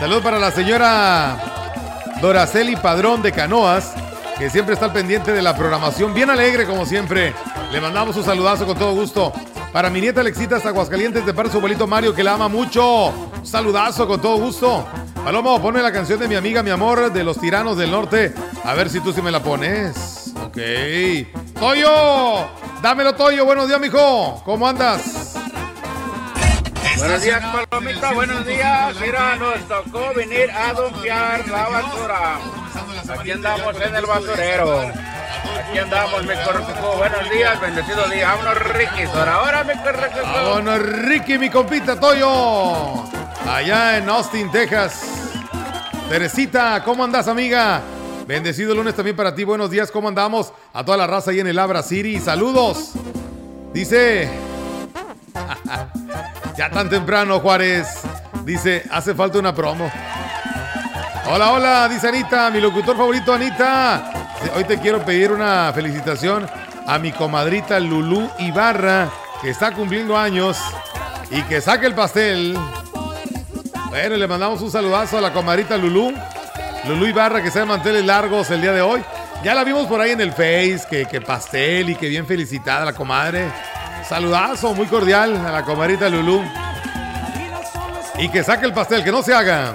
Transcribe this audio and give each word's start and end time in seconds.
Saludos 0.00 0.22
para 0.22 0.38
la 0.38 0.50
señora 0.50 1.36
Doraceli 2.22 2.74
Padrón 2.74 3.20
de 3.20 3.32
Canoas, 3.32 3.92
que 4.38 4.48
siempre 4.48 4.72
está 4.72 4.86
al 4.86 4.94
pendiente 4.94 5.30
de 5.30 5.42
la 5.42 5.54
programación. 5.54 6.14
Bien 6.14 6.30
alegre, 6.30 6.64
como 6.64 6.86
siempre. 6.86 7.34
Le 7.70 7.82
mandamos 7.82 8.16
un 8.16 8.24
saludazo 8.24 8.64
con 8.64 8.78
todo 8.78 8.94
gusto. 8.94 9.30
Para 9.74 9.90
mi 9.90 10.00
nieta 10.00 10.22
Alexita 10.22 10.56
hasta 10.56 10.70
Aguascalientes, 10.70 11.26
de 11.26 11.34
parte 11.34 11.52
su 11.52 11.58
abuelito 11.58 11.86
Mario, 11.86 12.14
que 12.14 12.24
la 12.24 12.32
ama 12.32 12.48
mucho. 12.48 13.08
Un 13.08 13.46
saludazo 13.46 14.08
con 14.08 14.22
todo 14.22 14.38
gusto. 14.38 14.86
Palomo, 15.22 15.60
ponme 15.60 15.82
la 15.82 15.92
canción 15.92 16.18
de 16.18 16.28
mi 16.28 16.34
amiga, 16.34 16.62
mi 16.62 16.70
amor, 16.70 17.12
de 17.12 17.22
los 17.22 17.38
tiranos 17.38 17.76
del 17.76 17.90
norte. 17.90 18.32
A 18.64 18.72
ver 18.72 18.88
si 18.88 19.00
tú 19.00 19.12
sí 19.12 19.20
me 19.20 19.30
la 19.30 19.42
pones. 19.42 20.32
Ok. 20.46 20.56
Toyo, 21.58 22.48
dámelo, 22.80 23.14
Toyo. 23.16 23.44
Buenos 23.44 23.68
días, 23.68 23.78
mijo. 23.78 24.40
¿Cómo 24.46 24.66
andas? 24.66 25.39
Buenos 27.00 27.22
días, 27.22 27.42
Palomita. 27.70 28.12
Buenos 28.12 28.46
días. 28.46 29.00
Mira, 29.00 29.36
nos 29.36 29.66
tocó 29.66 30.12
venir 30.14 30.50
a 30.50 30.74
dompear 30.74 31.48
la 31.48 31.68
basura. 31.68 32.38
Aquí 33.18 33.30
andamos 33.30 33.80
en 33.80 33.96
el 33.96 34.04
basurero. 34.04 34.80
Aquí 34.80 35.78
andamos, 35.78 36.22
mi 36.22 36.34
correcuco. 36.44 36.96
Buenos 36.98 37.30
días, 37.30 37.58
bendecido 37.58 38.06
día. 38.08 38.34
Vámonos, 38.34 38.58
Ricky. 38.74 39.04
Ahora, 39.04 39.34
ahora, 39.34 39.64
mi 39.64 39.72
correcuco. 39.82 40.22
Vámonos, 40.24 40.78
Ricky, 40.78 41.38
mi 41.38 41.48
compita, 41.48 41.98
Toyo. 41.98 43.04
Allá 43.48 43.96
en 43.96 44.08
Austin, 44.08 44.50
Texas. 44.50 45.02
Teresita, 46.10 46.84
¿cómo 46.84 47.02
andas, 47.02 47.28
amiga? 47.28 47.80
Bendecido 48.26 48.74
lunes 48.74 48.94
también 48.94 49.16
para 49.16 49.34
ti. 49.34 49.44
Buenos 49.44 49.70
días, 49.70 49.90
¿cómo 49.90 50.08
andamos? 50.08 50.52
A 50.74 50.84
toda 50.84 50.98
la 50.98 51.06
raza 51.06 51.30
ahí 51.30 51.40
en 51.40 51.46
el 51.46 51.58
Abra 51.58 51.82
City. 51.82 52.20
Saludos. 52.20 52.92
Dice. 53.72 54.28
Ya 56.60 56.68
tan 56.68 56.90
temprano, 56.90 57.40
Juárez. 57.40 57.86
Dice, 58.44 58.84
hace 58.90 59.14
falta 59.14 59.38
una 59.38 59.54
promo. 59.54 59.90
Hola, 61.24 61.52
hola, 61.52 61.88
dice 61.88 62.08
Anita, 62.08 62.50
mi 62.50 62.60
locutor 62.60 62.98
favorito, 62.98 63.32
Anita. 63.32 64.12
Hoy 64.54 64.64
te 64.64 64.78
quiero 64.78 65.02
pedir 65.02 65.32
una 65.32 65.72
felicitación 65.74 66.46
a 66.86 66.98
mi 66.98 67.12
comadrita 67.12 67.80
Lulú 67.80 68.28
Ibarra, 68.40 69.08
que 69.40 69.48
está 69.48 69.72
cumpliendo 69.72 70.18
años 70.18 70.58
y 71.30 71.40
que 71.44 71.62
saque 71.62 71.86
el 71.86 71.94
pastel. 71.94 72.58
Bueno, 73.88 74.16
le 74.18 74.28
mandamos 74.28 74.60
un 74.60 74.70
saludazo 74.70 75.16
a 75.16 75.22
la 75.22 75.32
comadrita 75.32 75.78
Lulú. 75.78 76.12
Lulú 76.86 77.06
Ibarra, 77.06 77.42
que 77.42 77.48
de 77.48 77.64
manteles 77.64 78.04
largos 78.04 78.50
el 78.50 78.60
día 78.60 78.72
de 78.72 78.82
hoy. 78.82 79.02
Ya 79.42 79.54
la 79.54 79.64
vimos 79.64 79.86
por 79.86 79.98
ahí 79.98 80.10
en 80.10 80.20
el 80.20 80.32
Face, 80.32 80.82
que, 80.90 81.06
que 81.06 81.22
pastel 81.22 81.88
y 81.88 81.94
que 81.94 82.08
bien 82.08 82.26
felicitada 82.26 82.84
la 82.84 82.92
comadre. 82.92 83.46
Saludazo 84.10 84.74
muy 84.74 84.88
cordial 84.88 85.36
a 85.36 85.52
la 85.52 85.64
comadrita 85.64 86.08
Lulú. 86.08 86.42
Y 88.18 88.28
que 88.28 88.42
saque 88.42 88.66
el 88.66 88.74
pastel, 88.74 89.04
que 89.04 89.12
no 89.12 89.22
se 89.22 89.32
haga. 89.32 89.72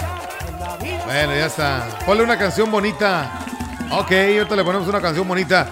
Bueno, 1.05 1.33
ya 1.33 1.45
está. 1.45 1.87
Ponle 2.05 2.21
una 2.21 2.37
canción 2.37 2.69
bonita. 2.69 3.31
Ok, 3.91 4.11
ahorita 4.11 4.57
le 4.57 4.63
ponemos 4.65 4.89
una 4.89 4.99
canción 4.99 5.25
bonita. 5.25 5.67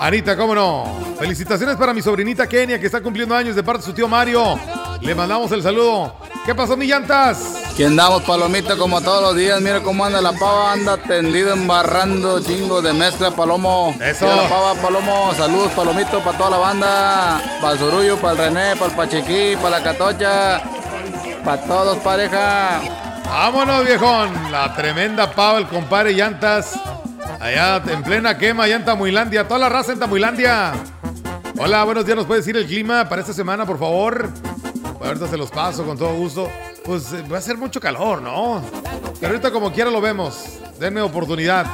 Anita, 0.00 0.34
¿cómo 0.34 0.54
no? 0.54 0.98
Felicitaciones 1.18 1.76
para 1.76 1.92
mi 1.92 2.00
sobrinita 2.00 2.46
Kenia, 2.46 2.80
que 2.80 2.86
está 2.86 3.02
cumpliendo 3.02 3.36
años 3.36 3.54
de 3.54 3.62
parte 3.62 3.82
de 3.82 3.86
su 3.88 3.92
tío 3.92 4.08
Mario. 4.08 4.58
Le 5.02 5.14
mandamos 5.14 5.52
el 5.52 5.62
saludo. 5.62 6.16
¿Qué 6.46 6.54
pasó, 6.54 6.78
mi 6.78 6.86
llantas? 6.86 7.59
Aquí 7.80 7.86
andamos, 7.86 8.22
palomita, 8.24 8.76
como 8.76 9.00
todos 9.00 9.22
los 9.22 9.36
días. 9.36 9.58
Mira 9.62 9.80
cómo 9.80 10.04
anda 10.04 10.20
la 10.20 10.32
pava, 10.32 10.72
anda 10.72 10.98
tendido, 10.98 11.54
embarrando 11.54 12.38
chingo 12.42 12.82
de 12.82 12.92
mezcla, 12.92 13.30
palomo. 13.30 13.96
Eso. 13.98 14.26
Mira 14.26 14.42
la 14.42 14.48
pava, 14.50 14.74
palomo. 14.74 15.32
Saludos, 15.34 15.72
palomito, 15.72 16.20
para 16.20 16.36
toda 16.36 16.50
la 16.50 16.58
banda. 16.58 17.40
Para 17.58 17.72
el 17.72 17.78
Surullo, 17.78 18.18
para 18.18 18.32
el 18.32 18.38
René, 18.38 18.76
para 18.76 18.90
el 18.90 18.96
Pachequí, 18.98 19.56
para 19.56 19.78
la 19.78 19.82
Catocha. 19.82 20.62
Para 21.42 21.62
todos, 21.62 21.96
pareja. 22.00 22.82
Vámonos, 23.24 23.86
viejón. 23.86 24.52
La 24.52 24.74
tremenda 24.74 25.32
pava, 25.32 25.58
el 25.58 25.66
compadre 25.66 26.12
llantas. 26.12 26.78
Allá 27.40 27.82
en 27.86 28.02
plena 28.02 28.36
quema, 28.36 28.64
allá 28.64 28.76
en 28.76 28.84
Tamuilandia. 28.84 29.48
Toda 29.48 29.58
la 29.58 29.70
raza 29.70 29.92
en 29.92 30.00
Tamuilandia. 30.00 30.74
Hola, 31.58 31.84
buenos 31.84 32.04
días. 32.04 32.14
¿Nos 32.14 32.26
puede 32.26 32.40
decir 32.40 32.58
el 32.58 32.66
clima 32.66 33.08
para 33.08 33.22
esta 33.22 33.32
semana, 33.32 33.64
por 33.64 33.78
favor? 33.78 34.28
ahorita 35.02 35.28
se 35.28 35.38
los 35.38 35.50
paso 35.50 35.84
con 35.84 35.96
todo 35.96 36.12
gusto. 36.12 36.50
Pues 36.90 37.12
eh, 37.12 37.22
va 37.32 37.38
a 37.38 37.40
ser 37.40 37.56
mucho 37.56 37.80
calor, 37.80 38.20
¿no? 38.20 38.60
Pero 39.20 39.28
ahorita 39.28 39.52
como 39.52 39.72
quiera 39.72 39.92
lo 39.92 40.00
vemos. 40.00 40.58
Denme 40.80 41.00
oportunidad. 41.00 41.64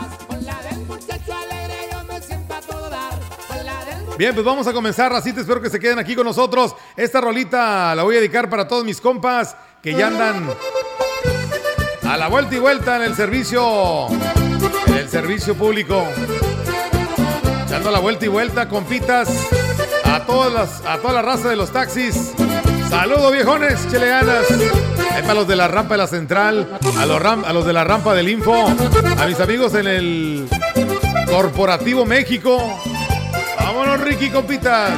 Bien, 4.18 4.34
pues 4.34 4.44
vamos 4.44 4.66
a 4.66 4.74
comenzar, 4.74 5.10
racita. 5.10 5.40
Espero 5.40 5.62
que 5.62 5.70
se 5.70 5.80
queden 5.80 5.98
aquí 5.98 6.14
con 6.14 6.26
nosotros. 6.26 6.74
Esta 6.98 7.22
rolita 7.22 7.94
la 7.94 8.02
voy 8.02 8.16
a 8.16 8.18
dedicar 8.18 8.50
para 8.50 8.68
todos 8.68 8.84
mis 8.84 9.00
compas 9.00 9.56
que 9.82 9.94
ya 9.94 10.08
andan 10.08 10.50
a 12.06 12.16
la 12.18 12.28
vuelta 12.28 12.54
y 12.54 12.58
vuelta 12.58 12.96
en 12.96 13.02
el 13.04 13.14
servicio, 13.14 14.08
en 14.08 14.94
el 14.98 15.08
servicio 15.08 15.54
público. 15.54 16.06
Echando 17.64 17.90
la 17.90 18.00
vuelta 18.00 18.26
y 18.26 18.28
vuelta, 18.28 18.68
compitas, 18.68 19.30
a 20.04 20.26
todas 20.26 20.52
las, 20.52 20.84
a 20.84 20.98
toda 20.98 21.14
la 21.14 21.22
raza 21.22 21.48
de 21.48 21.56
los 21.56 21.72
taxis. 21.72 22.34
Saludos 22.90 23.32
viejones, 23.32 23.88
cheleanas. 23.90 24.46
Ahí 25.12 25.22
para 25.22 25.34
los 25.34 25.48
de 25.48 25.56
la 25.56 25.68
rampa 25.68 25.94
de 25.94 25.98
la 25.98 26.06
central, 26.06 26.78
a 26.98 27.06
los, 27.06 27.20
ram- 27.20 27.44
a 27.46 27.52
los 27.52 27.64
de 27.66 27.72
la 27.72 27.84
rampa 27.84 28.14
del 28.14 28.28
info, 28.28 28.54
a 29.18 29.26
mis 29.26 29.40
amigos 29.40 29.74
en 29.74 29.86
el 29.86 30.48
Corporativo 31.30 32.04
México. 32.04 32.58
Vámonos, 33.58 34.00
Ricky, 34.00 34.30
compitas. 34.30 34.92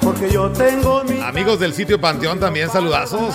Porque 0.00 0.30
yo 0.30 0.50
tengo 0.50 1.02
mi... 1.04 1.20
Amigos 1.20 1.58
del 1.60 1.72
sitio 1.72 2.00
Panteón 2.00 2.38
también, 2.38 2.68
saludazos. 2.70 3.34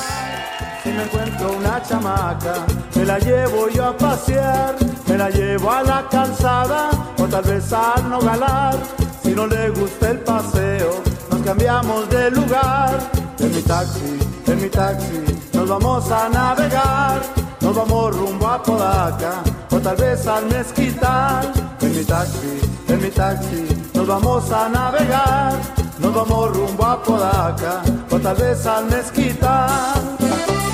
Si 0.84 0.90
me 0.90 1.04
encuentro 1.04 1.52
una 1.52 1.82
chamaca, 1.82 2.66
me 2.96 3.06
la 3.06 3.20
llevo 3.20 3.70
yo 3.70 3.86
a 3.86 3.98
pasear, 3.98 4.76
me 5.08 5.18
la 5.18 5.30
llevo 5.30 5.72
a 5.72 5.84
la 5.84 6.08
calzada 6.10 6.90
o 7.18 7.26
tal 7.26 7.44
vez 7.44 7.72
al 7.74 8.10
nogalar. 8.10 8.76
Si 9.24 9.32
no 9.32 9.46
le 9.48 9.70
gusta 9.72 10.12
el 10.12 10.20
paseo, 10.20 11.02
cambiamos 11.44 12.10
del 12.10 12.34
lugar. 12.34 13.00
En 13.40 13.56
mi 13.56 13.62
taxi, 13.62 14.20
en 14.48 14.62
mi 14.62 14.70
taxi, 14.70 15.24
nos 15.54 15.68
vamos 15.68 16.12
a 16.12 16.30
navegar. 16.30 17.22
Nos 17.62 17.76
vamos 17.76 18.16
rumbo 18.16 18.48
a 18.48 18.64
Podaca 18.64 19.44
o 19.72 19.80
tal 19.80 19.96
vez 19.98 20.26
al 20.28 20.46
Mezquital. 20.46 21.52
En 21.82 21.96
mi 21.96 22.04
taxi, 22.04 22.60
en 22.88 23.02
mi 23.02 23.10
taxi, 23.10 23.68
nos 23.94 24.08
vamos 24.08 24.52
a 24.52 24.70
navegar. 24.70 25.54
Nos 26.00 26.14
vamos 26.14 26.56
rumbo 26.56 26.86
a 26.86 27.04
Podaca 27.04 27.82
o 28.10 28.20
tal 28.20 28.36
vez 28.36 28.66
al 28.66 28.86
Mezquital. 28.86 30.69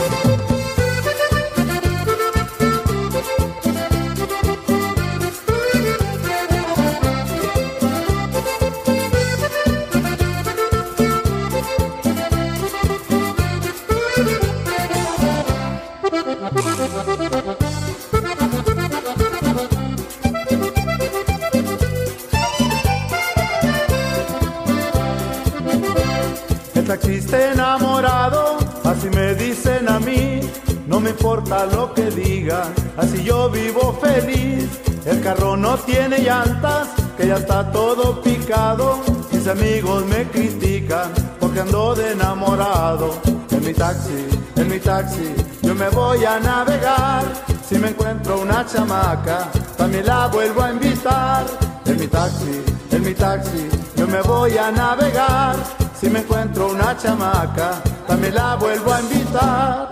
Me 31.06 31.12
importa 31.12 31.68
lo 31.68 31.94
que 31.94 32.10
digan, 32.10 32.74
así 32.98 33.24
yo 33.24 33.48
vivo 33.52 33.96
feliz. 34.02 34.68
El 35.06 35.22
carro 35.22 35.56
no 35.56 35.78
tiene 35.78 36.18
llantas, 36.18 36.88
que 37.16 37.28
ya 37.28 37.36
está 37.36 37.72
todo 37.72 38.24
picado, 38.24 39.00
mis 39.32 39.48
amigos 39.48 40.04
me 40.08 40.24
critican 40.32 41.12
porque 41.40 41.60
ando 41.60 41.94
de 41.94 42.14
enamorado. 42.14 43.22
En 43.52 43.64
mi 43.64 43.72
taxi, 43.72 44.26
en 44.56 44.68
mi 44.68 44.80
taxi, 44.80 45.36
yo 45.62 45.76
me 45.76 45.90
voy 45.90 46.26
a 46.26 46.40
navegar, 46.40 47.24
si 47.70 47.78
me 47.78 47.90
encuentro 47.90 48.42
una 48.42 48.66
chamaca, 48.66 49.52
también 49.78 50.08
la 50.08 50.26
vuelvo 50.28 50.64
a 50.64 50.72
invitar. 50.72 51.46
En 51.86 52.00
mi 52.00 52.08
taxi, 52.08 52.64
en 52.90 53.04
mi 53.04 53.14
taxi, 53.14 53.70
yo 53.96 54.08
me 54.08 54.22
voy 54.22 54.58
a 54.58 54.72
navegar. 54.72 55.85
Si 56.06 56.12
me 56.12 56.20
encuentro 56.20 56.68
una 56.68 56.96
chamaca, 56.96 57.82
también 58.06 58.36
la 58.36 58.56
vuelvo 58.58 58.94
a 58.94 59.02
invitar. 59.02 59.90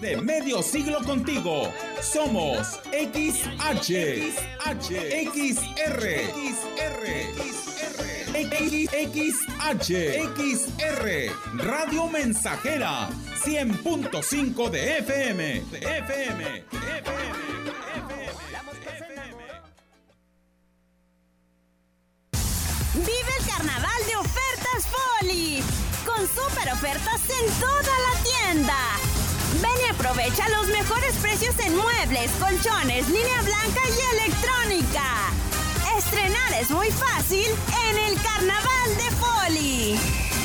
De 0.00 0.16
medio 0.22 0.60
siglo 0.60 0.98
contigo. 1.04 1.72
Somos 2.02 2.80
XH, 2.90 4.32
XH, 4.58 4.90
XR, 5.30 6.02
XR, 6.34 7.65
XH, 8.36 9.88
XR, 10.36 11.32
Radio 11.56 12.06
Mensajera, 12.08 13.08
100.5 13.42 14.68
de 14.68 14.98
FM, 14.98 15.62
de 15.70 15.78
FM, 15.78 16.44
de 16.44 16.98
FM, 16.98 17.26
Vive 22.92 23.32
el 23.38 23.46
carnaval 23.46 24.06
de 24.06 24.16
ofertas 24.16 24.86
Foli. 24.86 25.62
Con 26.04 26.28
super 26.28 26.72
ofertas 26.74 27.20
en 27.30 27.50
toda 27.58 27.82
la 27.82 28.22
tienda. 28.22 28.76
Ven 29.62 29.80
y 29.82 29.88
aprovecha 29.90 30.46
los 30.50 30.68
mejores 30.68 31.14
precios 31.22 31.58
en 31.60 31.74
muebles, 31.74 32.30
colchones, 32.32 33.08
línea 33.08 33.40
blanca 33.42 33.80
y 33.88 34.16
electrónica. 34.16 35.55
Estrenar 35.98 36.52
es 36.60 36.70
muy 36.70 36.88
fácil 36.90 37.46
en 37.88 37.98
el 37.98 38.20
carnaval 38.20 38.96
de 38.98 39.10
Foli. 39.16 40.35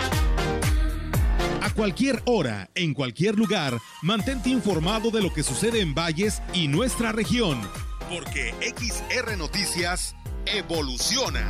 A 1.62 1.70
cualquier 1.70 2.22
hora, 2.24 2.70
en 2.74 2.94
cualquier 2.94 3.36
lugar, 3.36 3.78
mantente 4.02 4.48
informado 4.50 5.10
de 5.10 5.22
lo 5.22 5.32
que 5.32 5.42
sucede 5.42 5.80
en 5.80 5.94
Valles 5.94 6.42
y 6.54 6.68
nuestra 6.68 7.12
región. 7.12 7.60
Porque 8.08 8.54
XR 8.60 9.36
Noticias 9.36 10.16
evoluciona. 10.46 11.48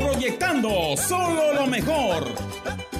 Proyectando 0.00 0.96
solo 0.96 1.54
lo 1.54 1.66
mejor. 1.66 2.53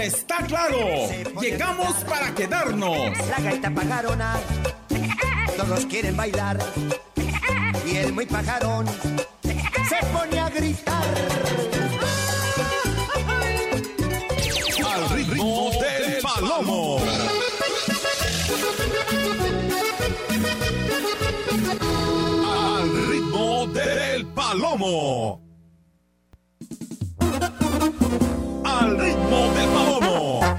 está 0.00 0.38
claro. 0.46 0.78
Llegamos 1.40 1.94
para 2.04 2.34
quedarnos. 2.34 2.96
La 3.28 3.40
gaita 3.40 3.70
pajarona, 3.70 4.36
todos 5.56 5.86
quieren 5.86 6.16
bailar. 6.16 6.58
Y 7.86 7.96
el 7.96 8.12
muy 8.12 8.26
pajarón 8.26 8.86
se 9.42 10.06
pone 10.12 10.38
a 10.40 10.48
gritar. 10.50 11.04
Al 14.84 15.08
ritmo 15.10 15.70
del 15.70 16.20
palomo. 16.22 16.98
Al 22.48 23.08
ritmo 23.08 23.66
del 23.68 24.26
palomo. 24.26 25.45
Al 28.86 28.98
ritmo 29.00 29.52
del 29.52 29.68
palomo. 29.70 30.58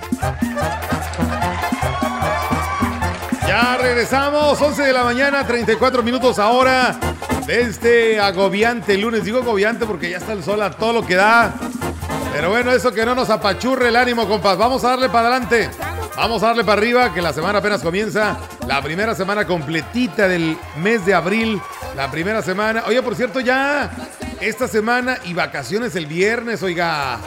Ya 3.48 3.78
regresamos, 3.78 4.62
11 4.62 4.82
de 4.82 4.92
la 4.92 5.06
mañana, 5.06 5.48
34 5.48 6.04
minutos 6.04 6.38
ahora 6.38 7.00
de 7.46 7.62
este 7.62 8.20
agobiante 8.20 8.98
lunes. 8.98 9.24
Digo 9.24 9.40
agobiante 9.40 9.86
porque 9.86 10.10
ya 10.10 10.18
está 10.18 10.34
el 10.34 10.44
sol 10.44 10.62
a 10.62 10.72
todo 10.72 10.92
lo 10.92 11.06
que 11.06 11.16
da. 11.16 11.54
Pero 12.34 12.50
bueno, 12.50 12.74
eso 12.74 12.92
que 12.92 13.06
no 13.06 13.16
nos 13.16 13.30
apachurre 13.30 13.88
el 13.88 13.96
ánimo, 13.96 14.28
compas. 14.28 14.58
Vamos 14.58 14.84
a 14.84 14.90
darle 14.90 15.08
para 15.08 15.30
adelante. 15.30 15.70
Vamos 16.18 16.44
a 16.44 16.48
darle 16.48 16.66
para 16.66 16.82
arriba, 16.82 17.14
que 17.14 17.22
la 17.22 17.32
semana 17.32 17.60
apenas 17.60 17.82
comienza. 17.82 18.36
La 18.68 18.82
primera 18.82 19.16
semana 19.16 19.48
completita 19.48 20.28
del 20.28 20.58
mes 20.82 21.06
de 21.06 21.14
abril. 21.14 21.62
La 21.96 22.12
primera 22.12 22.42
semana. 22.42 22.84
Oye, 22.88 23.02
por 23.02 23.16
cierto, 23.16 23.40
ya 23.40 23.90
esta 24.42 24.68
semana 24.68 25.18
y 25.26 25.34
vacaciones 25.34 25.96
el 25.96 26.06
viernes, 26.06 26.62
oiga. 26.64 27.20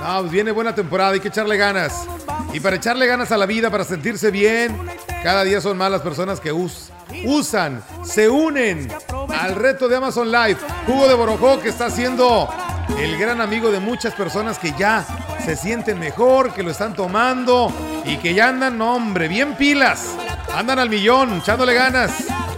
No, 0.00 0.20
pues 0.20 0.32
viene 0.32 0.50
buena 0.50 0.74
temporada, 0.74 1.12
hay 1.12 1.20
que 1.20 1.28
echarle 1.28 1.56
ganas. 1.56 2.06
Y 2.52 2.60
para 2.60 2.76
echarle 2.76 3.06
ganas 3.06 3.32
a 3.32 3.36
la 3.36 3.46
vida, 3.46 3.70
para 3.70 3.84
sentirse 3.84 4.30
bien, 4.30 4.76
cada 5.22 5.44
día 5.44 5.60
son 5.60 5.76
más 5.76 5.90
las 5.90 6.02
personas 6.02 6.40
que 6.40 6.52
usan, 6.52 7.82
se 8.04 8.28
unen 8.28 8.88
al 9.28 9.54
reto 9.54 9.88
de 9.88 9.96
Amazon 9.96 10.30
Live. 10.30 10.58
Jugo 10.86 11.08
de 11.08 11.14
Borojó 11.14 11.60
que 11.60 11.70
está 11.70 11.90
siendo 11.90 12.48
el 12.98 13.18
gran 13.18 13.40
amigo 13.40 13.70
de 13.70 13.80
muchas 13.80 14.14
personas 14.14 14.58
que 14.58 14.72
ya 14.78 15.04
se 15.44 15.56
sienten 15.56 15.98
mejor, 15.98 16.52
que 16.52 16.62
lo 16.62 16.70
están 16.70 16.94
tomando 16.94 17.72
y 18.04 18.18
que 18.18 18.34
ya 18.34 18.48
andan, 18.48 18.80
hombre, 18.80 19.28
bien 19.28 19.56
pilas. 19.56 20.14
Andan 20.54 20.78
al 20.78 20.90
millón, 20.90 21.38
echándole 21.38 21.74
ganas 21.74 22.12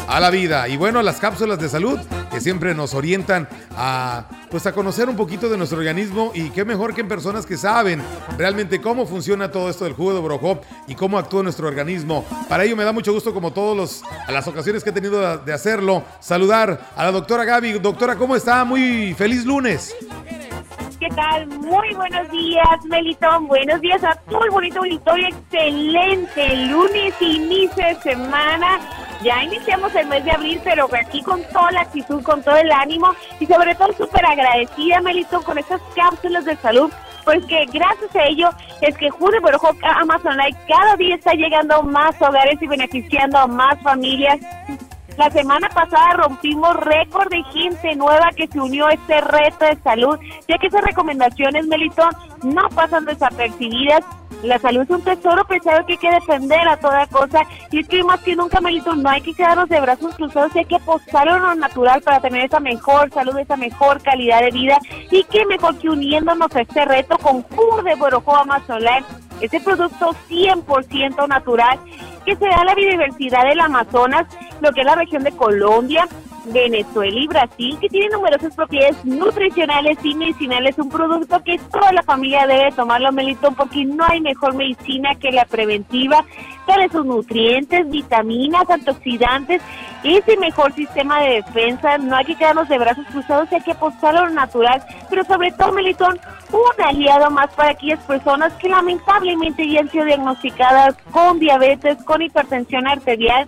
a 0.09 0.21
la 0.21 0.31
vida. 0.31 0.69
Y 0.69 0.77
bueno, 0.77 1.03
las 1.03 1.19
cápsulas 1.19 1.59
de 1.59 1.69
salud 1.69 1.99
que 2.31 2.41
siempre 2.41 2.75
nos 2.75 2.95
orientan 2.95 3.49
a 3.77 4.27
pues 4.51 4.67
a 4.67 4.73
conocer 4.73 5.09
un 5.09 5.17
poquito 5.17 5.49
de 5.49 5.57
nuestro 5.57 5.79
organismo 5.79 6.31
y 6.35 6.51
qué 6.51 6.65
mejor 6.65 6.95
que 6.95 7.01
en 7.01 7.09
personas 7.09 7.45
que 7.47 7.57
saben 7.57 8.01
realmente 8.39 8.81
cómo 8.81 9.07
funciona 9.07 9.51
todo 9.51 9.69
esto 9.69 9.85
del 9.85 9.95
jugo 9.95 10.15
de 10.15 10.21
Borojó 10.21 10.61
y 10.87 10.95
cómo 10.95 11.19
actúa 11.19 11.43
nuestro 11.43 11.67
organismo. 11.67 12.25
Para 12.49 12.65
ello 12.65 12.77
me 12.77 12.85
da 12.85 12.93
mucho 12.93 13.13
gusto 13.13 13.35
como 13.35 13.53
todos 13.53 13.77
los 13.77 14.03
a 14.27 14.33
las 14.33 14.47
ocasiones 14.47 14.85
que 14.85 14.91
he 14.91 14.93
tenido 14.93 15.39
de 15.39 15.53
hacerlo, 15.53 16.05
saludar 16.21 16.93
a 16.97 17.05
la 17.05 17.13
doctora 17.13 17.45
Gaby. 17.45 17.79
Doctora, 17.81 18.17
¿cómo 18.17 18.37
está? 18.37 18.65
Muy 18.65 19.15
feliz 19.15 19.45
lunes. 19.45 19.95
¿Qué 21.09 21.15
tal? 21.15 21.47
Muy 21.47 21.95
buenos 21.95 22.29
días, 22.33 22.85
Melitón. 22.87 23.47
Buenos 23.47 23.81
días 23.81 24.03
a 24.03 24.17
todo 24.29 24.45
el 24.45 24.51
bonito 24.51 24.81
auditorio. 24.81 25.29
Excelente 25.29 26.57
lunes, 26.67 27.15
inicio 27.21 27.87
de 27.87 27.95
semana. 28.03 28.81
Ya 29.23 29.45
iniciamos 29.45 29.95
el 29.95 30.09
mes 30.09 30.25
de 30.25 30.33
abril, 30.33 30.61
pero 30.65 30.89
aquí 30.93 31.23
con 31.23 31.41
toda 31.53 31.71
la 31.71 31.83
actitud, 31.83 32.21
con 32.25 32.43
todo 32.43 32.57
el 32.57 32.73
ánimo 32.73 33.15
y 33.39 33.47
sobre 33.47 33.77
todo 33.77 33.93
súper 33.93 34.27
agradecida, 34.27 35.01
Melitón, 35.01 35.45
con 35.45 35.59
estas 35.59 35.81
cápsulas 35.95 36.45
de 36.45 36.57
salud 36.57 36.91
pues 37.25 37.45
que 37.47 37.67
gracias 37.67 38.15
a 38.15 38.25
ello 38.25 38.51
es 38.81 38.97
que 38.97 39.11
Jude 39.11 39.41
Borojo 39.41 39.71
Amazon 39.83 40.37
Light 40.37 40.57
cada 40.69 40.95
día 40.95 41.17
está 41.17 41.35
llegando 41.35 41.75
a 41.75 41.83
más 41.83 42.21
hogares 42.23 42.61
y 42.61 42.69
beneficiando 42.69 43.39
a 43.39 43.49
más 43.49 43.81
familias 43.83 44.39
la 45.17 45.31
semana 45.31 45.69
pasada 45.71 46.15
rompimos 46.15 46.77
récord 46.77 47.31
de 47.31 47.43
gente 47.45 47.97
nueva 47.97 48.31
que 48.37 48.47
se 48.47 48.61
unió 48.61 48.87
a 48.87 48.93
este 48.93 49.21
reto 49.21 49.65
de 49.65 49.77
salud, 49.83 50.19
ya 50.47 50.59
que 50.59 50.67
esas 50.67 50.83
recomendaciones, 50.83 51.67
Melitón, 51.67 52.11
no 52.43 52.69
pasan 52.71 53.05
desapercibidas. 53.07 54.05
La 54.43 54.59
salud 54.59 54.83
es 54.83 54.91
un 54.91 55.03
tesoro 55.03 55.45
pesado 55.47 55.87
que 55.87 55.95
hay 55.95 55.99
que 55.99 56.11
defender 56.11 56.69
a 56.69 56.77
toda 56.77 57.07
cosa. 57.07 57.43
Y 57.71 57.81
es 57.81 57.89
que 57.89 58.05
más 58.05 58.21
que 58.21 58.37
nunca, 58.37 58.61
Melitón, 58.61 59.03
no 59.03 59.09
hay 59.09 59.23
que 59.23 59.33
quedarnos 59.33 59.69
de 59.71 59.81
brazos 59.81 60.15
cruzados, 60.17 60.55
hay 60.55 60.67
que 60.67 60.77
apostar 60.77 61.29
a 61.29 61.39
lo 61.39 61.55
natural 61.55 62.03
para 62.03 62.21
tener 62.21 62.45
esa 62.45 62.61
mejor 62.61 63.11
salud, 63.11 63.39
esa 63.39 63.57
mejor 63.57 64.03
calidad 64.03 64.43
de 64.43 64.51
vida. 64.51 64.79
Y 65.11 65.25
qué 65.25 65.47
mejor 65.47 65.79
que 65.79 65.89
uniéndonos 65.89 66.55
a 66.55 66.61
este 66.61 66.85
reto 66.85 67.17
con 67.19 67.43
Cur 67.43 67.83
de 67.85 67.95
Borojoa 67.95 68.45
Solar, 68.67 69.03
ese 69.41 69.61
producto 69.61 70.15
100% 70.29 71.29
natural 71.29 71.79
que 72.25 72.37
se 72.37 72.47
da 72.47 72.65
la 72.65 72.75
biodiversidad 72.75 73.45
del 73.45 73.61
Amazonas, 73.61 74.27
lo 74.61 74.73
que 74.73 74.81
es 74.81 74.87
la 74.87 74.97
región 74.97 75.23
de 75.23 75.33
Colombia, 75.33 76.09
Venezuela 76.47 77.19
y 77.19 77.27
Brasil, 77.27 77.79
que 77.81 77.89
tienen 77.89 78.13
numerosas 78.13 78.55
propiedades 78.55 79.05
nutricionales 79.05 79.99
y 80.03 80.15
medicinales, 80.15 80.79
un 80.79 80.89
producto 80.89 81.43
que 81.43 81.59
toda 81.73 81.93
la 81.93 82.03
familia 82.03 82.47
debe 82.47 82.71
tomarlo, 82.73 83.13
Melitón, 83.13 83.55
porque 83.55 83.85
no 83.85 84.05
hay 84.07 84.21
mejor 84.21 84.55
medicina 84.55 85.15
que 85.17 85.33
la 85.33 85.45
preventiva, 85.45 86.25
para 86.67 86.89
sus 86.89 87.05
nutrientes, 87.05 87.89
vitaminas, 87.91 88.69
antioxidantes, 88.69 89.63
ese 90.05 90.37
mejor 90.37 90.73
sistema 90.75 91.21
de 91.21 91.43
defensa, 91.43 91.99
no 91.99 92.17
hay 92.17 92.25
que 92.25 92.37
quedarnos 92.37 92.69
de 92.69 92.79
brazos 92.79 93.07
cruzados, 93.11 93.53
hay 93.53 93.61
que 93.63 93.73
apostar 93.73 94.17
a 94.17 94.27
lo 94.27 94.31
natural, 94.31 94.83
pero 95.11 95.25
sobre 95.25 95.51
todo, 95.53 95.73
Melitón, 95.73 96.19
un 96.53 96.85
aliado 96.85 97.31
más 97.31 97.53
para 97.55 97.71
aquellas 97.71 98.01
personas 98.05 98.53
que 98.55 98.69
lamentablemente 98.69 99.69
ya 99.69 99.81
han 99.81 99.91
sido 99.91 100.05
diagnosticadas 100.05 100.97
con 101.11 101.39
diabetes, 101.39 102.03
con 102.05 102.23
hipertensión 102.23 102.87
arterial, 102.87 103.47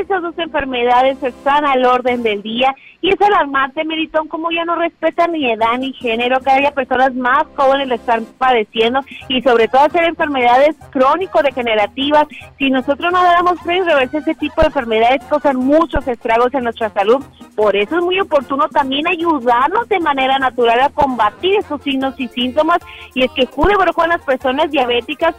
esas 0.00 0.22
dos 0.22 0.38
enfermedades 0.38 1.22
están 1.22 1.64
al 1.64 1.84
orden 1.84 2.22
del 2.22 2.42
día 2.42 2.74
y 3.04 3.10
es 3.10 3.20
alarmante, 3.20 3.84
Meritón, 3.84 4.28
como 4.28 4.50
ya 4.50 4.64
no 4.64 4.76
respetan 4.76 5.32
ni 5.32 5.50
edad 5.50 5.76
ni 5.78 5.92
género, 5.92 6.40
cada 6.40 6.56
día 6.56 6.70
personas 6.70 7.14
más 7.14 7.44
jóvenes 7.54 7.86
lo 7.88 7.96
están 7.96 8.24
padeciendo 8.38 9.00
y 9.28 9.42
sobre 9.42 9.68
todo 9.68 9.82
hacer 9.82 10.04
enfermedades 10.04 10.74
crónico-degenerativas. 10.90 12.26
Si 12.56 12.70
nosotros 12.70 13.12
no 13.12 13.22
damos 13.22 13.60
freno 13.60 13.84
reverse 13.84 14.18
ese 14.18 14.34
tipo 14.34 14.62
de 14.62 14.68
enfermedades, 14.68 15.22
causan 15.28 15.58
muchos 15.58 16.08
estragos 16.08 16.54
en 16.54 16.64
nuestra 16.64 16.88
salud. 16.88 17.22
Por 17.54 17.76
eso 17.76 17.98
es 17.98 18.02
muy 18.02 18.18
oportuno 18.20 18.70
también 18.70 19.06
ayudarnos 19.06 19.86
de 19.88 20.00
manera 20.00 20.38
natural 20.38 20.80
a 20.80 20.88
combatir 20.88 21.56
esos 21.56 21.82
signos 21.82 22.18
y 22.18 22.28
síntomas. 22.28 22.78
Y 23.14 23.24
es 23.24 23.30
que 23.32 23.44
Jude 23.44 23.74
con 23.94 24.08
las 24.08 24.22
personas 24.22 24.70
diabéticas 24.70 25.34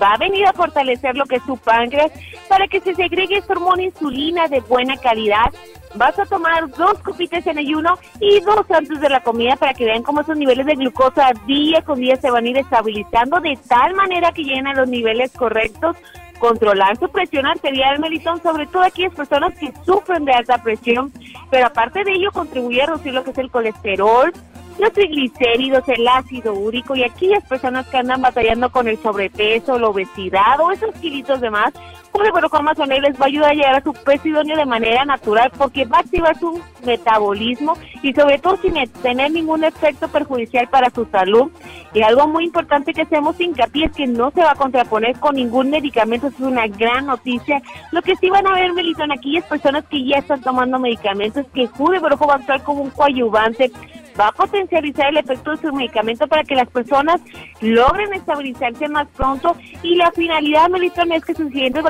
va 0.00 0.12
a 0.12 0.18
venir 0.18 0.46
a 0.46 0.52
fortalecer 0.52 1.16
lo 1.16 1.24
que 1.24 1.36
es 1.36 1.42
su 1.44 1.56
páncreas 1.56 2.12
para 2.48 2.68
que 2.68 2.80
se 2.80 2.94
segregue 2.94 3.38
esta 3.38 3.54
hormona 3.54 3.82
insulina 3.98 4.48
de 4.48 4.60
buena 4.60 4.96
calidad. 4.96 5.52
Vas 5.94 6.18
a 6.18 6.26
tomar 6.26 6.68
dos 6.68 6.98
copitas 7.00 7.46
en 7.46 7.58
ayuno 7.58 7.98
y 8.20 8.40
dos 8.40 8.70
antes 8.70 9.00
de 9.00 9.08
la 9.08 9.20
comida 9.20 9.56
para 9.56 9.74
que 9.74 9.86
vean 9.86 10.02
cómo 10.02 10.20
esos 10.20 10.36
niveles 10.36 10.66
de 10.66 10.74
glucosa 10.74 11.32
día 11.46 11.82
con 11.82 11.98
día 11.98 12.16
se 12.16 12.30
van 12.30 12.44
a 12.44 12.48
ir 12.48 12.58
estabilizando 12.58 13.40
de 13.40 13.58
tal 13.68 13.94
manera 13.94 14.32
que 14.32 14.42
lleguen 14.42 14.66
a 14.66 14.74
los 14.74 14.88
niveles 14.88 15.32
correctos 15.32 15.96
controlar 16.38 16.96
su 16.98 17.08
presión 17.08 17.46
arterial, 17.46 17.98
Melitón, 17.98 18.40
sobre 18.42 18.66
todo 18.66 18.82
aquellas 18.82 19.12
personas 19.14 19.54
que 19.54 19.72
sufren 19.84 20.24
de 20.24 20.32
alta 20.32 20.62
presión, 20.62 21.12
pero 21.50 21.66
aparte 21.66 22.04
de 22.04 22.12
ello 22.12 22.30
contribuye 22.32 22.82
a 22.82 22.86
reducir 22.86 23.12
lo 23.12 23.24
que 23.24 23.30
es 23.30 23.38
el 23.38 23.50
colesterol, 23.50 24.32
los 24.78 24.92
triglicéridos, 24.92 25.82
el 25.88 26.06
ácido 26.06 26.54
úrico 26.54 26.94
y 26.94 27.02
aquellas 27.02 27.42
personas 27.44 27.88
que 27.88 27.96
andan 27.96 28.22
batallando 28.22 28.70
con 28.70 28.86
el 28.86 28.98
sobrepeso, 28.98 29.78
la 29.78 29.88
obesidad 29.88 30.60
o 30.60 30.70
esos 30.70 30.94
kilitos 30.96 31.40
de 31.40 31.50
más, 31.50 31.74
pues 32.12 32.30
bueno, 32.32 32.48
con 32.48 32.64
les 32.88 33.20
va 33.20 33.24
a 33.24 33.26
ayudar 33.26 33.50
a 33.50 33.54
llegar 33.54 33.74
a 33.76 33.82
su 33.82 33.92
peso 33.92 34.28
idóneo 34.28 34.56
de 34.56 34.66
manera 34.66 35.04
natural 35.04 35.50
porque 35.56 35.84
va 35.84 35.98
a 35.98 36.00
activar 36.00 36.38
su 36.38 36.60
metabolismo 36.84 37.76
y 38.02 38.12
sobre 38.12 38.38
todo 38.38 38.56
sin 38.56 38.74
tener 39.02 39.30
ningún 39.30 39.64
efecto 39.64 40.08
perjudicial 40.08 40.68
para 40.68 40.90
su 40.90 41.04
salud. 41.06 41.50
Y 41.94 42.02
algo 42.02 42.28
muy 42.28 42.44
importante 42.44 42.92
que 42.92 43.02
hacemos 43.02 43.40
hincapié 43.40 43.86
es 43.86 43.92
que 43.92 44.06
no 44.06 44.30
se 44.30 44.42
va 44.42 44.52
a 44.52 44.56
contraponer 44.56 45.18
con 45.18 45.36
ningún 45.36 45.70
medicamento, 45.70 46.26
es 46.26 46.38
una 46.38 46.66
gran 46.66 47.06
noticia. 47.06 47.62
Lo 47.92 48.02
que 48.02 48.16
sí 48.16 48.28
van 48.28 48.46
a 48.46 48.54
ver, 48.54 48.72
Melitón, 48.72 49.10
aquellas 49.10 49.44
personas 49.44 49.84
que 49.86 50.04
ya 50.04 50.18
están 50.18 50.40
tomando 50.42 50.78
medicamentos, 50.78 51.46
que 51.54 51.66
Jude 51.66 51.98
Brojo 51.98 52.26
va 52.26 52.34
a 52.34 52.36
actuar 52.36 52.62
como 52.62 52.82
un 52.82 52.90
coadyuvante. 52.90 53.70
Va 54.18 54.28
a 54.28 54.32
potencializar 54.32 55.10
el 55.10 55.18
efecto 55.18 55.52
de 55.52 55.58
su 55.58 55.72
medicamento 55.72 56.26
para 56.26 56.42
que 56.42 56.56
las 56.56 56.68
personas 56.68 57.20
logren 57.60 58.12
estabilizarse 58.12 58.88
más 58.88 59.06
pronto. 59.16 59.56
Y 59.82 59.94
la 59.94 60.10
finalidad, 60.10 60.68
Melissa, 60.68 61.04
es 61.04 61.24
que 61.24 61.34
sus 61.34 61.52
siguientes 61.52 61.84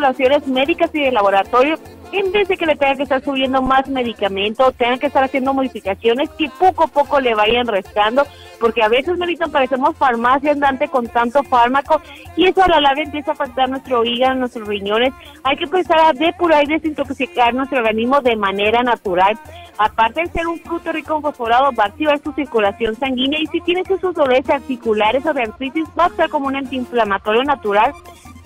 médicas 0.46 0.90
y 0.94 1.00
de 1.00 1.12
laboratorio 1.12 1.78
en 2.12 2.32
vez 2.32 2.48
de 2.48 2.56
que 2.56 2.66
le 2.66 2.76
tengan 2.76 2.96
que 2.96 3.02
estar 3.02 3.22
subiendo 3.22 3.60
más 3.60 3.88
medicamentos, 3.88 4.74
tengan 4.74 4.98
que 4.98 5.08
estar 5.08 5.24
haciendo 5.24 5.52
modificaciones 5.52 6.30
que 6.30 6.50
poco 6.58 6.84
a 6.84 6.86
poco 6.86 7.20
le 7.20 7.34
vayan 7.34 7.66
restando, 7.66 8.26
porque 8.58 8.82
a 8.82 8.88
veces, 8.88 9.18
Melita, 9.18 9.46
parecemos 9.48 9.96
farmacia 9.96 10.52
andante 10.52 10.88
con 10.88 11.06
tanto 11.08 11.42
fármaco 11.44 12.00
y 12.36 12.46
eso 12.46 12.62
a 12.62 12.68
la 12.68 12.80
larga 12.80 13.02
empieza 13.02 13.32
a 13.32 13.34
afectar 13.34 13.68
nuestro 13.68 14.04
hígado, 14.04 14.36
nuestros 14.36 14.66
riñones. 14.66 15.12
Hay 15.44 15.56
que 15.56 15.64
empezar 15.64 15.98
a 16.00 16.12
depurar 16.12 16.64
y 16.64 16.68
desintoxicar 16.68 17.54
nuestro 17.54 17.78
organismo 17.78 18.20
de 18.20 18.36
manera 18.36 18.82
natural. 18.82 19.38
Aparte 19.76 20.22
de 20.22 20.28
ser 20.28 20.46
un 20.46 20.58
fruto 20.58 20.90
rico 20.90 21.16
en 21.16 21.22
fosforado, 21.22 21.70
va 21.72 21.84
a 21.84 21.86
activar 21.88 22.20
su 22.20 22.32
circulación 22.32 22.96
sanguínea 22.96 23.38
y 23.38 23.46
si 23.46 23.60
tienes 23.60 23.88
esos 23.88 24.14
dolores 24.14 24.48
articulares 24.50 25.24
o 25.24 25.32
de 25.32 25.42
artritis, 25.42 25.84
va 25.96 26.04
a 26.04 26.06
actuar 26.06 26.30
como 26.30 26.48
un 26.48 26.56
antiinflamatorio 26.56 27.44
natural 27.44 27.92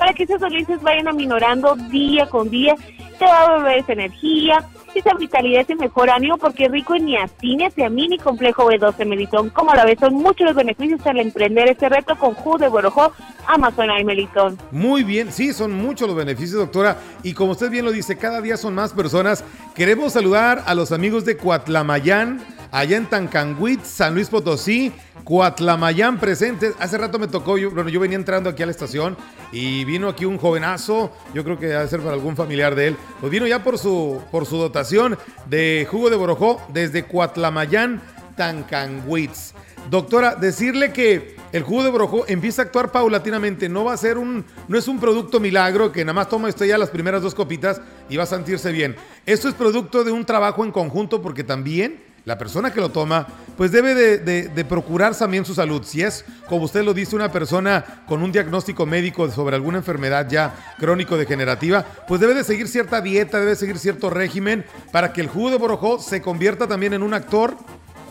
para 0.02 0.14
que 0.14 0.24
esas 0.24 0.40
dolencias 0.40 0.82
vayan 0.82 1.06
aminorando 1.06 1.76
día 1.76 2.26
con 2.26 2.50
día. 2.50 2.74
Te 3.20 3.24
va 3.24 3.42
a 3.42 3.58
beber 3.58 3.78
esa 3.78 3.92
energía, 3.92 4.68
esa 4.96 5.14
vitalidad, 5.14 5.60
ese 5.60 5.76
mejor 5.76 6.10
ánimo, 6.10 6.38
porque 6.38 6.64
es 6.64 6.72
rico 6.72 6.96
en 6.96 7.04
niacina, 7.04 7.70
tiamina 7.70 8.16
y 8.16 8.18
complejo 8.18 8.68
B12 8.68 9.06
melitón. 9.06 9.50
Como 9.50 9.72
la 9.72 9.84
vez, 9.84 10.00
son 10.00 10.14
muchos 10.14 10.44
los 10.44 10.56
beneficios 10.56 11.06
al 11.06 11.20
emprender 11.20 11.68
este 11.68 11.88
reto 11.88 12.18
con 12.18 12.34
Ju 12.34 12.58
de 12.58 12.66
Borojó, 12.66 13.12
Amazona 13.46 14.00
y 14.00 14.04
Melitón. 14.04 14.58
Muy 14.72 15.04
bien, 15.04 15.30
sí, 15.30 15.52
son 15.52 15.70
muchos 15.70 16.08
los 16.08 16.16
beneficios, 16.16 16.58
doctora. 16.58 16.96
Y 17.22 17.32
como 17.32 17.52
usted 17.52 17.70
bien 17.70 17.84
lo 17.84 17.92
dice, 17.92 18.18
cada 18.18 18.40
día 18.40 18.56
son 18.56 18.74
más 18.74 18.92
personas. 18.92 19.44
Queremos 19.76 20.14
saludar 20.14 20.64
a 20.66 20.74
los 20.74 20.90
amigos 20.90 21.24
de 21.24 21.36
Coatlamayán 21.36 22.40
allá 22.72 22.96
en 22.96 23.06
Tancanguit, 23.06 23.84
San 23.84 24.14
Luis 24.14 24.28
Potosí, 24.28 24.92
Cuatlamayán 25.22 26.18
presentes. 26.18 26.74
Hace 26.80 26.98
rato 26.98 27.18
me 27.18 27.28
tocó, 27.28 27.52
bueno, 27.70 27.88
yo 27.88 28.00
venía 28.00 28.16
entrando 28.16 28.50
aquí 28.50 28.62
a 28.62 28.66
la 28.66 28.72
estación 28.72 29.16
y 29.52 29.84
vino 29.84 30.08
aquí 30.08 30.24
un 30.24 30.38
jovenazo, 30.38 31.12
yo 31.32 31.44
creo 31.44 31.58
que 31.58 31.66
debe 31.66 31.86
ser 31.86 32.00
para 32.00 32.14
algún 32.14 32.34
familiar 32.34 32.74
de 32.74 32.88
él, 32.88 32.96
pues 33.20 33.30
vino 33.30 33.46
ya 33.46 33.62
por 33.62 33.78
su, 33.78 34.20
por 34.32 34.46
su 34.46 34.56
dotación 34.56 35.16
de 35.46 35.86
jugo 35.88 36.10
de 36.10 36.16
borojó 36.16 36.60
desde 36.72 37.04
Cuatlamayán, 37.04 38.02
Tancanguitz. 38.36 39.52
Doctora, 39.90 40.36
decirle 40.36 40.92
que 40.92 41.36
el 41.52 41.64
jugo 41.64 41.82
de 41.82 41.90
borojó 41.90 42.24
empieza 42.28 42.62
a 42.62 42.64
actuar 42.66 42.92
paulatinamente, 42.92 43.68
no 43.68 43.84
va 43.84 43.92
a 43.92 43.96
ser 43.96 44.16
un, 44.16 44.44
no 44.68 44.78
es 44.78 44.88
un 44.88 44.98
producto 44.98 45.40
milagro 45.40 45.92
que 45.92 46.04
nada 46.04 46.14
más 46.14 46.28
toma 46.28 46.48
usted 46.48 46.66
ya 46.66 46.78
las 46.78 46.88
primeras 46.88 47.20
dos 47.20 47.34
copitas 47.34 47.80
y 48.08 48.16
va 48.16 48.22
a 48.22 48.26
sentirse 48.26 48.72
bien. 48.72 48.96
Esto 49.26 49.48
es 49.48 49.54
producto 49.54 50.04
de 50.04 50.12
un 50.12 50.24
trabajo 50.24 50.64
en 50.64 50.70
conjunto 50.70 51.20
porque 51.20 51.44
también 51.44 52.11
la 52.24 52.38
persona 52.38 52.72
que 52.72 52.80
lo 52.80 52.90
toma, 52.90 53.26
pues 53.56 53.72
debe 53.72 53.94
de, 53.94 54.64
procurar 54.64 55.16
también 55.16 55.44
su 55.44 55.54
salud. 55.54 55.82
Si 55.84 56.02
es, 56.02 56.24
como 56.48 56.64
usted 56.64 56.84
lo 56.84 56.94
dice, 56.94 57.16
una 57.16 57.32
persona 57.32 57.84
con 58.06 58.22
un 58.22 58.30
diagnóstico 58.30 58.86
médico 58.86 59.30
sobre 59.30 59.56
alguna 59.56 59.78
enfermedad 59.78 60.28
ya 60.28 60.54
crónico-degenerativa, 60.78 61.84
pues 62.06 62.20
debe 62.20 62.34
de 62.34 62.44
seguir 62.44 62.68
cierta 62.68 63.00
dieta, 63.00 63.40
debe 63.40 63.56
seguir 63.56 63.78
cierto 63.78 64.08
régimen 64.08 64.64
para 64.92 65.12
que 65.12 65.20
el 65.20 65.28
jugo 65.28 65.50
de 65.50 65.58
borojó 65.58 65.98
se 65.98 66.22
convierta 66.22 66.68
también 66.68 66.92
en 66.92 67.02
un 67.02 67.14
actor 67.14 67.56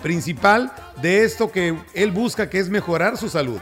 principal 0.03 0.71
de 1.01 1.23
esto 1.23 1.51
que 1.51 1.77
él 1.93 2.11
busca, 2.11 2.49
que 2.49 2.59
es 2.59 2.69
mejorar 2.69 3.17
su 3.17 3.29
salud. 3.29 3.59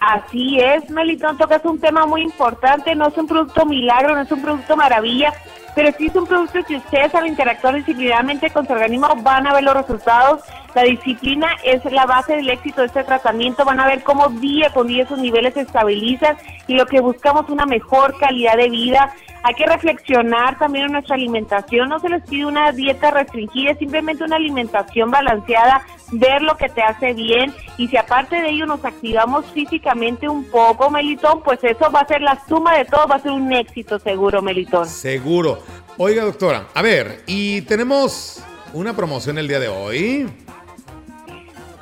Así 0.00 0.58
es, 0.58 0.90
Melitón, 0.90 1.38
tocas 1.38 1.64
un 1.64 1.78
tema 1.78 2.06
muy 2.06 2.22
importante, 2.22 2.92
no 2.96 3.06
es 3.06 3.16
un 3.16 3.28
producto 3.28 3.64
milagro, 3.64 4.16
no 4.16 4.22
es 4.22 4.32
un 4.32 4.42
producto 4.42 4.76
maravilla, 4.76 5.32
pero 5.74 5.90
sí 5.96 6.06
es 6.06 6.14
un 6.14 6.26
producto 6.26 6.62
que 6.64 6.76
ustedes 6.76 7.14
al 7.14 7.26
interactuar 7.26 7.74
disciplinadamente 7.74 8.50
con 8.50 8.66
su 8.66 8.72
organismo 8.72 9.08
van 9.22 9.46
a 9.46 9.54
ver 9.54 9.64
los 9.64 9.74
resultados. 9.74 10.42
La 10.74 10.84
disciplina 10.84 11.48
es 11.64 11.84
la 11.84 12.06
base 12.06 12.36
del 12.36 12.48
éxito 12.48 12.80
de 12.80 12.86
este 12.86 13.04
tratamiento, 13.04 13.64
van 13.64 13.78
a 13.78 13.86
ver 13.86 14.02
cómo 14.02 14.28
día 14.28 14.70
con 14.72 14.86
día 14.86 15.06
sus 15.06 15.18
niveles 15.18 15.52
se 15.52 15.60
estabilizan 15.60 16.36
y 16.66 16.74
lo 16.74 16.86
que 16.86 17.00
buscamos 17.00 17.50
una 17.50 17.66
mejor 17.66 18.16
calidad 18.18 18.56
de 18.56 18.70
vida. 18.70 19.14
Hay 19.42 19.54
que 19.54 19.66
reflexionar 19.66 20.58
también 20.58 20.86
en 20.86 20.92
nuestra 20.92 21.16
alimentación, 21.16 21.88
no 21.88 21.98
se 21.98 22.08
les 22.08 22.22
pide 22.22 22.46
una 22.46 22.72
dieta 22.72 23.10
restringida, 23.10 23.74
simplemente 23.74 24.24
una 24.24 24.36
alimentación 24.36 25.10
balanceada, 25.10 25.84
ver 26.12 26.40
lo 26.42 26.56
que 26.56 26.68
te 26.68 26.82
hace 26.82 27.12
bien 27.12 27.52
y 27.76 27.88
si 27.88 27.96
aparte 27.96 28.36
de 28.36 28.50
ello 28.50 28.64
nos 28.64 28.82
activamos 28.84 29.44
físicamente 29.52 30.28
un 30.28 30.44
poco, 30.44 30.90
Melitón, 30.90 31.42
pues 31.42 31.58
eso 31.64 31.90
va 31.90 32.00
a 32.00 32.06
ser 32.06 32.22
la 32.22 32.40
suma 32.48 32.78
de 32.78 32.84
todo, 32.86 33.06
va 33.08 33.16
a 33.16 33.20
ser 33.20 33.32
un 33.32 33.52
éxito 33.52 33.98
seguro, 33.98 34.40
Melitón. 34.40 34.86
Seguro. 34.88 35.58
Oiga, 35.98 36.24
doctora, 36.24 36.68
a 36.72 36.80
ver, 36.80 37.22
y 37.26 37.62
tenemos 37.62 38.42
una 38.72 38.96
promoción 38.96 39.36
el 39.36 39.48
día 39.48 39.60
de 39.60 39.68
hoy. 39.68 40.28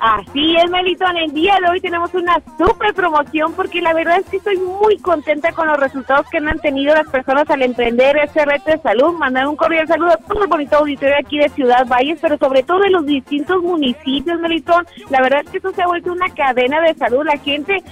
Así 0.01 0.55
es, 0.55 0.67
Melitón. 0.71 1.15
El 1.15 1.31
día 1.31 1.59
de 1.61 1.69
hoy 1.69 1.79
tenemos 1.79 2.11
una 2.15 2.41
super 2.57 2.91
promoción 2.91 3.53
porque 3.53 3.83
la 3.83 3.93
verdad 3.93 4.17
es 4.17 4.25
que 4.25 4.37
estoy 4.37 4.57
muy 4.57 4.97
contenta 4.97 5.51
con 5.51 5.67
los 5.67 5.79
resultados 5.79 6.25
que 6.31 6.39
han 6.39 6.57
tenido 6.57 6.95
las 6.95 7.07
personas 7.07 7.47
al 7.51 7.61
emprender 7.61 8.17
este 8.17 8.43
reto 8.43 8.71
de 8.71 8.79
salud. 8.79 9.13
Mandar 9.13 9.47
un 9.47 9.55
cordial 9.55 9.87
saludo 9.87 10.13
a 10.13 10.17
todo 10.17 10.41
el 10.41 10.49
bonito 10.49 10.77
auditorio 10.77 11.15
aquí 11.19 11.37
de 11.37 11.49
Ciudad 11.49 11.85
Valles, 11.85 12.17
pero 12.19 12.35
sobre 12.39 12.63
todo 12.63 12.79
de 12.79 12.89
los 12.89 13.05
distintos 13.05 13.61
municipios, 13.61 14.39
Melitón. 14.39 14.87
La 15.11 15.21
verdad 15.21 15.41
es 15.45 15.51
que 15.51 15.57
esto 15.57 15.71
se 15.71 15.83
ha 15.83 15.87
vuelto 15.87 16.11
una 16.11 16.29
cadena 16.29 16.81
de 16.81 16.95
salud. 16.95 17.23
La 17.23 17.37
gente 17.37 17.83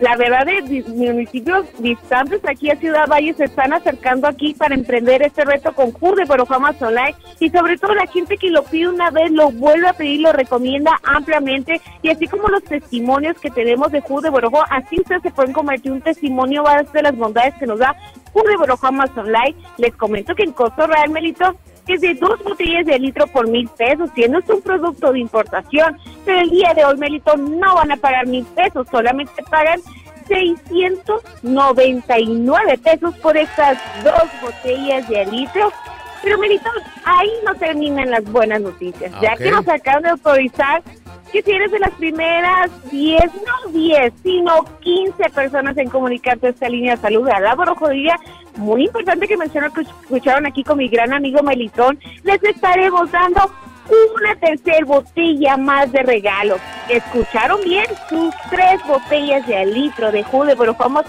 la 0.00 0.16
verdad 0.16 0.46
de 0.46 0.84
municipios 0.88 1.66
distantes 1.78 2.40
aquí 2.46 2.70
a 2.70 2.76
Ciudad 2.76 3.08
Valle 3.08 3.34
se 3.34 3.44
están 3.44 3.72
acercando 3.72 4.28
aquí 4.28 4.54
para 4.54 4.74
emprender 4.74 5.22
este 5.22 5.44
reto 5.44 5.72
con 5.72 5.92
Jur 5.92 6.16
de 6.16 6.24
Borojama 6.24 6.72
Solar 6.74 7.14
y 7.38 7.50
sobre 7.50 7.76
todo 7.76 7.94
la 7.94 8.06
gente 8.06 8.36
que 8.36 8.50
lo 8.50 8.62
pide 8.64 8.88
una 8.88 9.10
vez 9.10 9.30
lo 9.30 9.50
vuelve 9.50 9.88
a 9.88 9.92
pedir, 9.92 10.20
lo 10.20 10.32
recomienda 10.32 10.98
ampliamente 11.02 11.80
y 12.02 12.08
así 12.08 12.26
como 12.26 12.48
los 12.48 12.62
testimonios 12.64 13.38
que 13.40 13.50
tenemos 13.50 13.92
de 13.92 14.00
Jur 14.00 14.22
de 14.22 14.30
Borojó, 14.30 14.64
así 14.70 15.00
ustedes 15.00 15.22
se 15.22 15.30
pueden 15.30 15.52
convertir 15.52 15.92
un 15.92 16.00
testimonio 16.00 16.64
de 16.92 17.02
las 17.02 17.16
bondades 17.16 17.54
que 17.58 17.66
nos 17.66 17.78
da 17.78 17.94
Jur 18.32 18.48
de 18.48 18.56
Borojama 18.56 19.06
Solar. 19.14 19.52
Les 19.76 19.94
comento 19.96 20.34
que 20.34 20.44
en 20.44 20.52
costo 20.52 20.86
real, 20.86 21.10
Melito, 21.10 21.56
es 21.94 22.00
de 22.00 22.14
dos 22.14 22.42
botellas 22.42 22.86
de 22.86 22.98
litro 22.98 23.26
por 23.28 23.46
mil 23.48 23.68
pesos, 23.68 24.10
siendo 24.14 24.38
esto 24.38 24.56
un 24.56 24.62
producto 24.62 25.12
de 25.12 25.20
importación. 25.20 25.96
Pero 26.24 26.40
el 26.40 26.50
día 26.50 26.72
de 26.74 26.84
hoy, 26.84 26.96
Melito, 26.96 27.36
no 27.36 27.74
van 27.76 27.92
a 27.92 27.96
pagar 27.96 28.26
mil 28.26 28.44
pesos, 28.46 28.86
solamente 28.90 29.42
pagan 29.50 29.80
699 30.28 32.78
pesos 32.78 33.14
por 33.18 33.36
estas 33.36 33.78
dos 34.04 34.22
botellas 34.42 35.08
de 35.08 35.26
litro. 35.26 35.72
Pero, 36.22 36.38
Melito, 36.38 36.68
ahí 37.04 37.30
no 37.46 37.54
terminan 37.54 38.10
las 38.10 38.24
buenas 38.24 38.60
noticias, 38.60 39.10
ya 39.22 39.32
Ok. 39.32 39.38
que 39.38 39.50
nos 39.50 39.66
acaban 39.68 40.02
de 40.02 40.10
autorizar 40.10 40.82
que 41.32 41.42
si 41.42 41.50
eres 41.50 41.70
de 41.70 41.78
las 41.78 41.92
primeras 41.92 42.70
10, 42.90 43.20
no 43.24 43.72
10, 43.72 44.12
sino 44.22 44.64
15 44.80 45.30
personas 45.30 45.76
en 45.78 45.88
comunicarte 45.88 46.48
a 46.48 46.50
esta 46.50 46.68
línea 46.68 46.96
de 46.96 47.02
salud 47.02 47.28
a 47.28 47.40
la 47.40 47.54
borojodilla, 47.54 48.18
muy 48.56 48.84
importante 48.84 49.28
que 49.28 49.36
menciono 49.36 49.72
que 49.72 49.82
escucharon 49.82 50.46
aquí 50.46 50.64
con 50.64 50.78
mi 50.78 50.88
gran 50.88 51.12
amigo 51.12 51.42
Melitón, 51.42 51.98
les 52.24 52.42
estaremos 52.42 53.10
dando 53.10 53.50
una 54.16 54.36
tercera 54.36 54.84
botella 54.84 55.56
más 55.56 55.90
de 55.92 56.02
regalo. 56.02 56.56
¿Escucharon 56.88 57.60
bien? 57.62 57.86
Sus 58.08 58.34
tres 58.50 58.80
botellas 58.86 59.46
de 59.46 59.56
al 59.56 59.72
litro 59.72 60.12
de 60.12 60.22
jugo 60.22 60.46
de 60.46 60.56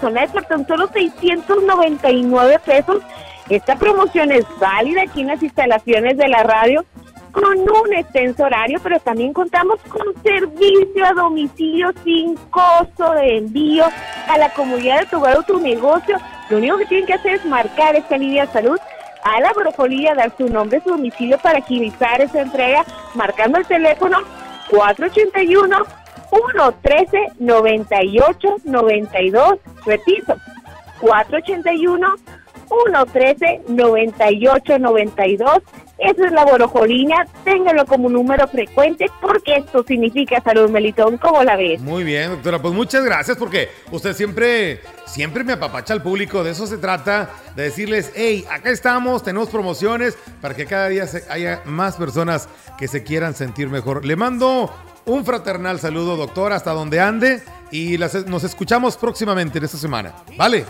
Solar 0.00 0.28
por 0.30 0.44
tan 0.44 0.66
solo 0.66 0.88
699 0.88 2.58
pesos. 2.64 3.02
Esta 3.48 3.76
promoción 3.76 4.32
es 4.32 4.46
válida 4.58 5.02
aquí 5.02 5.20
en 5.20 5.28
las 5.28 5.42
instalaciones 5.42 6.16
de 6.16 6.28
la 6.28 6.42
radio 6.42 6.84
con 7.32 7.58
un 7.58 7.92
extenso 7.94 8.44
horario, 8.44 8.78
pero 8.82 9.00
también 9.00 9.32
contamos 9.32 9.80
con 9.88 10.02
servicio 10.22 11.04
a 11.04 11.12
domicilio 11.12 11.90
sin 12.04 12.36
costo 12.50 13.12
de 13.14 13.38
envío 13.38 13.84
a 14.28 14.38
la 14.38 14.52
comunidad 14.52 15.00
de 15.00 15.06
tu 15.06 15.16
hogar 15.16 15.38
o 15.38 15.42
tu 15.42 15.58
negocio. 15.58 16.16
Lo 16.50 16.58
único 16.58 16.78
que 16.78 16.86
tienen 16.86 17.06
que 17.06 17.14
hacer 17.14 17.34
es 17.34 17.44
marcar 17.44 17.96
esta 17.96 18.16
línea 18.16 18.46
de 18.46 18.52
salud 18.52 18.78
a 19.24 19.40
la 19.40 19.52
brocolía, 19.52 20.14
dar 20.14 20.36
su 20.36 20.48
nombre, 20.48 20.80
su 20.82 20.90
domicilio 20.90 21.38
para 21.38 21.58
agilizar 21.58 22.20
esa 22.20 22.42
entrega, 22.42 22.84
marcando 23.14 23.58
el 23.58 23.66
teléfono 23.66 24.18
481 24.70 25.76
113 26.30 27.32
98 27.38 28.56
92. 28.64 29.58
Repito, 29.84 30.36
481 31.00 32.14
113 32.68 33.62
98 33.68 34.78
92. 34.78 35.62
Esa 35.98 36.26
es 36.26 36.32
la 36.32 36.44
borojolina, 36.44 37.26
ténganlo 37.44 37.86
como 37.86 38.08
número 38.08 38.48
frecuente 38.48 39.06
porque 39.20 39.56
esto 39.58 39.84
significa 39.86 40.42
salud 40.42 40.68
melitón, 40.68 41.16
¿cómo 41.16 41.44
la 41.44 41.54
ves? 41.54 41.80
Muy 41.80 42.02
bien, 42.02 42.30
doctora. 42.30 42.60
Pues 42.60 42.74
muchas 42.74 43.04
gracias 43.04 43.36
porque 43.36 43.68
usted 43.92 44.12
siempre, 44.14 44.80
siempre 45.06 45.44
me 45.44 45.52
apapacha 45.52 45.94
al 45.94 46.02
público. 46.02 46.42
De 46.42 46.50
eso 46.50 46.66
se 46.66 46.78
trata, 46.78 47.30
de 47.54 47.64
decirles, 47.64 48.10
hey, 48.16 48.44
acá 48.50 48.70
estamos, 48.70 49.22
tenemos 49.22 49.48
promociones 49.48 50.18
para 50.40 50.54
que 50.56 50.66
cada 50.66 50.88
día 50.88 51.06
haya 51.30 51.62
más 51.66 51.96
personas 51.96 52.48
que 52.78 52.88
se 52.88 53.04
quieran 53.04 53.34
sentir 53.34 53.68
mejor. 53.68 54.04
Le 54.04 54.16
mando 54.16 54.74
un 55.04 55.24
fraternal 55.24 55.78
saludo, 55.78 56.16
doctora, 56.16 56.56
hasta 56.56 56.72
donde 56.72 56.98
ande 56.98 57.42
y 57.70 57.96
nos 57.98 58.44
escuchamos 58.44 58.96
próximamente 58.96 59.58
en 59.58 59.64
esta 59.64 59.78
semana. 59.78 60.14
¿Vale? 60.36 60.64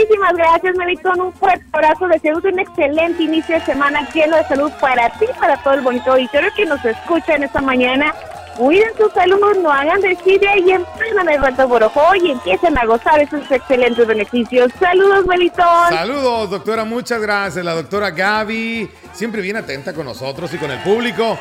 Muchísimas 0.00 0.32
gracias, 0.34 0.76
Melitón. 0.76 1.20
Un 1.20 1.32
fuerte 1.34 1.64
abrazo. 1.72 2.08
Deseamos 2.08 2.44
un 2.44 2.58
excelente 2.58 3.22
inicio 3.22 3.56
de 3.56 3.60
semana 3.66 4.08
lleno 4.14 4.36
de 4.36 4.44
salud 4.44 4.70
para 4.80 5.10
ti 5.18 5.26
para 5.38 5.62
todo 5.62 5.74
el 5.74 5.82
bonito 5.82 6.12
auditorio 6.12 6.50
que 6.56 6.64
nos 6.64 6.82
escucha 6.84 7.34
en 7.34 7.44
esta 7.44 7.60
mañana. 7.60 8.14
Cuiden 8.56 8.90
su 8.96 9.10
salud, 9.10 9.58
no 9.62 9.70
hagan 9.70 10.00
desidia 10.00 10.56
y 10.58 10.70
emprendan 10.70 11.28
el 11.28 11.40
reto 11.42 11.68
Borojó 11.68 12.14
y 12.14 12.30
empiecen 12.30 12.76
a 12.78 12.84
gozar 12.84 13.20
esos 13.20 13.50
excelentes 13.50 14.06
beneficios. 14.06 14.70
Saludos, 14.78 15.26
Melitón. 15.26 15.90
Saludos, 15.90 16.50
doctora, 16.50 16.84
muchas 16.84 17.20
gracias. 17.20 17.64
La 17.64 17.74
doctora 17.74 18.10
Gaby, 18.10 18.90
siempre 19.12 19.42
bien 19.42 19.56
atenta 19.56 19.92
con 19.92 20.06
nosotros 20.06 20.52
y 20.54 20.58
con 20.58 20.70
el 20.70 20.78
público, 20.78 21.38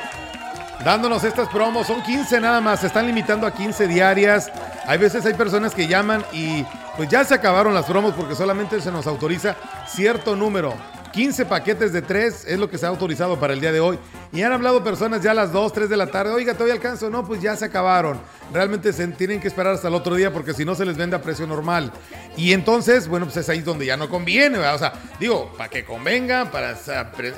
dándonos 0.84 1.24
estas 1.24 1.48
promos. 1.50 1.88
Son 1.88 2.02
15 2.02 2.40
nada 2.40 2.62
más, 2.62 2.82
se 2.82 2.88
están 2.88 3.08
limitando 3.08 3.46
a 3.46 3.54
15 3.54 3.88
diarias. 3.88 4.52
Hay 4.86 4.98
veces 4.98 5.26
hay 5.26 5.34
personas 5.34 5.74
que 5.74 5.88
llaman 5.88 6.24
y 6.32 6.66
pues 6.98 7.10
ya 7.10 7.24
se 7.24 7.34
acabaron 7.34 7.74
las 7.74 7.86
promos 7.86 8.14
porque 8.14 8.36
solamente 8.36 8.82
se 8.82 8.92
nos 8.92 9.08
autoriza 9.08 9.56
cierto 9.88 10.36
número. 10.36 10.74
15 11.12 11.46
paquetes 11.46 11.92
de 11.92 12.02
3 12.02 12.46
es 12.48 12.60
lo 12.60 12.70
que 12.70 12.78
se 12.78 12.86
ha 12.86 12.90
autorizado 12.90 13.40
para 13.40 13.54
el 13.54 13.62
día 13.62 13.72
de 13.72 13.80
hoy. 13.80 14.00
Y 14.32 14.44
han 14.44 14.52
hablado 14.52 14.84
personas 14.84 15.24
ya 15.24 15.32
a 15.32 15.34
las 15.34 15.52
2, 15.52 15.74
3 15.74 15.90
de 15.90 15.98
la 15.98 16.06
tarde. 16.08 16.32
Oiga, 16.32 16.54
todavía 16.54 16.76
alcanzo. 16.76 17.10
No, 17.10 17.26
pues 17.26 17.42
ya 17.42 17.56
se 17.56 17.66
acabaron. 17.66 18.20
Realmente 18.54 18.94
se 18.94 19.08
tienen 19.08 19.40
que 19.40 19.48
esperar 19.48 19.74
hasta 19.74 19.88
el 19.88 19.96
otro 19.96 20.14
día 20.16 20.32
porque 20.32 20.54
si 20.54 20.66
no 20.66 20.76
se 20.76 20.86
les 20.86 20.98
vende 20.98 21.16
a 21.16 21.22
precio 21.22 21.48
normal. 21.48 21.92
Y 22.38 22.54
entonces, 22.54 23.08
bueno, 23.08 23.26
pues 23.26 23.38
es 23.38 23.50
ahí 23.50 23.62
donde 23.62 23.88
ya 23.88 23.98
no 23.98 24.08
conviene. 24.08 24.60
O 24.60 24.78
sea, 24.78 24.94
digo, 25.20 25.52
para 25.58 25.70
que 25.70 25.84
convenga, 25.84 26.52
para 26.52 26.78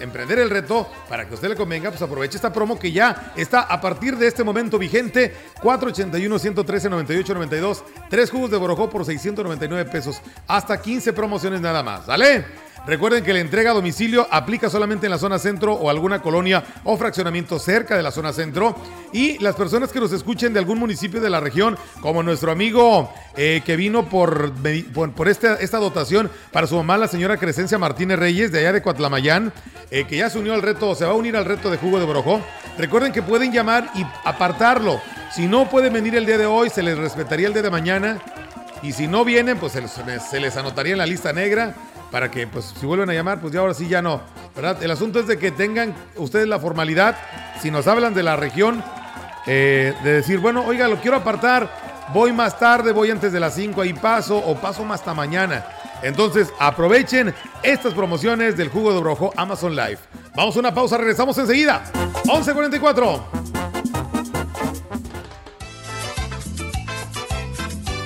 emprender 0.02 0.40
el 0.40 0.50
reto, 0.50 0.86
para 1.08 1.24
que 1.26 1.32
a 1.32 1.36
usted 1.36 1.48
le 1.48 1.56
convenga, 1.56 1.92
pues 1.92 2.02
aproveche 2.02 2.36
esta 2.36 2.52
promo 2.52 2.78
que 2.78 2.92
ya 2.92 3.32
está 3.38 3.62
a 3.62 3.80
partir 3.80 4.18
de 4.18 4.28
este 4.28 4.44
momento 4.44 4.78
vigente. 4.78 5.34
481-113-98-92. 5.62 7.84
Tres 8.10 8.30
jugos 8.30 8.52
de 8.52 8.58
borojó 8.58 8.90
por 8.90 9.06
699 9.06 9.90
pesos. 9.90 10.22
Hasta 10.46 10.82
15 10.82 11.14
promociones 11.14 11.62
nada 11.62 11.84
más. 11.84 12.08
¿Sale? 12.08 12.71
Recuerden 12.86 13.24
que 13.24 13.32
la 13.32 13.40
entrega 13.40 13.72
a 13.72 13.74
domicilio 13.76 14.28
aplica 14.32 14.68
solamente 14.68 15.06
en 15.06 15.12
la 15.12 15.20
zona 15.20 15.38
centro 15.38 15.74
o 15.74 15.90
alguna 15.90 16.22
colonia 16.22 16.64
o 16.84 16.98
fraccionamiento 16.98 17.60
cerca 17.60 17.96
de 17.96 18.02
la 18.02 18.10
zona 18.10 18.34
centro. 18.34 18.76
Y 19.14 19.38
las 19.38 19.56
personas 19.56 19.92
que 19.92 20.00
nos 20.00 20.12
escuchen 20.12 20.52
de 20.52 20.60
algún 20.60 20.80
municipio 20.80 21.22
de 21.22 21.30
la 21.30 21.40
región, 21.40 21.78
como 22.02 22.24
nuestro 22.24 22.52
amigo 22.52 23.14
eh, 23.38 23.62
que 23.64 23.76
vino 23.76 24.10
por, 24.10 24.52
por, 25.16 25.30
esta, 25.30 25.56
esta 25.56 25.78
dotación 25.78 26.32
para 26.52 26.66
su 26.66 26.76
mamá, 26.76 26.98
la 26.98 27.08
señora 27.08 27.38
Crescencia 27.38 27.78
Martínez 27.78 28.18
Reyes, 28.18 28.52
de 28.52 28.60
allá 28.60 28.74
de 28.74 28.82
Coatlamayán, 28.82 29.54
eh, 29.92 30.06
que 30.06 30.18
ya 30.18 30.32
se 30.32 30.40
unió 30.40 30.56
al 30.56 30.64
reto, 30.64 30.96
se 30.96 31.06
va 31.06 31.12
a 31.12 31.16
unir 31.16 31.36
al 31.38 31.46
reto 31.46 31.70
de 31.70 31.78
jugo 31.78 32.00
de 32.00 32.06
Borojó. 32.06 32.42
Recuerden 32.80 33.12
que 33.12 33.22
pueden 33.22 33.52
llamar 33.52 33.92
y 33.94 34.04
apartarlo. 34.24 35.00
Si 35.32 35.46
no 35.46 35.70
pueden 35.70 35.94
venir 35.94 36.16
el 36.16 36.26
día 36.26 36.40
de 36.40 36.48
hoy, 36.48 36.72
se 36.72 36.82
les 36.82 36.98
respetaría 36.98 37.46
el 37.46 37.54
día 37.54 37.62
de 37.62 37.70
mañana. 37.70 38.20
Y 38.82 38.94
si 38.94 39.06
no 39.08 39.24
vienen, 39.24 39.60
pues 39.60 39.74
se 39.74 40.40
les 40.40 40.58
anotaría 40.58 40.94
en 40.94 40.98
la 40.98 41.06
lista 41.06 41.32
negra 41.32 41.76
para 42.12 42.30
que, 42.30 42.46
pues, 42.46 42.74
si 42.80 42.86
vuelven 42.86 43.10
a 43.10 43.14
llamar, 43.14 43.40
pues 43.40 43.54
ya 43.54 43.62
ahora 43.62 43.74
sí 43.74 43.88
ya 43.88 44.02
no, 44.02 44.22
¿verdad? 44.56 44.84
El 44.84 44.92
asunto 44.92 45.20
es 45.20 45.28
de 45.28 45.40
que 45.40 45.52
tengan 45.52 45.96
ustedes 46.18 46.48
la 46.48 46.60
formalidad 46.60 47.16
si 47.62 47.72
nos 47.72 47.88
hablan 47.88 48.14
de 48.14 48.24
la 48.24 48.36
región, 48.36 48.84
eh, 49.46 49.94
de 50.04 50.14
decir, 50.14 50.40
bueno, 50.40 50.64
oiga, 50.66 50.88
lo 50.88 50.98
quiero 50.98 51.18
apartar, 51.18 51.70
voy 52.14 52.34
más 52.34 52.58
tarde, 52.60 52.92
voy 52.92 53.12
antes 53.12 53.32
de 53.32 53.40
las 53.40 53.56
5, 53.56 53.82
ahí 53.82 53.94
paso 53.94 54.38
o 54.38 54.56
paso 54.56 54.84
más 54.84 55.00
hasta 55.00 55.14
mañana. 55.14 55.66
Entonces, 56.02 56.52
aprovechen 56.60 57.34
estas 57.62 57.94
promociones 57.94 58.58
del 58.58 58.70
jugo 58.70 58.94
de 58.94 59.00
brojo 59.00 59.32
Amazon 59.38 59.76
Live. 59.76 60.00
Vamos 60.36 60.56
a 60.56 60.60
una 60.60 60.74
pausa, 60.74 60.98
regresamos 60.98 61.38
enseguida. 61.38 61.84
11.44. 62.26 63.22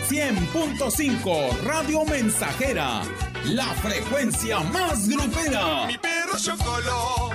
100.5 0.09 1.61
Radio 1.63 2.03
Mensajera, 2.05 3.01
la 3.49 3.73
frecuencia 3.75 4.59
más 4.59 5.07
grupera. 5.07 5.87
Mi 5.87 5.97
perro 5.97 6.37
Chocolo 6.37 7.29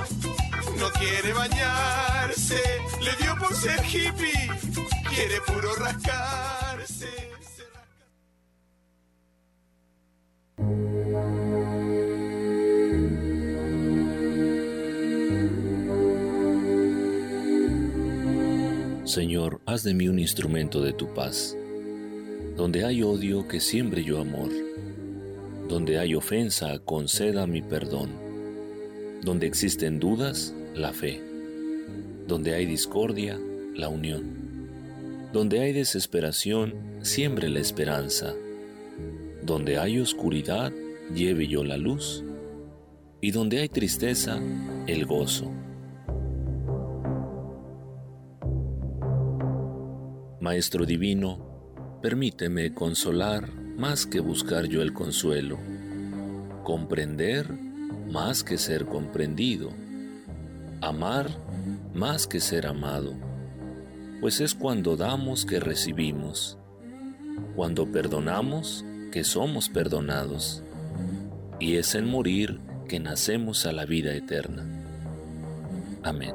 no 0.78 0.90
quiere 0.98 1.32
bañarse, 1.32 2.60
le 3.02 3.24
dio 3.24 3.36
por 3.36 3.54
ser 3.54 3.80
hippie, 3.84 4.50
quiere 5.08 5.40
puro 5.46 5.74
rascarse. 5.76 7.08
Señor, 19.04 19.60
haz 19.66 19.82
de 19.82 19.92
mí 19.92 20.08
un 20.08 20.20
instrumento 20.20 20.80
de 20.82 20.92
tu 20.92 21.12
paz. 21.12 21.56
Donde 22.56 22.84
hay 22.84 23.02
odio, 23.02 23.48
que 23.48 23.58
siembre 23.58 24.04
yo 24.04 24.20
amor. 24.20 24.69
Donde 25.70 26.00
hay 26.00 26.16
ofensa, 26.16 26.80
conceda 26.80 27.46
mi 27.46 27.62
perdón. 27.62 28.10
Donde 29.22 29.46
existen 29.46 30.00
dudas, 30.00 30.52
la 30.74 30.92
fe. 30.92 31.22
Donde 32.26 32.56
hay 32.56 32.66
discordia, 32.66 33.38
la 33.76 33.88
unión. 33.88 35.28
Donde 35.32 35.60
hay 35.60 35.72
desesperación, 35.72 36.74
siembre 37.02 37.48
la 37.48 37.60
esperanza. 37.60 38.34
Donde 39.44 39.78
hay 39.78 40.00
oscuridad, 40.00 40.72
lleve 41.14 41.46
yo 41.46 41.62
la 41.62 41.76
luz. 41.76 42.24
Y 43.20 43.30
donde 43.30 43.60
hay 43.60 43.68
tristeza, 43.68 44.40
el 44.88 45.06
gozo. 45.06 45.52
Maestro 50.40 50.84
Divino, 50.84 52.00
permíteme 52.02 52.74
consolar 52.74 53.59
más 53.80 54.04
que 54.04 54.20
buscar 54.20 54.66
yo 54.66 54.82
el 54.82 54.92
consuelo, 54.92 55.58
comprender 56.64 57.50
más 58.12 58.44
que 58.44 58.58
ser 58.58 58.84
comprendido, 58.84 59.70
amar 60.82 61.30
más 61.94 62.26
que 62.26 62.40
ser 62.40 62.66
amado, 62.66 63.14
pues 64.20 64.42
es 64.42 64.54
cuando 64.54 64.98
damos 64.98 65.46
que 65.46 65.60
recibimos, 65.60 66.58
cuando 67.56 67.90
perdonamos 67.90 68.84
que 69.10 69.24
somos 69.24 69.70
perdonados, 69.70 70.62
y 71.58 71.76
es 71.76 71.94
en 71.94 72.06
morir 72.06 72.60
que 72.86 73.00
nacemos 73.00 73.64
a 73.64 73.72
la 73.72 73.86
vida 73.86 74.14
eterna. 74.14 74.66
Amén. 76.02 76.34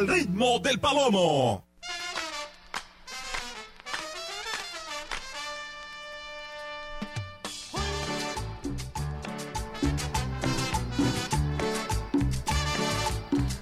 Al 0.00 0.08
ritmo 0.08 0.58
del 0.60 0.80
palomo. 0.80 1.62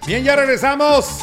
Bien, 0.07 0.23
ya 0.23 0.37
regresamos. 0.37 1.23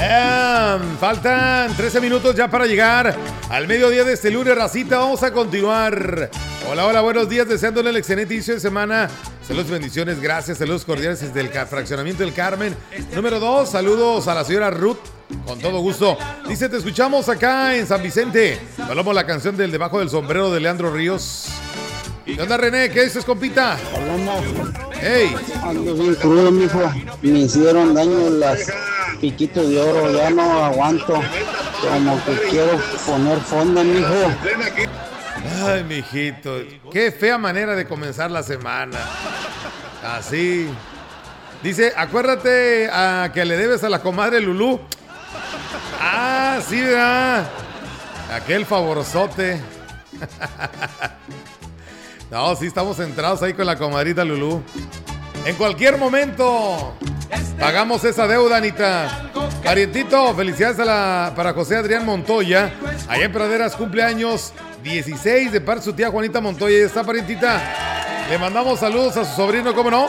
Em, 0.00 0.96
faltan 0.96 1.76
13 1.76 2.00
minutos 2.00 2.34
ya 2.34 2.48
para 2.48 2.64
llegar 2.64 3.14
al 3.50 3.68
mediodía 3.68 4.04
de 4.04 4.14
este 4.14 4.30
lunes, 4.30 4.56
racita. 4.56 4.96
Vamos 4.96 5.22
a 5.22 5.34
continuar. 5.34 6.30
Hola, 6.68 6.86
hola, 6.86 7.00
buenos 7.00 7.28
días. 7.28 7.48
Deseándole 7.48 7.90
el 7.90 7.96
excelente 7.96 8.34
inicio 8.34 8.54
de 8.54 8.60
semana. 8.60 9.08
Saludos, 9.46 9.70
bendiciones, 9.70 10.20
gracias. 10.20 10.58
Saludos 10.58 10.84
cordiales 10.84 11.20
desde 11.20 11.40
el 11.40 11.48
fraccionamiento 11.48 12.24
del 12.24 12.34
Carmen. 12.34 12.74
Número 13.14 13.38
2, 13.38 13.68
saludos 13.70 14.26
a 14.26 14.34
la 14.34 14.44
señora 14.44 14.70
Ruth. 14.70 14.98
Con 15.46 15.60
todo 15.60 15.80
gusto. 15.80 16.18
Dice, 16.48 16.68
te 16.68 16.76
escuchamos 16.76 17.28
acá 17.28 17.76
en 17.76 17.86
San 17.86 18.02
Vicente. 18.02 18.60
Hablamos 18.78 19.14
la 19.14 19.24
canción 19.26 19.56
del 19.56 19.70
Debajo 19.70 20.00
del 20.00 20.10
Sombrero 20.10 20.50
de 20.50 20.60
Leandro 20.60 20.92
Ríos. 20.92 21.48
¿Qué 22.24 22.42
onda, 22.42 22.56
René? 22.56 22.90
¿Qué 22.90 23.04
dices, 23.04 23.24
compita? 23.24 23.76
¡Ey! 25.00 25.34
Me 27.22 27.38
hicieron 27.38 27.94
daño 27.94 28.30
las 28.30 28.72
piquitos 29.20 29.68
de 29.68 29.80
oro. 29.80 30.12
Ya 30.12 30.30
no 30.30 30.64
aguanto. 30.64 31.22
Como 31.80 32.24
que 32.24 32.32
quiero 32.50 32.80
poner 33.06 33.38
fonda, 33.38 33.84
mijo. 33.84 35.05
Ay, 35.66 35.84
mijito, 35.84 36.56
qué 36.92 37.12
fea 37.12 37.38
manera 37.38 37.74
de 37.74 37.86
comenzar 37.86 38.30
la 38.30 38.42
semana. 38.42 38.98
Así. 40.02 40.68
Dice, 41.62 41.92
acuérdate 41.96 42.88
a 42.92 43.30
que 43.32 43.44
le 43.44 43.56
debes 43.56 43.82
a 43.82 43.88
la 43.88 44.00
comadre 44.00 44.40
Lulú. 44.40 44.80
Ah, 46.00 46.58
sí, 46.66 46.80
¿verdad? 46.80 47.48
Aquel 48.32 48.66
favorzote. 48.66 49.60
No, 52.28 52.56
sí, 52.56 52.66
estamos 52.66 52.96
centrados 52.96 53.40
ahí 53.42 53.54
con 53.54 53.66
la 53.66 53.78
comadrita 53.78 54.24
Lulú. 54.24 54.60
En 55.46 55.54
cualquier 55.54 55.96
momento 55.96 56.92
pagamos 57.60 58.02
esa 58.02 58.26
deuda, 58.26 58.56
Anita. 58.56 59.30
Parientito, 59.62 60.34
felicidades 60.34 60.76
para 61.36 61.52
José 61.52 61.76
Adrián 61.76 62.04
Montoya. 62.04 62.74
Allá 63.06 63.26
en 63.26 63.32
Praderas, 63.32 63.76
cumpleaños 63.76 64.52
16 64.82 65.52
de 65.52 65.60
parte 65.60 65.82
de 65.82 65.84
su 65.84 65.92
tía 65.92 66.10
Juanita 66.10 66.40
Montoya. 66.40 66.76
Ahí 66.76 66.82
está, 66.82 67.04
parientita. 67.04 67.62
Le 68.28 68.38
mandamos 68.38 68.80
saludos 68.80 69.16
a 69.18 69.24
su 69.24 69.36
sobrino, 69.36 69.72
¿cómo 69.72 69.88
no? 69.88 70.08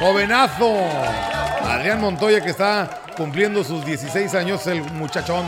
Jovenazo. 0.00 0.74
Adrián 1.64 2.00
Montoya 2.00 2.42
que 2.42 2.48
está 2.48 3.02
cumpliendo 3.14 3.62
sus 3.64 3.84
16 3.84 4.34
años, 4.34 4.66
el 4.68 4.80
muchachón. 4.92 5.44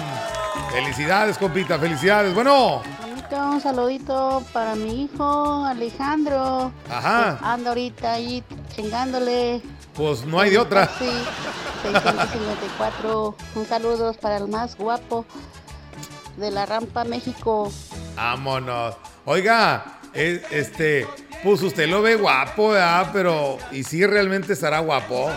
Felicidades, 0.71 1.39
compita, 1.39 1.79
felicidades. 1.79 2.35
Bueno, 2.35 2.83
Un 3.33 3.61
saludito 3.61 4.43
para 4.53 4.75
mi 4.75 5.05
hijo 5.05 5.65
Alejandro. 5.65 6.71
Ajá. 6.91 7.39
Anda 7.43 7.71
ahorita 7.71 8.13
ahí 8.13 8.45
chingándole. 8.75 9.61
pues 9.95 10.25
no 10.25 10.41
hay 10.41 10.51
de 10.51 10.59
otra. 10.59 10.89
Sí, 10.99 11.11
654. 11.83 13.37
Un 13.57 13.67
saludo 13.67 14.13
para 14.15 14.37
el 14.39 14.49
más 14.49 14.77
guapo. 14.77 15.25
de 16.37 16.51
la 16.51 16.65
Rampa, 16.67 17.05
México. 17.05 17.71
Vámonos. 18.17 18.95
Oiga, 19.25 20.01
eh, 20.15 20.43
este, 20.51 21.07
pues 21.43 21.63
usted 21.63 21.89
lo 21.89 22.03
ve 22.03 22.17
guapo, 22.17 22.71
¿verdad? 22.71 23.11
Pero, 23.13 23.59
¿y 23.73 23.83
si 23.85 24.05
realmente 24.07 24.53
estará 24.55 24.79
guapo? 24.81 25.31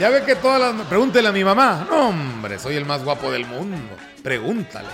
Ya 0.00 0.08
ve 0.10 0.22
que 0.24 0.36
todas 0.36 0.60
las... 0.60 0.86
Pregúntele 0.86 1.28
a 1.28 1.32
mi 1.32 1.44
mamá. 1.44 1.86
No, 1.90 2.08
hombre, 2.08 2.58
soy 2.58 2.76
el 2.76 2.84
más 2.86 3.04
guapo 3.04 3.30
del 3.30 3.46
mundo. 3.46 3.94
Pregúntale. 4.22 4.88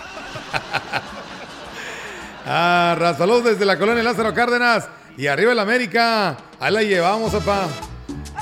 Ah, 2.46 2.96
Ra, 2.98 3.14
saludos 3.14 3.44
desde 3.44 3.64
la 3.64 3.78
colonia 3.78 4.02
Lázaro 4.02 4.32
Cárdenas. 4.34 4.88
Y 5.16 5.26
arriba 5.26 5.52
el 5.52 5.58
América. 5.58 6.36
Ahí 6.58 6.72
la 6.72 6.82
llevamos, 6.82 7.32
papá. 7.32 7.68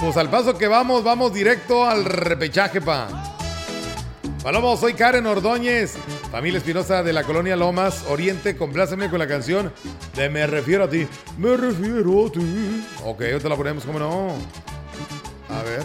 Pues 0.01 0.17
al 0.17 0.31
paso 0.31 0.57
que 0.57 0.69
vamos, 0.69 1.03
vamos 1.05 1.33
directo 1.35 1.85
al 1.85 2.05
repechaje, 2.05 2.81
pa. 2.81 3.09
Palomo, 4.43 4.75
soy 4.79 4.95
Karen 4.95 5.27
Ordóñez, 5.27 5.97
familia 6.31 6.57
Espinosa 6.57 7.03
de 7.03 7.13
la 7.13 7.25
colonia 7.25 7.57
Lomas 7.57 8.05
Oriente. 8.09 8.57
Compláceme 8.57 9.11
con 9.11 9.19
la 9.19 9.27
canción 9.27 9.71
de 10.17 10.31
Me 10.31 10.47
refiero 10.47 10.85
a 10.85 10.89
ti. 10.89 11.07
Me 11.37 11.57
refiero 11.57 12.27
a 12.27 12.33
ti. 12.33 12.87
Ok, 13.05 13.21
ahorita 13.21 13.49
la 13.51 13.57
ponemos, 13.57 13.85
¿cómo 13.85 13.99
no? 13.99 14.29
A 15.51 15.63
ver. 15.63 15.83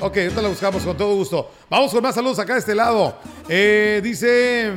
Ok, 0.00 0.16
ahorita 0.16 0.42
la 0.42 0.48
buscamos 0.48 0.82
con 0.82 0.96
todo 0.96 1.14
gusto. 1.14 1.52
Vamos 1.70 1.92
con 1.92 2.02
más 2.02 2.14
saludos 2.14 2.40
acá 2.40 2.54
de 2.54 2.60
este 2.60 2.74
lado. 2.74 3.16
Eh, 3.48 4.00
dice 4.02 4.72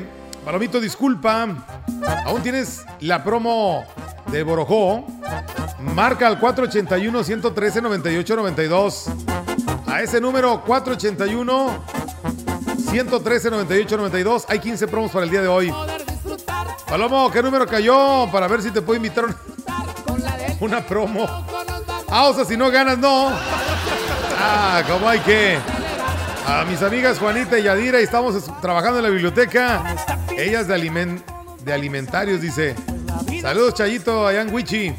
Palomito, 0.45 0.79
disculpa. 0.79 1.47
Aún 2.25 2.41
tienes 2.41 2.85
la 3.01 3.23
promo 3.23 3.83
de 4.31 4.41
Borojó. 4.43 5.05
Marca 5.79 6.27
al 6.27 6.39
481-113-9892. 6.39 9.05
A 9.87 10.01
ese 10.01 10.21
número 10.21 10.61
481 10.63 11.83
113-9892. 12.91 14.45
Hay 14.49 14.59
15 14.59 14.87
promos 14.87 15.11
para 15.11 15.25
el 15.25 15.31
día 15.31 15.41
de 15.41 15.47
hoy. 15.47 15.73
Palomo, 16.87 17.31
¿qué 17.31 17.41
número 17.41 17.65
cayó? 17.67 18.27
Para 18.31 18.47
ver 18.47 18.61
si 18.61 18.69
te 18.71 18.81
puedo 18.81 18.97
invitar 18.97 19.25
una, 20.59 20.85
promo. 20.85 21.25
Ah, 22.09 22.27
o 22.27 22.45
si 22.45 22.57
no 22.57 22.69
ganas, 22.69 22.97
no. 22.97 23.29
Ah, 24.39 24.83
como 24.87 25.07
hay 25.07 25.19
que. 25.19 25.57
A 26.45 26.65
mis 26.65 26.81
amigas 26.81 27.17
Juanita 27.19 27.57
y 27.57 27.63
Yadira, 27.63 27.99
estamos 27.99 28.35
es- 28.35 28.49
trabajando 28.61 28.97
en 28.97 29.03
la 29.03 29.09
biblioteca. 29.09 29.95
Ellas 30.37 30.67
de, 30.67 30.75
alimen- 30.75 31.21
de 31.63 31.73
alimentarios, 31.73 32.41
dice. 32.41 32.75
Saludos, 33.41 33.73
Chayito, 33.75 34.29
en 34.31 34.53
Wichi. 34.53 34.93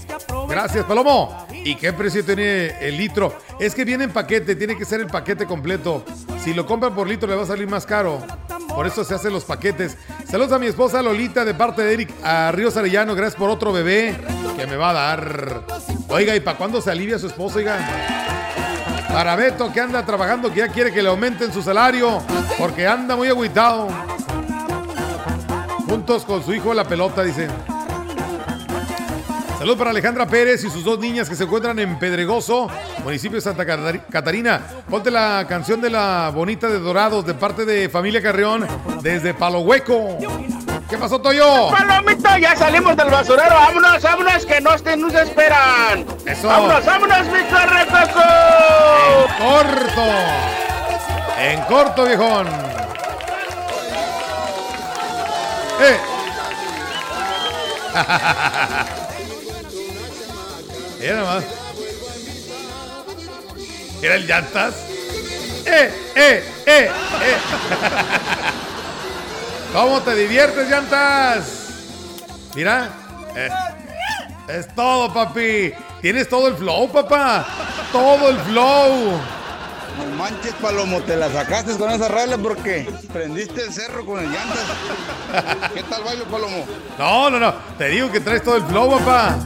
Gracias, 0.48 0.84
Palomo. 0.84 1.46
¿Y 1.64 1.76
qué 1.76 1.92
precio 1.92 2.24
tiene 2.24 2.76
el 2.80 2.96
litro? 2.96 3.36
Es 3.60 3.74
que 3.74 3.84
viene 3.84 4.04
en 4.04 4.10
paquete, 4.10 4.56
tiene 4.56 4.76
que 4.76 4.84
ser 4.84 5.00
el 5.00 5.06
paquete 5.06 5.46
completo. 5.46 6.04
Si 6.42 6.52
lo 6.54 6.66
compran 6.66 6.94
por 6.94 7.06
litro 7.06 7.28
le 7.28 7.36
va 7.36 7.44
a 7.44 7.46
salir 7.46 7.68
más 7.68 7.86
caro. 7.86 8.20
Por 8.68 8.86
eso 8.86 9.04
se 9.04 9.14
hacen 9.14 9.32
los 9.32 9.44
paquetes. 9.44 9.96
Saludos 10.28 10.52
a 10.52 10.58
mi 10.58 10.66
esposa 10.66 11.02
Lolita 11.02 11.44
de 11.44 11.54
parte 11.54 11.82
de 11.82 11.92
Eric 11.92 12.10
a 12.24 12.50
Ríos 12.52 12.76
Arellano. 12.76 13.14
Gracias 13.14 13.36
por 13.38 13.48
otro 13.50 13.72
bebé 13.72 14.16
que 14.56 14.66
me 14.66 14.76
va 14.76 14.90
a 14.90 14.92
dar. 14.92 15.62
Oiga, 16.08 16.34
¿y 16.34 16.40
para 16.40 16.58
cuándo 16.58 16.80
se 16.80 16.90
alivia 16.90 17.18
su 17.18 17.26
esposo, 17.28 17.58
oiga? 17.58 17.78
Para 19.12 19.36
Beto 19.36 19.72
que 19.72 19.80
anda 19.80 20.04
trabajando, 20.04 20.50
que 20.50 20.60
ya 20.60 20.68
quiere 20.68 20.90
que 20.92 21.02
le 21.02 21.08
aumenten 21.10 21.52
su 21.52 21.62
salario, 21.62 22.20
porque 22.58 22.86
anda 22.86 23.14
muy 23.14 23.28
agüitado. 23.28 23.88
Juntos 25.92 26.24
con 26.24 26.42
su 26.42 26.54
hijo 26.54 26.72
la 26.72 26.84
pelota, 26.84 27.22
dice. 27.22 27.48
Salud 29.58 29.76
para 29.76 29.90
Alejandra 29.90 30.24
Pérez 30.26 30.64
y 30.64 30.70
sus 30.70 30.82
dos 30.84 30.98
niñas 30.98 31.28
que 31.28 31.36
se 31.36 31.44
encuentran 31.44 31.78
en 31.80 31.98
Pedregoso, 31.98 32.66
municipio 33.04 33.36
de 33.36 33.42
Santa 33.42 33.66
Catar- 33.66 34.06
Catarina. 34.06 34.62
Ponte 34.88 35.10
la 35.10 35.44
canción 35.46 35.82
de 35.82 35.90
la 35.90 36.30
bonita 36.34 36.68
de 36.68 36.78
Dorados 36.78 37.26
de 37.26 37.34
parte 37.34 37.66
de 37.66 37.90
Familia 37.90 38.22
Carrión 38.22 38.66
desde 39.02 39.34
Palo 39.34 39.60
Hueco. 39.60 40.16
¿Qué 40.88 40.96
pasó, 40.96 41.20
Toyo? 41.20 41.68
Palomito, 41.70 42.38
ya 42.38 42.56
salimos 42.56 42.96
del 42.96 43.10
basurero. 43.10 43.54
Vámonos, 43.54 44.02
vámonos, 44.02 44.46
que 44.46 44.60
no 44.62 44.72
estén, 44.72 44.98
nos 44.98 45.12
esperan. 45.14 46.06
Eso. 46.24 46.48
Vámonos, 46.48 46.86
vámonos, 46.86 47.26
mi 47.26 47.42
correcoco. 47.50 48.22
Corto. 49.38 50.04
En 51.38 51.60
corto, 51.64 52.04
viejón. 52.06 52.71
¡Eh! 55.82 55.98
Mira 61.00 61.16
nomás. 61.16 61.44
Era 64.00 64.14
el 64.14 64.26
llantas. 64.26 64.74
¡Eh, 65.66 65.92
eh, 66.14 66.44
eh, 66.66 66.66
eh! 66.66 66.90
¿Cómo 69.72 70.00
te 70.02 70.14
diviertes, 70.14 70.68
llantas? 70.68 71.44
Mira. 72.54 72.90
eh, 73.34 73.48
es 74.48 74.72
todo, 74.74 75.12
papi. 75.12 75.72
Tienes 76.00 76.28
todo 76.28 76.46
el 76.48 76.56
flow, 76.56 76.90
papá. 76.92 77.44
Todo 77.90 78.28
el 78.28 78.38
flow. 78.38 79.20
No 79.98 80.16
manches, 80.16 80.54
Palomo, 80.54 81.00
te 81.00 81.16
la 81.16 81.30
sacaste 81.30 81.76
con 81.76 81.90
esa 81.90 82.08
regla 82.08 82.38
porque 82.38 82.90
prendiste 83.12 83.62
el 83.62 83.72
cerro 83.72 84.04
con 84.06 84.20
el 84.20 84.30
llantas. 84.30 85.70
¿Qué 85.74 85.82
tal 85.84 86.02
bailo, 86.04 86.24
Palomo? 86.24 86.64
No, 86.98 87.30
no, 87.30 87.38
no. 87.38 87.52
Te 87.78 87.88
digo 87.88 88.10
que 88.10 88.20
traes 88.20 88.42
todo 88.42 88.56
el 88.56 88.64
flow, 88.64 88.98
papá. 88.98 89.36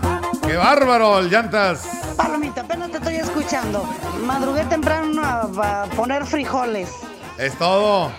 Qué 0.46 0.56
bárbaro, 0.56 1.18
el 1.18 1.30
llantas. 1.30 1.86
Palomita, 2.16 2.62
apenas 2.62 2.90
te 2.90 2.98
estoy 2.98 3.16
escuchando. 3.16 3.88
Madrugué 4.24 4.64
temprano 4.64 5.22
a, 5.24 5.82
a 5.82 5.86
poner 5.86 6.24
frijoles, 6.24 6.88
Es 7.38 7.56
todo. 7.58 8.10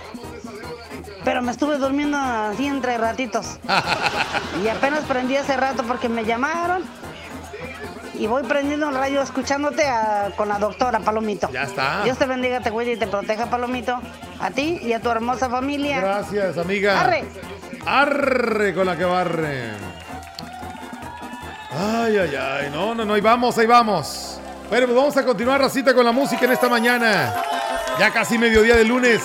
pero 1.23 1.41
me 1.41 1.51
estuve 1.51 1.77
durmiendo 1.77 2.17
así 2.17 2.67
entre 2.67 2.97
ratitos. 2.97 3.57
Y 4.63 4.69
apenas 4.69 5.03
prendí 5.05 5.35
hace 5.37 5.55
rato 5.55 5.83
porque 5.83 6.09
me 6.09 6.25
llamaron. 6.25 6.83
Y 8.19 8.25
voy 8.27 8.43
prendiendo 8.43 8.89
el 8.89 8.95
radio 8.95 9.21
escuchándote 9.21 9.83
a- 9.87 10.31
con 10.35 10.49
la 10.49 10.57
doctora 10.57 10.99
Palomito. 10.99 11.49
Ya 11.51 11.63
está. 11.63 12.01
Dios 12.03 12.17
te 12.17 12.25
bendiga, 12.25 12.59
te 12.61 12.71
cuide 12.71 12.93
y 12.93 12.97
te 12.97 13.07
proteja, 13.07 13.45
Palomito. 13.47 13.99
A 14.39 14.49
ti 14.51 14.79
y 14.81 14.93
a 14.93 14.99
tu 15.01 15.09
hermosa 15.09 15.49
familia. 15.49 15.99
Gracias, 16.01 16.57
amiga. 16.57 16.99
Arre. 17.01 17.25
Arre 17.85 18.73
con 18.73 18.85
la 18.87 18.97
que 18.97 19.05
barre. 19.05 19.71
Ay, 21.71 22.17
ay, 22.17 22.35
ay. 22.35 22.69
No, 22.71 22.95
no, 22.95 23.05
no. 23.05 23.13
Ahí 23.13 23.21
vamos, 23.21 23.57
ahí 23.57 23.65
vamos. 23.67 24.39
Bueno, 24.69 24.87
pues 24.87 24.97
vamos 24.97 25.17
a 25.17 25.23
continuar, 25.23 25.61
Racita, 25.61 25.93
con 25.93 26.03
la 26.05 26.11
música 26.11 26.45
en 26.45 26.51
esta 26.53 26.67
mañana. 26.69 27.33
Ya 27.99 28.11
casi 28.11 28.37
mediodía 28.37 28.75
de 28.75 28.83
lunes. 28.83 29.21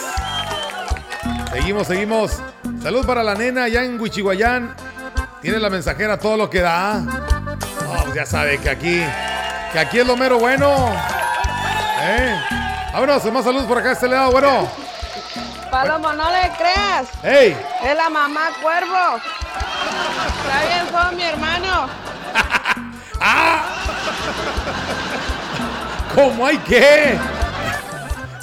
Seguimos, 1.52 1.86
seguimos. 1.86 2.38
Salud 2.82 3.06
para 3.06 3.22
la 3.22 3.34
nena 3.34 3.64
allá 3.64 3.84
en 3.84 4.00
Huichihuayán. 4.00 4.74
Tiene 5.40 5.58
la 5.58 5.70
mensajera 5.70 6.18
todo 6.18 6.36
lo 6.36 6.48
que 6.50 6.60
da. 6.60 7.21
Pues 8.12 8.28
ya 8.28 8.30
sabe 8.30 8.58
que 8.58 8.68
aquí, 8.68 9.02
que 9.72 9.78
aquí 9.78 10.00
es 10.00 10.06
lo 10.06 10.18
mero 10.18 10.38
bueno. 10.38 10.94
¿Eh? 12.02 12.38
Vámonos, 12.92 13.24
más 13.32 13.42
saludos 13.42 13.64
por 13.64 13.78
acá 13.78 13.88
a 13.88 13.92
este 13.92 14.06
lado, 14.06 14.32
bueno. 14.32 14.70
Palomo, 15.70 16.12
no 16.12 16.30
le 16.30 16.50
creas. 16.58 17.06
¡Ey! 17.22 17.56
Es 17.82 17.96
la 17.96 18.10
mamá 18.10 18.50
cuervo. 18.60 19.16
Está 19.16 20.66
bien, 20.68 20.86
fue 20.90 21.12
mi 21.16 21.22
hermano. 21.22 21.88
¿Cómo 26.14 26.46
hay 26.46 26.58
que? 26.58 27.18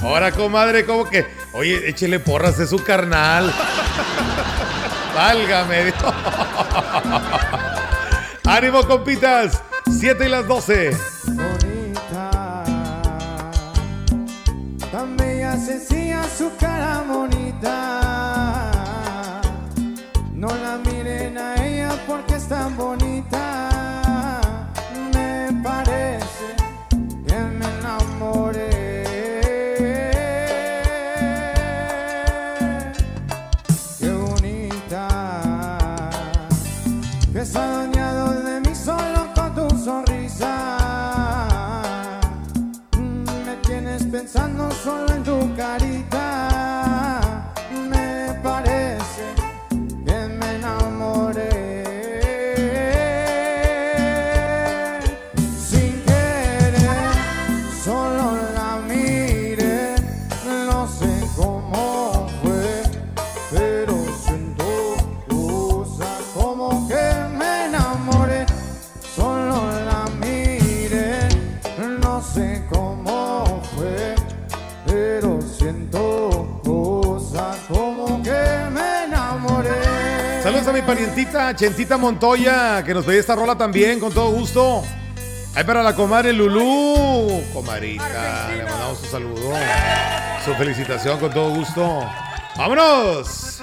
Ahora, 0.01 0.31
comadre, 0.31 0.83
¿cómo 0.83 1.07
que? 1.07 1.31
Oye, 1.53 1.87
échele 1.87 2.19
porras 2.19 2.57
de 2.57 2.65
su 2.65 2.83
carnal. 2.83 3.53
Válgame 5.15 5.83
Dios. 5.83 5.95
Ánimo, 8.49 8.81
compitas. 8.87 9.61
7 9.99 10.25
y 10.25 10.29
las 10.29 10.47
12. 10.47 10.97
Tan 14.91 15.15
bella, 15.15 15.55
sencilla 15.55 16.23
su 16.35 16.51
cara 16.59 17.03
bonita. 17.07 17.71
No 20.33 20.47
la 20.47 20.79
miren 20.83 21.37
a 21.37 21.63
ella 21.63 21.91
porque 22.07 22.37
es 22.37 22.47
tan 22.47 22.75
bonita. 22.75 23.08
En 45.77 46.28
parientita 80.89 81.55
Chentita 81.55 81.97
Montoya, 81.99 82.83
que 82.83 82.95
nos 82.95 83.05
pedía 83.05 83.19
esta 83.19 83.35
rola 83.35 83.55
también, 83.55 83.99
con 83.99 84.11
todo 84.11 84.31
gusto. 84.31 84.83
Ahí 85.53 85.63
para 85.63 85.83
la 85.83 85.93
comadre 85.93 86.33
Lulú. 86.33 87.43
Comadrita, 87.53 88.49
le 88.57 88.63
mandamos 88.63 88.99
un 89.03 89.09
saludo. 89.09 89.53
Su 90.43 90.51
felicitación 90.55 91.19
con 91.19 91.31
todo 91.31 91.51
gusto. 91.51 92.03
¡Vámonos! 92.57 93.58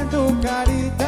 En 0.00 0.08
tu 0.10 0.40
carita. 0.40 1.07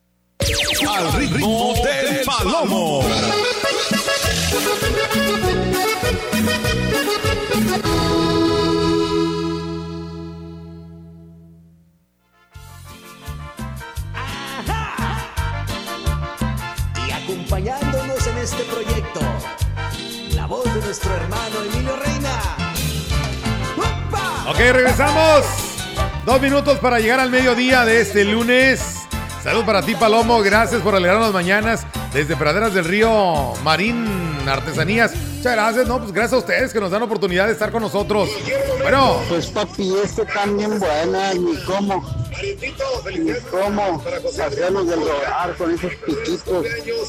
Al 0.89 1.13
ritmo 1.13 1.73
del 1.83 2.25
palomo. 2.25 3.03
Y 16.97 17.11
acompañándonos 17.11 18.27
en 18.27 18.37
este 18.39 18.63
proyecto, 18.63 19.19
la 20.35 20.47
voz 20.47 20.65
de 20.65 20.81
nuestro 20.81 21.13
hermano 21.13 21.63
Emilio 21.71 21.95
Reina. 21.97 22.39
Ok, 24.47 24.57
regresamos. 24.57 25.45
Dos 26.25 26.41
minutos 26.41 26.79
para 26.79 26.99
llegar 26.99 27.19
al 27.19 27.29
mediodía 27.29 27.85
de 27.85 28.01
este 28.01 28.25
lunes. 28.25 29.01
Salud 29.43 29.65
para 29.65 29.81
ti, 29.81 29.95
Palomo. 29.95 30.41
Gracias 30.41 30.81
por 30.81 30.93
alegrar 30.93 31.19
las 31.19 31.33
mañanas 31.33 31.85
desde 32.13 32.35
Praderas 32.35 32.73
del 32.73 32.85
Río 32.85 33.53
Marín 33.63 34.05
Artesanías. 34.47 35.15
Muchas 35.15 35.53
gracias, 35.53 35.87
no, 35.87 35.97
pues 35.97 36.11
gracias 36.11 36.33
a 36.33 36.37
ustedes 36.37 36.71
que 36.71 36.79
nos 36.79 36.91
dan 36.91 37.01
oportunidad 37.01 37.47
de 37.47 37.53
estar 37.53 37.71
con 37.71 37.81
nosotros. 37.81 38.29
Bueno, 38.83 39.19
Pues 39.27 39.47
papi, 39.47 39.95
este 40.03 40.23
también 40.25 40.77
buena, 40.77 41.33
ni 41.33 41.55
cómo, 41.63 42.07
ni 43.09 43.33
cómo 43.49 44.03
hacernos 44.45 44.87
del 44.87 44.99
hogar 44.99 45.55
con 45.57 45.73
esos 45.73 45.91
piquitos, 45.95 46.65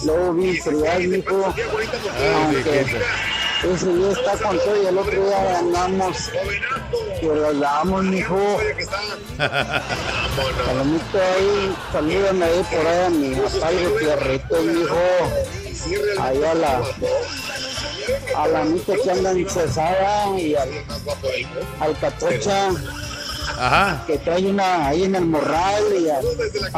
luego 0.07 0.33
bien 0.33 0.57
frías, 0.63 1.01
mijo. 1.01 1.55
Aunque 2.35 2.87
ese 3.65 3.93
día 3.95 4.11
está 4.11 4.33
con 4.39 4.59
todo 4.59 4.83
y 4.83 4.87
el 4.87 4.99
otro 4.99 5.25
día 5.25 5.59
andamos, 5.59 6.31
que 7.21 7.27
lo 7.27 7.55
damos, 7.55 8.05
mijo. 8.05 8.59
Palomito 10.67 11.19
ahí, 11.19 11.77
salúdame 11.93 12.45
ahí 12.45 12.65
por 12.71 12.87
ahí 12.87 13.05
a 13.05 13.11
mi 13.11 13.35
papá 13.35 13.69
Tierrito, 13.99 14.63
mijo. 14.63 15.01
Ahí 16.21 16.45
a 16.45 16.55
la, 16.55 16.83
a 18.37 18.49
la 18.49 18.65
mica 18.65 18.95
que 19.03 19.11
anda 19.11 19.31
en 19.31 19.49
Cesada 19.49 20.39
y 20.39 20.55
al, 20.55 20.69
al 21.81 21.99
Catocha. 21.99 22.71
Ajá. 23.59 24.05
que 24.07 24.19
trae 24.19 24.47
una 24.47 24.87
ahí 24.89 25.05
en 25.05 25.15
el 25.15 25.27
morral 25.27 25.83
y 26.01 26.09
a, 26.09 26.21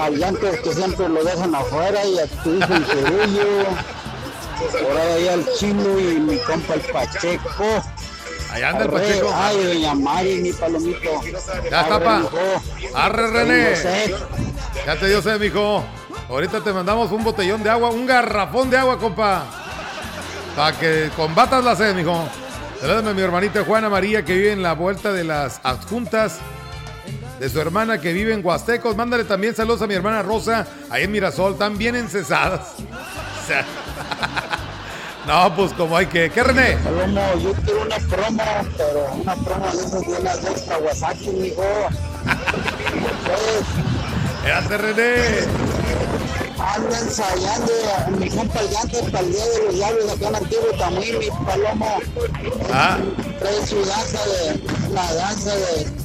al 0.03 0.17
llanto 0.17 0.51
que 0.63 0.75
siempre 0.75 1.09
lo 1.09 1.23
dejan 1.23 1.55
afuera 1.55 2.05
y 2.05 2.19
a 2.19 2.27
tu 2.27 2.55
hijo 2.55 2.67
cerullo. 2.67 3.67
Por 4.59 4.97
ahí 4.99 5.29
al 5.29 5.47
chino 5.55 5.99
y 5.99 6.21
mi 6.21 6.39
compa 6.39 6.75
el 6.75 6.81
Pacheco. 6.81 7.83
Allá 8.53 8.71
anda 8.71 8.85
el 8.85 8.91
Pacheco. 8.91 9.31
Ay, 9.35 9.65
doña 9.65 9.95
Mari, 9.95 10.37
mi 10.37 10.53
palomito. 10.53 11.21
Ya 11.71 11.81
está, 11.81 11.97
Arre, 12.95 13.23
pa. 13.23 13.29
René. 13.31 13.75
Ya 14.87 14.97
te 14.99 15.09
dio 15.09 15.23
sed, 15.23 15.41
mijo. 15.41 15.85
Ahorita 16.29 16.61
te 16.63 16.73
mandamos 16.73 17.11
un 17.13 17.25
botellón 17.25 17.63
de 17.63 17.71
agua, 17.71 17.91
un 17.91 18.07
garrafón 18.07 18.71
de 18.71 18.79
agua, 18.79 18.99
compa. 18.99 19.45
Para 20.57 20.79
que 20.79 21.11
combatas 21.17 21.65
la 21.65 21.75
sed, 21.75 21.95
mijo. 21.95 22.29
Salúdame 22.81 23.11
a 23.11 23.15
mi 23.15 23.23
hermanita 23.23 23.65
Juana 23.65 23.89
María, 23.89 24.25
que 24.25 24.35
vive 24.35 24.53
en 24.53 24.63
la 24.63 24.75
vuelta 24.75 25.13
de 25.13 25.25
las 25.25 25.61
adjuntas. 25.63 26.39
De 27.41 27.49
su 27.49 27.61
hermana 27.61 28.01
que 28.01 28.13
vive 28.13 28.33
en 28.33 28.45
Huastecos. 28.45 28.97
Mándale 28.97 29.25
también 29.25 29.55
saludos 29.55 29.83
a 29.83 29.87
mi 29.87 29.95
hermana 29.95 30.23
Rosa, 30.23 30.67
ahí 30.91 31.05
en 31.05 31.13
Mirasol, 31.13 31.59
tan 31.59 31.77
bien 31.77 31.97
encesadas. 31.97 32.75
O 33.45 33.47
sea, 33.47 33.63
no, 35.27 35.57
pues 35.57 35.73
como 35.73 35.97
hay 35.97 36.07
que. 36.07 36.31
¿Qué, 36.31 36.43
René? 36.43 36.77
Palomo, 36.79 37.21
yo 37.43 37.53
quiero 37.65 37.83
una 37.83 37.97
promo, 37.97 38.43
pero 38.77 39.13
una 39.15 39.35
promo 39.37 39.67
de 39.67 39.85
esas 39.85 40.07
de 40.07 40.23
las 40.23 40.43
dos 40.43 40.61
Kawasaki, 40.63 41.31
mijo. 41.31 41.63
Espérate, 44.45 44.79
René. 44.79 45.15
anda 46.59 46.99
ensayando 46.99 47.73
a 47.97 48.11
mi 48.11 48.29
compa 48.29 48.61
el 48.61 48.69
Gante 48.69 49.03
para 49.11 49.21
el 49.21 49.33
día 49.33 49.45
de 49.47 49.65
los 49.65 49.75
diablos 49.75 50.13
acá 50.13 50.29
en 50.29 50.35
Antiguo 50.37 50.71
Tamuín, 50.79 51.19
mi 51.19 51.29
palomo. 51.47 51.99
Ah. 52.73 52.99
Trae 53.39 53.67
su 53.67 53.85
danza 53.85 54.19
de, 54.27 54.61
la 54.93 55.15
danza 55.15 55.55
de, 55.55 56.04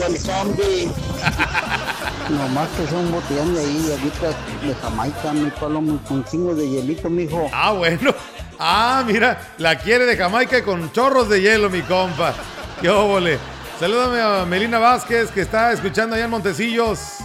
del 0.00 0.18
zombie. 0.18 0.88
Nomás 2.30 2.68
que 2.70 2.86
son 2.86 3.10
botellón 3.10 3.54
de 3.54 3.60
ahí, 3.60 3.88
ahorita 3.90 4.28
de 4.66 4.74
Jamaica, 4.74 5.32
mi 5.32 5.50
palomo, 5.50 6.00
con 6.08 6.24
chingos 6.24 6.56
de 6.56 6.68
hielito, 6.68 7.10
mijo. 7.10 7.50
Ah, 7.52 7.72
bueno. 7.72 8.14
Ah, 8.58 9.02
mira, 9.06 9.54
la 9.58 9.76
quiere 9.78 10.04
de 10.06 10.16
Jamaica 10.16 10.62
con 10.62 10.92
chorros 10.92 11.28
de 11.28 11.40
hielo, 11.40 11.68
mi 11.70 11.82
compa. 11.82 12.34
Qué 12.80 12.88
óvole. 12.88 13.38
Salúdame 13.78 14.20
a 14.20 14.44
Melina 14.44 14.78
Vázquez, 14.78 15.30
que 15.30 15.40
está 15.40 15.72
escuchando 15.72 16.14
allá 16.14 16.24
en 16.24 16.30
Montecillos. 16.30 17.16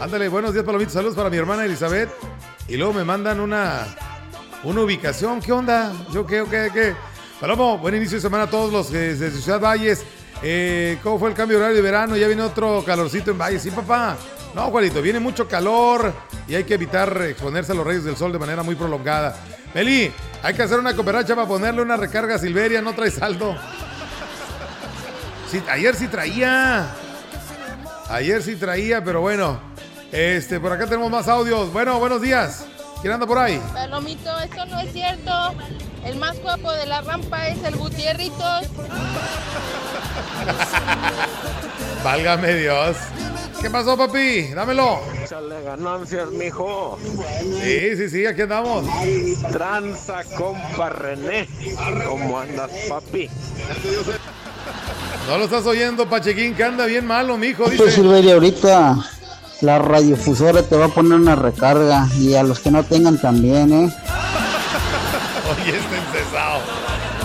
Ándale, 0.00 0.28
buenos 0.28 0.52
días, 0.52 0.64
Palomitos. 0.64 0.94
Saludos 0.94 1.16
para 1.16 1.30
mi 1.30 1.36
hermana 1.36 1.64
Elizabeth. 1.64 2.08
Y 2.68 2.76
luego 2.76 2.92
me 2.92 3.04
mandan 3.04 3.40
una, 3.40 3.86
una 4.64 4.80
ubicación. 4.80 5.40
¿Qué 5.40 5.52
onda? 5.52 5.92
¿Yo 6.12 6.24
qué, 6.26 6.44
qué, 6.50 6.70
qué? 6.72 6.94
Palomo, 7.40 7.78
buen 7.78 7.94
inicio 7.96 8.16
de 8.16 8.22
semana 8.22 8.44
a 8.44 8.50
todos 8.50 8.72
los 8.72 8.86
que 8.88 8.98
desde 8.98 9.30
Ciudad 9.30 9.60
Valles. 9.60 10.04
Eh, 10.42 10.98
¿Cómo 11.02 11.18
fue 11.18 11.30
el 11.30 11.34
cambio 11.34 11.58
de 11.58 11.64
horario 11.64 11.76
de 11.76 11.82
verano? 11.82 12.16
Ya 12.16 12.26
viene 12.26 12.42
otro 12.42 12.82
calorcito 12.84 13.30
en 13.30 13.38
Valles. 13.38 13.62
Sí, 13.62 13.70
papá. 13.70 14.16
No, 14.54 14.70
Juanito, 14.70 15.02
viene 15.02 15.20
mucho 15.20 15.46
calor 15.46 16.12
y 16.46 16.54
hay 16.54 16.64
que 16.64 16.74
evitar 16.74 17.20
exponerse 17.22 17.72
a 17.72 17.74
los 17.74 17.86
rayos 17.86 18.04
del 18.04 18.16
sol 18.16 18.32
de 18.32 18.38
manera 18.38 18.62
muy 18.62 18.74
prolongada. 18.74 19.36
Meli, 19.74 20.10
hay 20.42 20.54
que 20.54 20.62
hacer 20.62 20.78
una 20.78 20.94
cooperacha 20.94 21.34
para 21.34 21.46
ponerle 21.46 21.82
una 21.82 21.96
recarga 21.96 22.36
a 22.36 22.38
Silveria, 22.38 22.80
no 22.80 22.94
trae 22.94 23.10
saldo. 23.10 23.56
Ayer 25.70 25.94
sí 25.94 26.08
traía. 26.08 26.88
Ayer 28.08 28.42
sí 28.42 28.56
traía, 28.56 29.02
pero 29.02 29.20
bueno. 29.20 29.60
Este, 30.12 30.58
por 30.58 30.72
acá 30.72 30.86
tenemos 30.86 31.10
más 31.10 31.28
audios. 31.28 31.72
Bueno, 31.72 31.98
buenos 31.98 32.22
días. 32.22 32.66
¿Quién 33.00 33.12
anda 33.12 33.26
por 33.26 33.38
ahí? 33.38 33.60
Palomito, 33.72 34.30
eso 34.40 34.66
no 34.66 34.80
es 34.80 34.92
cierto. 34.92 35.32
El 36.04 36.16
más 36.16 36.38
guapo 36.40 36.72
de 36.72 36.86
la 36.86 37.00
rampa 37.00 37.48
es 37.48 37.62
el 37.62 37.76
Gutierritos. 37.76 38.38
Válgame 42.04 42.54
Dios. 42.54 42.96
¿Qué 43.60 43.70
pasó, 43.70 43.96
papi? 43.96 44.48
Dámelo. 44.54 45.00
Échale 45.22 45.62
ganancias, 45.62 46.28
mijo. 46.30 46.98
Sí, 47.62 47.96
sí, 47.96 48.08
sí, 48.08 48.26
aquí 48.26 48.42
andamos. 48.42 48.84
Tranza, 49.52 50.22
compa 50.36 50.88
René. 50.90 51.48
¿Cómo 52.06 52.38
andas, 52.38 52.70
papi? 52.88 53.28
No 55.28 55.38
lo 55.38 55.44
estás 55.44 55.66
oyendo, 55.66 56.08
Pachequín, 56.08 56.54
que 56.54 56.64
anda 56.64 56.86
bien 56.86 57.06
malo, 57.06 57.36
mijo, 57.36 57.64
Pues 57.64 57.78
dice. 57.78 57.90
Silveria, 57.92 58.34
ahorita 58.34 58.96
la 59.60 59.78
radiofusora 59.78 60.62
te 60.62 60.76
va 60.76 60.86
a 60.86 60.88
poner 60.88 61.18
una 61.18 61.34
recarga 61.34 62.06
y 62.18 62.34
a 62.34 62.42
los 62.42 62.60
que 62.60 62.70
no 62.70 62.84
tengan 62.84 63.18
también, 63.18 63.72
¿eh? 63.72 63.94
Oye, 65.50 65.76
está 65.76 65.96
encesado. 65.96 66.60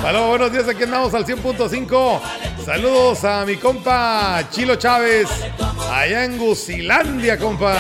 Hola, 0.06 0.28
buenos 0.28 0.52
días, 0.52 0.68
aquí 0.68 0.84
andamos 0.84 1.14
al 1.14 1.26
100.5. 1.26 2.20
Saludos 2.66 3.24
a 3.24 3.46
mi 3.46 3.58
compa 3.58 4.44
Chilo 4.50 4.76
Chávez, 4.76 5.28
allá 5.92 6.26
en 6.26 6.38
Gusilandia, 6.38 7.38
compa. 7.38 7.76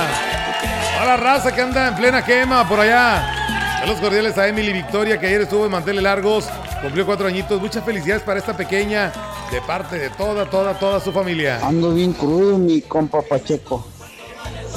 Hola, 1.01 1.17
raza 1.17 1.53
que 1.53 1.61
anda 1.61 1.87
en 1.87 1.95
plena 1.95 2.23
quema 2.23 2.67
por 2.67 2.79
allá. 2.79 3.79
Saludos 3.79 3.99
cordiales 3.99 4.37
a 4.37 4.47
Emily 4.47 4.71
Victoria, 4.71 5.19
que 5.19 5.27
ayer 5.27 5.41
estuvo 5.41 5.65
en 5.65 5.71
Manteles 5.71 6.03
Largos, 6.03 6.45
cumplió 6.81 7.05
cuatro 7.05 7.27
añitos. 7.27 7.59
Muchas 7.59 7.83
felicidades 7.83 8.23
para 8.23 8.39
esta 8.39 8.55
pequeña, 8.55 9.11
de 9.51 9.59
parte 9.61 9.97
de 9.97 10.09
toda, 10.11 10.49
toda, 10.49 10.77
toda 10.77 10.99
su 10.99 11.11
familia. 11.11 11.59
Ando 11.61 11.93
bien 11.93 12.13
crudo, 12.13 12.57
mi 12.57 12.81
compa 12.81 13.21
Pacheco. 13.21 13.92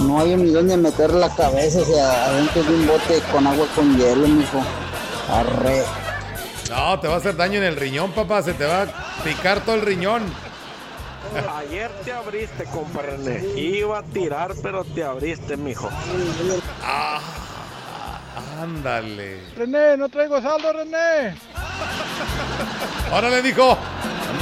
No 0.01 0.21
hay 0.21 0.37
ni 0.37 0.51
dónde 0.51 0.77
meter 0.77 1.13
la 1.13 1.35
cabeza, 1.35 1.81
o 1.81 1.85
sea, 1.85 2.27
adentro 2.27 2.63
de 2.63 2.75
un 2.75 2.87
bote 2.87 3.21
con 3.33 3.47
agua 3.47 3.67
con 3.75 3.97
hielo, 3.97 4.29
mijo. 4.29 4.63
Arre. 5.31 5.83
No, 6.71 7.01
te 7.01 7.09
va 7.09 7.15
a 7.15 7.17
hacer 7.19 7.37
daño 7.37 7.59
en 7.59 7.65
el 7.65 7.77
riñón, 7.77 8.13
papá. 8.13 8.43
Se 8.43 8.53
te 8.53 8.65
va 8.65 8.83
a 8.83 8.87
picar 9.25 9.61
todo 9.61 9.77
el 9.77 9.83
riñón. 9.83 10.23
Ayer 11.57 11.91
te 12.05 12.13
abriste, 12.13 12.65
compa 12.65 13.03
René. 13.03 13.45
Iba 13.59 13.99
a 13.99 14.03
tirar, 14.03 14.53
pero 14.63 14.85
te 14.85 15.03
abriste, 15.03 15.57
mijo. 15.57 15.89
Ah, 16.83 17.21
ándale. 18.61 19.41
René, 19.57 19.97
no 19.97 20.09
traigo 20.09 20.41
saldo, 20.41 20.73
René. 20.73 21.37
Órale, 23.13 23.43
dijo. 23.43 23.77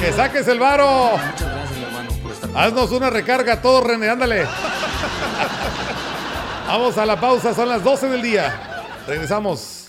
Que 0.00 0.12
saques 0.12 0.46
el 0.48 0.58
varo. 0.58 1.12
Haznos 2.54 2.90
una 2.92 3.10
recarga, 3.10 3.60
todo, 3.60 3.82
René, 3.82 4.08
ándale. 4.10 4.46
Vamos 6.66 6.98
a 6.98 7.06
la 7.06 7.20
pausa, 7.20 7.54
son 7.54 7.68
las 7.68 7.84
12 7.84 8.08
del 8.08 8.22
día. 8.22 8.82
Regresamos. 9.06 9.84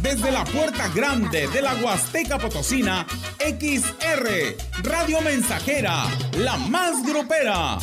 Desde 0.00 0.30
la 0.30 0.44
puerta 0.44 0.88
grande 0.94 1.48
de 1.48 1.60
la 1.60 1.74
Huasteca 1.74 2.38
Potosina, 2.38 3.06
XR, 3.40 4.56
Radio 4.82 5.20
Mensajera, 5.20 6.04
la 6.38 6.56
más 6.56 7.04
grupera. 7.04 7.78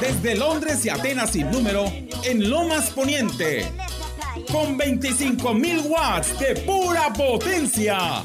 Desde 0.00 0.34
Londres 0.34 0.84
y 0.84 0.88
Atenas 0.88 1.30
sin 1.30 1.50
número, 1.50 1.84
en 2.24 2.50
Lomas 2.50 2.90
Poniente. 2.90 3.70
Con 4.50 4.76
25.000 4.78 5.86
watts 5.86 6.38
de 6.40 6.56
pura 6.56 7.12
potencia. 7.12 8.24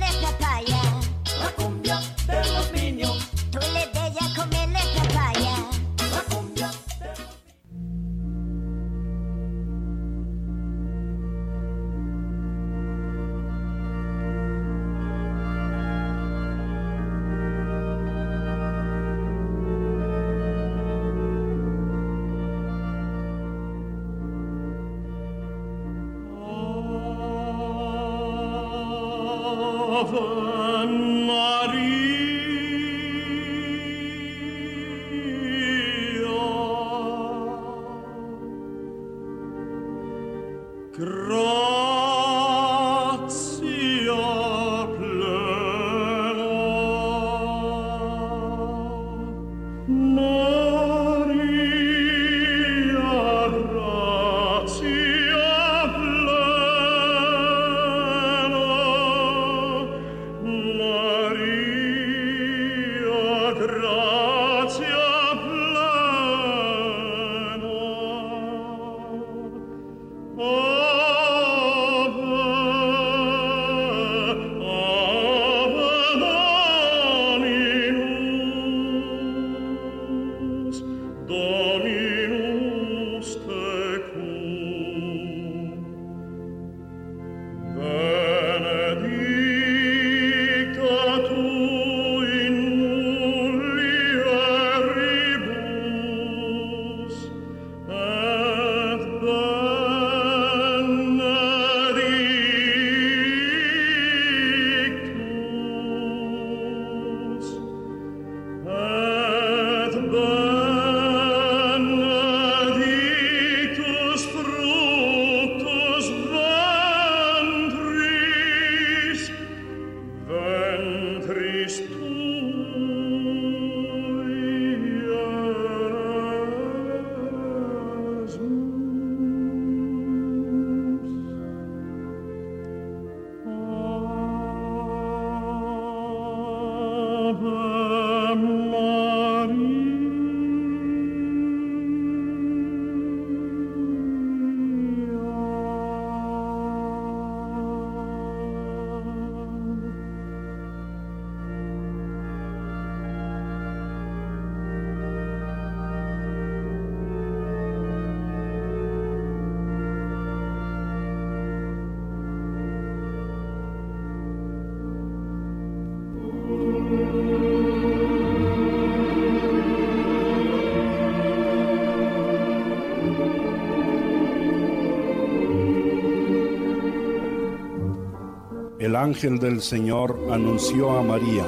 Ángel 179.01 179.39
del 179.39 179.61
Señor 179.61 180.27
anunció 180.31 180.91
a 180.91 181.01
María. 181.01 181.43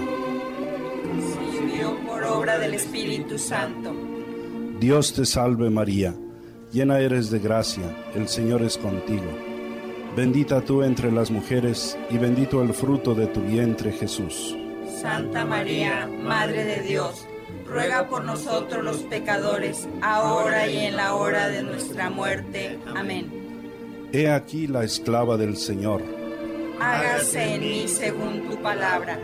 Por 2.07 2.23
obra 2.23 2.57
del 2.57 2.73
Espíritu 2.73 3.37
Santo. 3.37 3.93
Dios 4.79 5.13
te 5.13 5.25
salve 5.25 5.69
María, 5.69 6.15
llena 6.71 6.99
eres 6.99 7.29
de 7.29 7.39
gracia, 7.39 7.83
el 8.15 8.27
Señor 8.27 8.63
es 8.63 8.77
contigo. 8.77 9.31
Bendita 10.15 10.61
tú 10.61 10.83
entre 10.83 11.11
las 11.11 11.29
mujeres 11.29 11.97
y 12.09 12.17
bendito 12.17 12.61
el 12.63 12.73
fruto 12.73 13.13
de 13.13 13.27
tu 13.27 13.41
vientre 13.41 13.91
Jesús. 13.91 14.57
Santa 15.01 15.45
María, 15.45 16.07
Madre 16.07 16.65
de 16.65 16.81
Dios, 16.81 17.25
ruega 17.67 18.07
por 18.07 18.23
nosotros 18.23 18.83
los 18.83 18.97
pecadores, 19.03 19.87
ahora 20.01 20.67
y 20.67 20.77
en 20.77 20.95
la 20.95 21.15
hora 21.15 21.49
de 21.49 21.61
nuestra 21.61 22.09
muerte. 22.09 22.79
Amén. 22.95 23.31
He 24.11 24.29
aquí 24.29 24.67
la 24.67 24.83
esclava 24.83 25.37
del 25.37 25.57
Señor. 25.57 26.12
Hágase 27.23 27.55
en 27.55 27.61
mí 27.61 27.87
según 27.87 28.49
tu 28.49 28.61
palabra. 28.61 29.17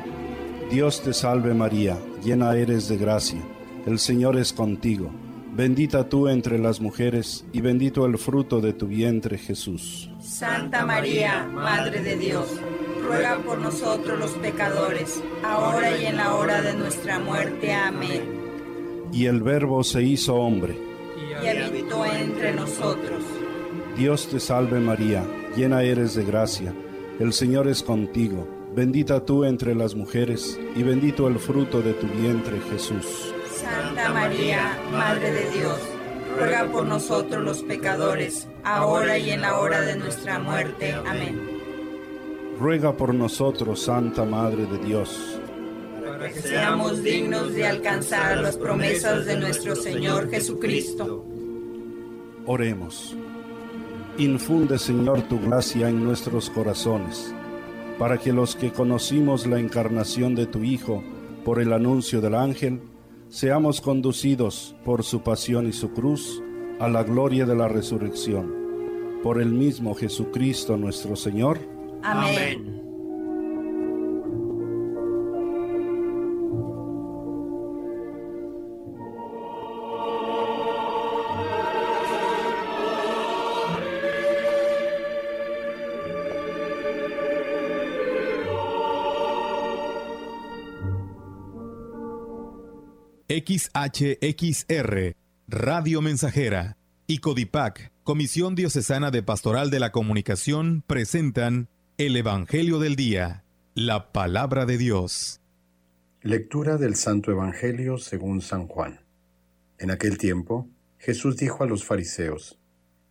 Dios 0.72 1.02
te 1.04 1.12
salve 1.12 1.54
María, 1.54 1.97
llena 2.24 2.56
eres 2.56 2.88
de 2.88 2.95
gracia, 2.95 3.41
el 3.86 4.00
Señor 4.00 4.38
es 4.38 4.54
contigo. 4.54 5.12
Bendita 5.52 6.08
tú 6.08 6.30
entre 6.30 6.60
las 6.60 6.80
mujeres 6.80 7.43
y 7.52 7.60
bendito 7.60 8.06
el 8.06 8.18
fruto 8.18 8.62
de 8.62 8.72
tu 8.72 8.88
vientre 8.88 9.38
Jesús. 9.38 10.10
Santa 10.22 10.86
María, 10.86 11.43
Madre 11.43 12.02
de 12.02 12.16
Dios, 12.16 12.47
ruega 13.06 13.38
por 13.39 13.58
nosotros 13.58 14.18
los 14.18 14.32
pecadores, 14.32 15.22
ahora 15.43 15.97
y 15.97 16.06
en 16.06 16.16
la 16.16 16.36
hora 16.36 16.62
de 16.62 16.76
nuestra 16.76 17.20
muerte. 17.20 17.74
Amén. 17.74 18.22
Y 19.12 19.26
el 19.26 19.41
Verbo 19.41 19.84
se 19.84 20.04
hizo 20.04 20.36
hombre. 20.36 20.78
Y 21.43 21.47
habitó 21.47 22.06
entre 22.06 22.54
nosotros. 22.54 23.22
Dios 23.97 24.30
te 24.30 24.39
salve 24.39 24.80
María, 24.80 25.26
llena 25.58 25.84
eres 25.84 26.16
de 26.16 26.24
gracia, 26.24 26.74
el 27.20 27.34
Señor 27.34 27.67
es 27.67 27.84
contigo. 27.84 28.47
Bendita 28.74 29.26
tú 29.26 29.43
entre 29.43 29.76
las 29.76 29.93
mujeres 29.93 30.59
y 30.76 30.84
bendito 30.84 31.28
el 31.28 31.38
fruto 31.38 31.82
de 31.82 31.93
tu 31.93 32.07
vientre 32.07 32.59
Jesús. 32.72 33.34
Santa 33.53 34.13
María, 34.13 34.80
Madre 34.91 35.32
de 35.32 35.49
Dios, 35.51 35.80
ruega 36.38 36.65
por 36.72 36.86
nosotros 36.86 37.43
los 37.43 37.63
pecadores, 37.63 38.47
ahora 38.63 39.17
y 39.17 39.32
en 39.32 39.41
la 39.41 39.59
hora 39.59 39.82
de 39.82 39.97
nuestra 39.97 40.39
muerte. 40.39 40.93
Amén. 40.93 41.41
Ruega 42.59 42.95
por 42.95 43.13
nosotros, 43.13 43.82
Santa 43.82 44.24
Madre 44.24 44.65
de 44.65 44.78
Dios. 44.78 45.39
Para 46.05 46.30
que 46.30 46.41
seamos 46.41 47.03
dignos 47.03 47.53
de 47.53 47.65
alcanzar 47.65 48.38
las 48.38 48.55
promesas 48.55 49.26
de 49.26 49.38
nuestro 49.38 49.76
Señor 49.76 50.30
Jesucristo. 50.30 51.26
Oremos. 52.45 53.15
Infunde, 54.20 54.78
Señor, 54.78 55.22
tu 55.30 55.39
gracia 55.39 55.88
en 55.88 56.03
nuestros 56.03 56.49
corazones, 56.49 57.34
para 57.97 58.17
que 58.17 58.34
los 58.34 58.53
que 58.53 58.70
conocimos 58.70 59.47
la 59.47 59.61
encarnación 59.61 60.36
de 60.36 60.45
tu 60.45 60.61
Hijo 60.61 61.01
por 61.45 61.61
el 61.61 61.72
anuncio 61.72 62.20
del 62.20 62.36
ángel, 62.36 62.82
seamos 63.30 63.80
conducidos 63.80 64.76
por 64.84 65.05
su 65.05 65.22
pasión 65.22 65.70
y 65.70 65.72
su 65.72 65.91
cruz 65.91 66.43
a 66.82 66.89
la 66.89 67.03
gloria 67.03 67.45
de 67.45 67.55
la 67.55 67.70
resurrección. 67.70 68.53
Por 69.24 69.41
el 69.41 69.53
mismo 69.53 69.95
Jesucristo 69.95 70.76
nuestro 70.76 71.15
Señor. 71.15 71.57
Amén. 72.03 72.88
XHXR, 93.30 95.15
Radio 95.47 96.01
Mensajera 96.01 96.77
y 97.05 97.19
Codipac, 97.19 97.91
Comisión 98.03 98.55
Diocesana 98.55 99.11
de 99.11 99.21
Pastoral 99.21 99.69
de 99.69 99.80
la 99.80 99.91
Comunicación, 99.91 100.84
presentan 100.88 101.69
el 101.99 102.17
Evangelio 102.17 102.80
del 102.80 102.95
Día, 102.95 103.43
la 103.75 104.11
Palabra 104.11 104.65
de 104.65 104.80
Dios. 104.80 105.41
Lectura 106.23 106.77
del 106.77 106.95
Santo 106.95 107.30
Evangelio 107.30 107.99
según 107.99 108.41
San 108.41 108.65
Juan. 108.65 109.01
En 109.77 109.91
aquel 109.91 110.17
tiempo, 110.17 110.67
Jesús 110.97 111.38
dijo 111.38 111.63
a 111.63 111.67
los 111.67 111.86
fariseos, 111.86 112.57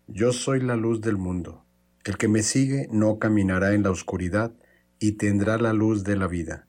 Yo 0.08 0.32
soy 0.32 0.60
la 0.60 0.74
luz 0.74 1.00
del 1.00 1.16
mundo. 1.16 1.64
El 2.04 2.16
que 2.16 2.26
me 2.26 2.42
sigue 2.42 2.88
no 2.90 3.20
caminará 3.20 3.72
en 3.72 3.84
la 3.84 3.92
oscuridad 3.92 4.52
y 4.98 5.12
tendrá 5.12 5.58
la 5.58 5.72
luz 5.72 6.02
de 6.02 6.16
la 6.16 6.26
vida. 6.26 6.66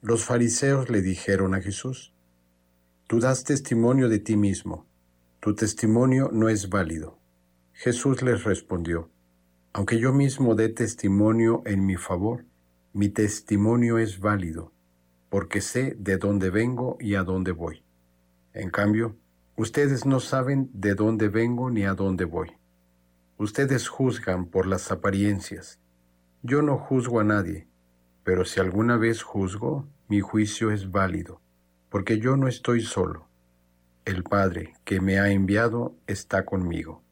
Los 0.00 0.24
fariseos 0.24 0.90
le 0.90 1.02
dijeron 1.02 1.54
a 1.54 1.60
Jesús, 1.60 2.12
Tú 3.08 3.20
das 3.20 3.42
testimonio 3.42 4.10
de 4.10 4.18
ti 4.18 4.36
mismo, 4.36 4.86
tu 5.40 5.54
testimonio 5.54 6.28
no 6.30 6.50
es 6.50 6.68
válido. 6.68 7.18
Jesús 7.72 8.20
les 8.20 8.44
respondió, 8.44 9.08
Aunque 9.72 9.98
yo 9.98 10.12
mismo 10.12 10.54
dé 10.54 10.68
testimonio 10.68 11.62
en 11.64 11.86
mi 11.86 11.96
favor, 11.96 12.44
mi 12.92 13.08
testimonio 13.08 13.96
es 13.96 14.20
válido, 14.20 14.74
porque 15.30 15.62
sé 15.62 15.96
de 15.98 16.18
dónde 16.18 16.50
vengo 16.50 16.98
y 17.00 17.14
a 17.14 17.22
dónde 17.22 17.52
voy. 17.52 17.82
En 18.52 18.68
cambio, 18.68 19.16
ustedes 19.56 20.04
no 20.04 20.20
saben 20.20 20.68
de 20.74 20.94
dónde 20.94 21.30
vengo 21.30 21.70
ni 21.70 21.84
a 21.84 21.94
dónde 21.94 22.26
voy. 22.26 22.58
Ustedes 23.38 23.88
juzgan 23.88 24.44
por 24.44 24.66
las 24.66 24.92
apariencias. 24.92 25.80
Yo 26.42 26.60
no 26.60 26.76
juzgo 26.76 27.20
a 27.20 27.24
nadie, 27.24 27.68
pero 28.22 28.44
si 28.44 28.60
alguna 28.60 28.98
vez 28.98 29.22
juzgo, 29.22 29.88
mi 30.08 30.20
juicio 30.20 30.70
es 30.72 30.90
válido 30.90 31.40
porque 31.88 32.18
yo 32.18 32.36
no 32.36 32.48
estoy 32.48 32.80
solo. 32.80 33.28
El 34.04 34.22
Padre 34.22 34.74
que 34.84 35.00
me 35.00 35.18
ha 35.18 35.30
enviado 35.30 35.96
está 36.06 36.44
conmigo. 36.44 37.02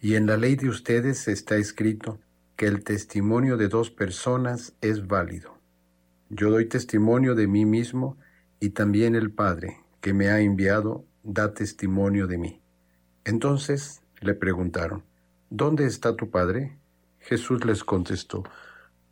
Y 0.00 0.14
en 0.14 0.26
la 0.26 0.36
ley 0.36 0.56
de 0.56 0.68
ustedes 0.68 1.28
está 1.28 1.56
escrito 1.56 2.18
que 2.56 2.66
el 2.66 2.84
testimonio 2.84 3.56
de 3.56 3.68
dos 3.68 3.90
personas 3.90 4.74
es 4.80 5.06
válido. 5.06 5.58
Yo 6.28 6.50
doy 6.50 6.66
testimonio 6.66 7.34
de 7.34 7.46
mí 7.46 7.64
mismo 7.64 8.16
y 8.60 8.70
también 8.70 9.14
el 9.14 9.30
Padre 9.30 9.80
que 10.00 10.14
me 10.14 10.28
ha 10.28 10.40
enviado 10.40 11.04
da 11.22 11.54
testimonio 11.54 12.26
de 12.26 12.38
mí. 12.38 12.62
Entonces 13.24 14.02
le 14.20 14.34
preguntaron, 14.34 15.04
¿Dónde 15.50 15.86
está 15.86 16.16
tu 16.16 16.30
Padre? 16.30 16.78
Jesús 17.18 17.64
les 17.64 17.84
contestó, 17.84 18.42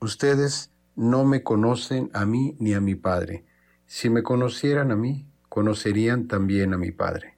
Ustedes 0.00 0.72
no 0.96 1.24
me 1.24 1.42
conocen 1.42 2.10
a 2.14 2.24
mí 2.24 2.56
ni 2.58 2.72
a 2.72 2.80
mi 2.80 2.94
Padre. 2.94 3.44
Si 3.92 4.08
me 4.08 4.22
conocieran 4.22 4.92
a 4.92 4.96
mí, 4.96 5.26
conocerían 5.48 6.28
también 6.28 6.72
a 6.74 6.78
mi 6.78 6.92
Padre. 6.92 7.34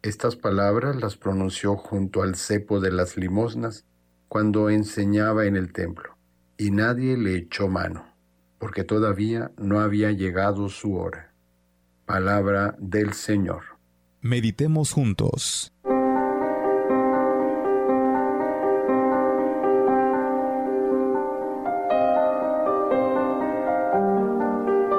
Estas 0.00 0.36
palabras 0.36 0.94
las 0.94 1.16
pronunció 1.16 1.74
junto 1.74 2.22
al 2.22 2.36
cepo 2.36 2.78
de 2.78 2.92
las 2.92 3.16
limosnas 3.16 3.84
cuando 4.28 4.70
enseñaba 4.70 5.46
en 5.46 5.56
el 5.56 5.72
templo, 5.72 6.16
y 6.56 6.70
nadie 6.70 7.16
le 7.16 7.34
echó 7.34 7.66
mano, 7.66 8.06
porque 8.58 8.84
todavía 8.84 9.50
no 9.56 9.80
había 9.80 10.12
llegado 10.12 10.68
su 10.68 10.94
hora. 10.94 11.32
Palabra 12.06 12.76
del 12.78 13.12
Señor. 13.12 13.64
Meditemos 14.20 14.92
juntos. 14.92 15.74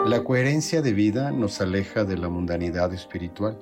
La 0.09 0.23
coherencia 0.23 0.81
de 0.81 0.91
vida 0.91 1.29
nos 1.29 1.61
aleja 1.61 2.03
de 2.03 2.17
la 2.17 2.29
mundanidad 2.29 2.91
espiritual. 2.95 3.59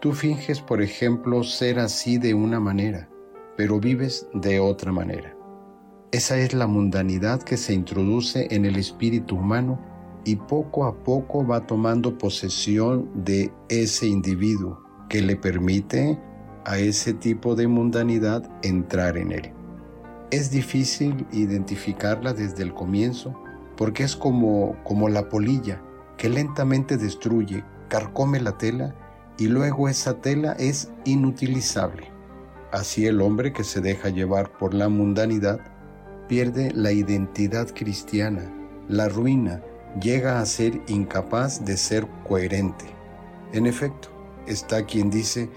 Tú 0.00 0.12
finges, 0.12 0.60
por 0.60 0.80
ejemplo, 0.80 1.42
ser 1.42 1.80
así 1.80 2.18
de 2.18 2.34
una 2.34 2.60
manera, 2.60 3.08
pero 3.56 3.80
vives 3.80 4.28
de 4.32 4.60
otra 4.60 4.92
manera. 4.92 5.36
Esa 6.12 6.38
es 6.38 6.54
la 6.54 6.68
mundanidad 6.68 7.42
que 7.42 7.56
se 7.56 7.74
introduce 7.74 8.46
en 8.52 8.64
el 8.64 8.76
espíritu 8.76 9.34
humano 9.34 9.80
y 10.24 10.36
poco 10.36 10.84
a 10.84 11.02
poco 11.02 11.44
va 11.44 11.66
tomando 11.66 12.16
posesión 12.16 13.10
de 13.24 13.52
ese 13.68 14.06
individuo 14.06 14.80
que 15.08 15.20
le 15.20 15.34
permite 15.34 16.16
a 16.64 16.78
ese 16.78 17.12
tipo 17.12 17.56
de 17.56 17.66
mundanidad 17.66 18.48
entrar 18.62 19.18
en 19.18 19.32
él. 19.32 19.50
Es 20.30 20.48
difícil 20.48 21.26
identificarla 21.32 22.32
desde 22.34 22.62
el 22.62 22.72
comienzo 22.72 23.34
porque 23.76 24.04
es 24.04 24.16
como, 24.16 24.76
como 24.84 25.08
la 25.08 25.28
polilla 25.28 25.82
que 26.16 26.28
lentamente 26.28 26.96
destruye, 26.96 27.64
carcome 27.88 28.40
la 28.40 28.56
tela 28.58 28.94
y 29.38 29.46
luego 29.46 29.88
esa 29.88 30.20
tela 30.20 30.52
es 30.52 30.92
inutilizable. 31.04 32.10
Así 32.70 33.06
el 33.06 33.20
hombre 33.20 33.52
que 33.52 33.64
se 33.64 33.80
deja 33.80 34.08
llevar 34.08 34.52
por 34.52 34.72
la 34.72 34.88
mundanidad 34.88 35.60
pierde 36.28 36.70
la 36.74 36.92
identidad 36.92 37.68
cristiana, 37.74 38.50
la 38.88 39.08
ruina, 39.08 39.62
llega 40.00 40.40
a 40.40 40.46
ser 40.46 40.80
incapaz 40.86 41.64
de 41.64 41.76
ser 41.76 42.06
coherente. 42.26 42.86
En 43.52 43.66
efecto, 43.66 44.08
está 44.46 44.86
quien 44.86 45.10
dice, 45.10 45.50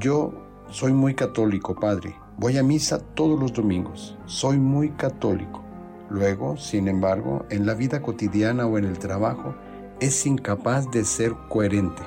yo 0.00 0.32
soy 0.70 0.92
muy 0.92 1.14
católico, 1.14 1.74
padre, 1.76 2.16
voy 2.38 2.58
a 2.58 2.62
misa 2.62 2.98
todos 3.14 3.38
los 3.38 3.52
domingos, 3.52 4.18
soy 4.26 4.58
muy 4.58 4.90
católico 4.90 5.65
Luego, 6.10 6.56
sin 6.56 6.88
embargo, 6.88 7.44
en 7.50 7.66
la 7.66 7.74
vida 7.74 8.02
cotidiana 8.02 8.66
o 8.66 8.78
en 8.78 8.84
el 8.84 8.98
trabajo, 8.98 9.54
es 10.00 10.26
incapaz 10.26 10.90
de 10.90 11.04
ser 11.04 11.34
coherente. 11.48 12.02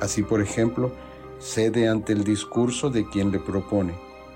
Así, 0.00 0.22
por 0.22 0.40
ejemplo, 0.40 0.92
cede 1.38 1.88
ante 1.88 2.12
el 2.12 2.24
discurso 2.24 2.90
de 2.90 3.08
quien 3.08 3.30
le 3.30 3.38
propone, 3.38 3.94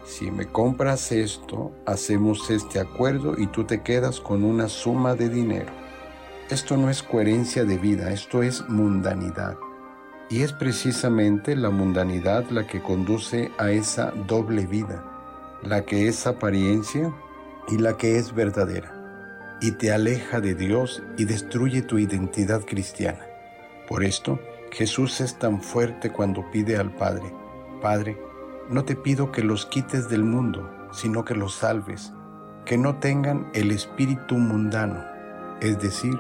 si 0.08 0.30
me 0.30 0.46
compras 0.46 1.12
esto, 1.12 1.70
hacemos 1.84 2.48
este 2.48 2.80
acuerdo 2.80 3.34
y 3.36 3.46
tú 3.46 3.64
te 3.64 3.82
quedas 3.82 4.20
con 4.20 4.42
una 4.42 4.68
suma 4.68 5.14
de 5.14 5.28
dinero. 5.28 5.70
Esto 6.48 6.78
no 6.78 6.88
es 6.88 7.02
coherencia 7.02 7.66
de 7.66 7.76
vida, 7.76 8.10
esto 8.10 8.42
es 8.42 8.66
mundanidad. 8.70 9.58
Y 10.30 10.42
es 10.42 10.54
precisamente 10.54 11.54
la 11.56 11.68
mundanidad 11.68 12.48
la 12.48 12.66
que 12.66 12.80
conduce 12.80 13.52
a 13.58 13.70
esa 13.70 14.12
doble 14.26 14.66
vida, 14.66 15.04
la 15.62 15.84
que 15.84 16.08
es 16.08 16.26
apariencia 16.26 17.14
y 17.68 17.76
la 17.76 17.98
que 17.98 18.16
es 18.16 18.34
verdadera 18.34 18.97
y 19.60 19.72
te 19.72 19.92
aleja 19.92 20.40
de 20.40 20.54
Dios 20.54 21.02
y 21.16 21.24
destruye 21.24 21.82
tu 21.82 21.98
identidad 21.98 22.64
cristiana. 22.64 23.26
Por 23.88 24.04
esto, 24.04 24.40
Jesús 24.70 25.20
es 25.20 25.38
tan 25.38 25.62
fuerte 25.62 26.10
cuando 26.10 26.50
pide 26.50 26.76
al 26.76 26.94
Padre, 26.94 27.32
Padre, 27.80 28.18
no 28.68 28.84
te 28.84 28.96
pido 28.96 29.32
que 29.32 29.42
los 29.42 29.66
quites 29.66 30.08
del 30.08 30.24
mundo, 30.24 30.70
sino 30.92 31.24
que 31.24 31.34
los 31.34 31.54
salves, 31.54 32.12
que 32.64 32.76
no 32.76 32.96
tengan 32.96 33.48
el 33.54 33.70
espíritu 33.70 34.36
mundano, 34.36 35.02
es 35.60 35.80
decir, 35.80 36.18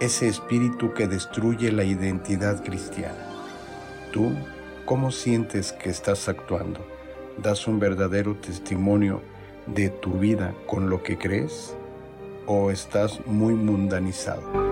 ese 0.00 0.28
espíritu 0.28 0.94
que 0.94 1.08
destruye 1.08 1.72
la 1.72 1.84
identidad 1.84 2.62
cristiana. 2.62 3.26
¿Tú 4.12 4.32
cómo 4.84 5.10
sientes 5.10 5.72
que 5.72 5.90
estás 5.90 6.28
actuando? 6.28 6.86
¿Das 7.42 7.66
un 7.66 7.78
verdadero 7.78 8.36
testimonio 8.36 9.22
de 9.66 9.88
tu 9.88 10.12
vida 10.12 10.54
con 10.66 10.88
lo 10.88 11.02
que 11.02 11.18
crees? 11.18 11.74
O 12.48 12.70
estás 12.70 13.20
muy 13.26 13.54
mundanizado? 13.54 14.67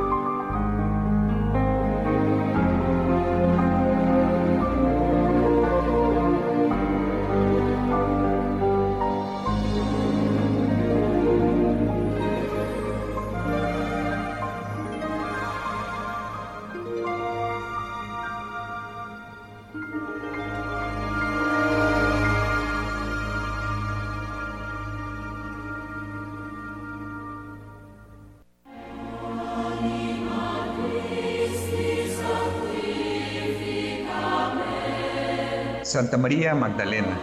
Santa 35.97 36.19
María 36.19 36.55
Magdalena, 36.55 37.19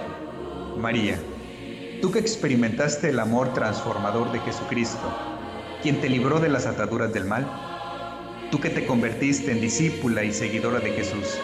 María, 0.80 1.19
tú 2.01 2.09
que 2.09 2.17
experimentaste 2.17 3.09
el 3.09 3.19
amor 3.19 3.53
transformador 3.53 4.32
de 4.32 4.39
Jesucristo, 4.39 5.15
quien 5.84 6.01
te 6.01 6.09
libró 6.09 6.39
de 6.39 6.49
las 6.49 6.65
ataduras 6.65 7.13
del 7.13 7.26
mal, 7.26 7.47
tú 8.49 8.59
que 8.59 8.71
te 8.71 8.88
convertiste 8.88 9.51
en 9.51 9.61
discípula 9.61 10.24
y 10.24 10.34
seguidora 10.34 10.80
de 10.80 10.89
Jesús, 10.89 11.38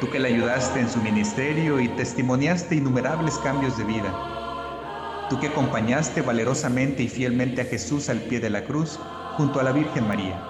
tú 0.00 0.08
que 0.10 0.20
le 0.20 0.28
ayudaste 0.28 0.78
en 0.78 0.88
su 0.88 1.00
ministerio 1.02 1.80
y 1.80 1.88
testimoniaste 1.88 2.76
innumerables 2.76 3.36
cambios 3.38 3.76
de 3.76 3.82
vida, 3.82 5.26
tú 5.28 5.40
que 5.40 5.48
acompañaste 5.48 6.22
valerosamente 6.22 7.02
y 7.02 7.08
fielmente 7.08 7.62
a 7.62 7.64
Jesús 7.64 8.08
al 8.10 8.20
pie 8.20 8.38
de 8.38 8.50
la 8.50 8.62
cruz 8.62 9.00
junto 9.36 9.58
a 9.58 9.64
la 9.64 9.72
Virgen 9.72 10.06
María, 10.06 10.40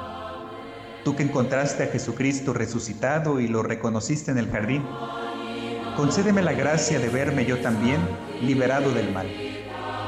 tú 1.03 1.17
que 1.17 1.23
encontraste 1.23 1.85
a 1.85 1.87
Jesucristo 1.87 2.53
resucitado 2.53 3.41
y 3.41 3.49
lo 3.49 3.63
reconociste 3.63 4.31
en 4.31 4.37
el 4.37 4.51
jardín, 4.51 4.85
concédeme 5.99 6.43
la 6.43 6.53
gracia 6.53 7.01
de 7.01 7.09
verme 7.09 7.45
yo 7.45 7.59
también 7.59 8.01
liberado 8.41 8.93
del 8.93 9.11
mal, 9.11 9.27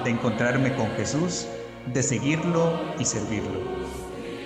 de 0.05 0.11
encontrarme 0.11 0.73
con 0.77 0.89
Jesús, 0.93 1.49
de 1.93 2.01
seguirlo 2.05 2.81
y 3.01 3.05
servirlo, 3.05 3.61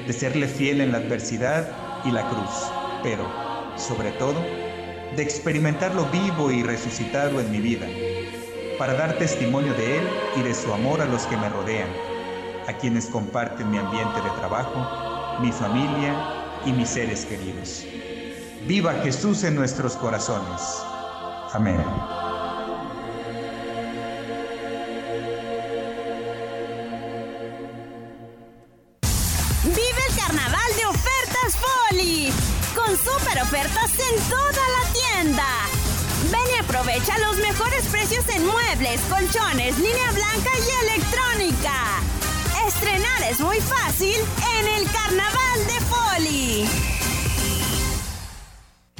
de 0.07 0.13
serle 0.15 0.49
fiel 0.49 0.81
en 0.81 0.93
la 0.93 0.99
adversidad 0.99 1.69
y 2.07 2.13
la 2.13 2.27
cruz, 2.31 2.73
pero, 3.03 3.31
sobre 3.77 4.13
todo, 4.13 4.41
de 5.15 5.23
experimentarlo 5.23 6.07
vivo 6.07 6.51
y 6.51 6.63
resucitado 6.63 7.39
en 7.39 7.51
mi 7.51 7.61
vida, 7.61 7.89
para 8.79 8.95
dar 8.95 9.19
testimonio 9.19 9.75
de 9.75 9.99
Él 9.99 10.09
y 10.37 10.43
de 10.45 10.55
su 10.55 10.73
amor 10.73 11.03
a 11.03 11.05
los 11.05 11.27
que 11.27 11.37
me 11.37 11.51
rodean, 11.51 11.91
a 12.69 12.73
quienes 12.73 13.05
comparten 13.05 13.71
mi 13.71 13.77
ambiente 13.77 14.19
de 14.23 14.31
trabajo, 14.39 15.43
mi 15.43 15.53
familia 15.53 16.15
y 16.65 16.73
mis 16.73 16.89
seres 16.89 17.27
queridos. 17.27 17.85
Viva 18.67 18.95
Jesús 19.03 19.45
en 19.45 19.57
nuestros 19.57 19.95
corazones. 19.97 20.94
Amén. 21.55 21.77
Vive 29.63 30.03
el 30.09 30.17
carnaval 30.17 30.71
de 30.77 30.87
ofertas 30.87 31.57
Poli, 31.63 32.33
con 32.75 32.97
super 32.97 33.41
ofertas 33.41 33.93
en 34.01 34.21
toda 34.29 34.51
la 34.51 34.93
tienda. 34.93 35.47
Ven 36.33 36.41
y 36.57 36.59
aprovecha 36.59 37.17
los 37.19 37.37
mejores 37.37 37.87
precios 37.87 38.29
en 38.31 38.45
muebles, 38.47 39.01
colchones, 39.03 39.79
línea 39.79 40.11
blanca 40.11 40.51
y 40.59 40.87
electrónica. 40.87 42.01
Estrenar 42.67 43.23
es 43.31 43.39
muy 43.39 43.61
fácil 43.61 44.17
en 44.59 44.67
el 44.67 44.91
carnaval 44.91 45.67
de 45.69 45.81
Poli. 45.87 47.04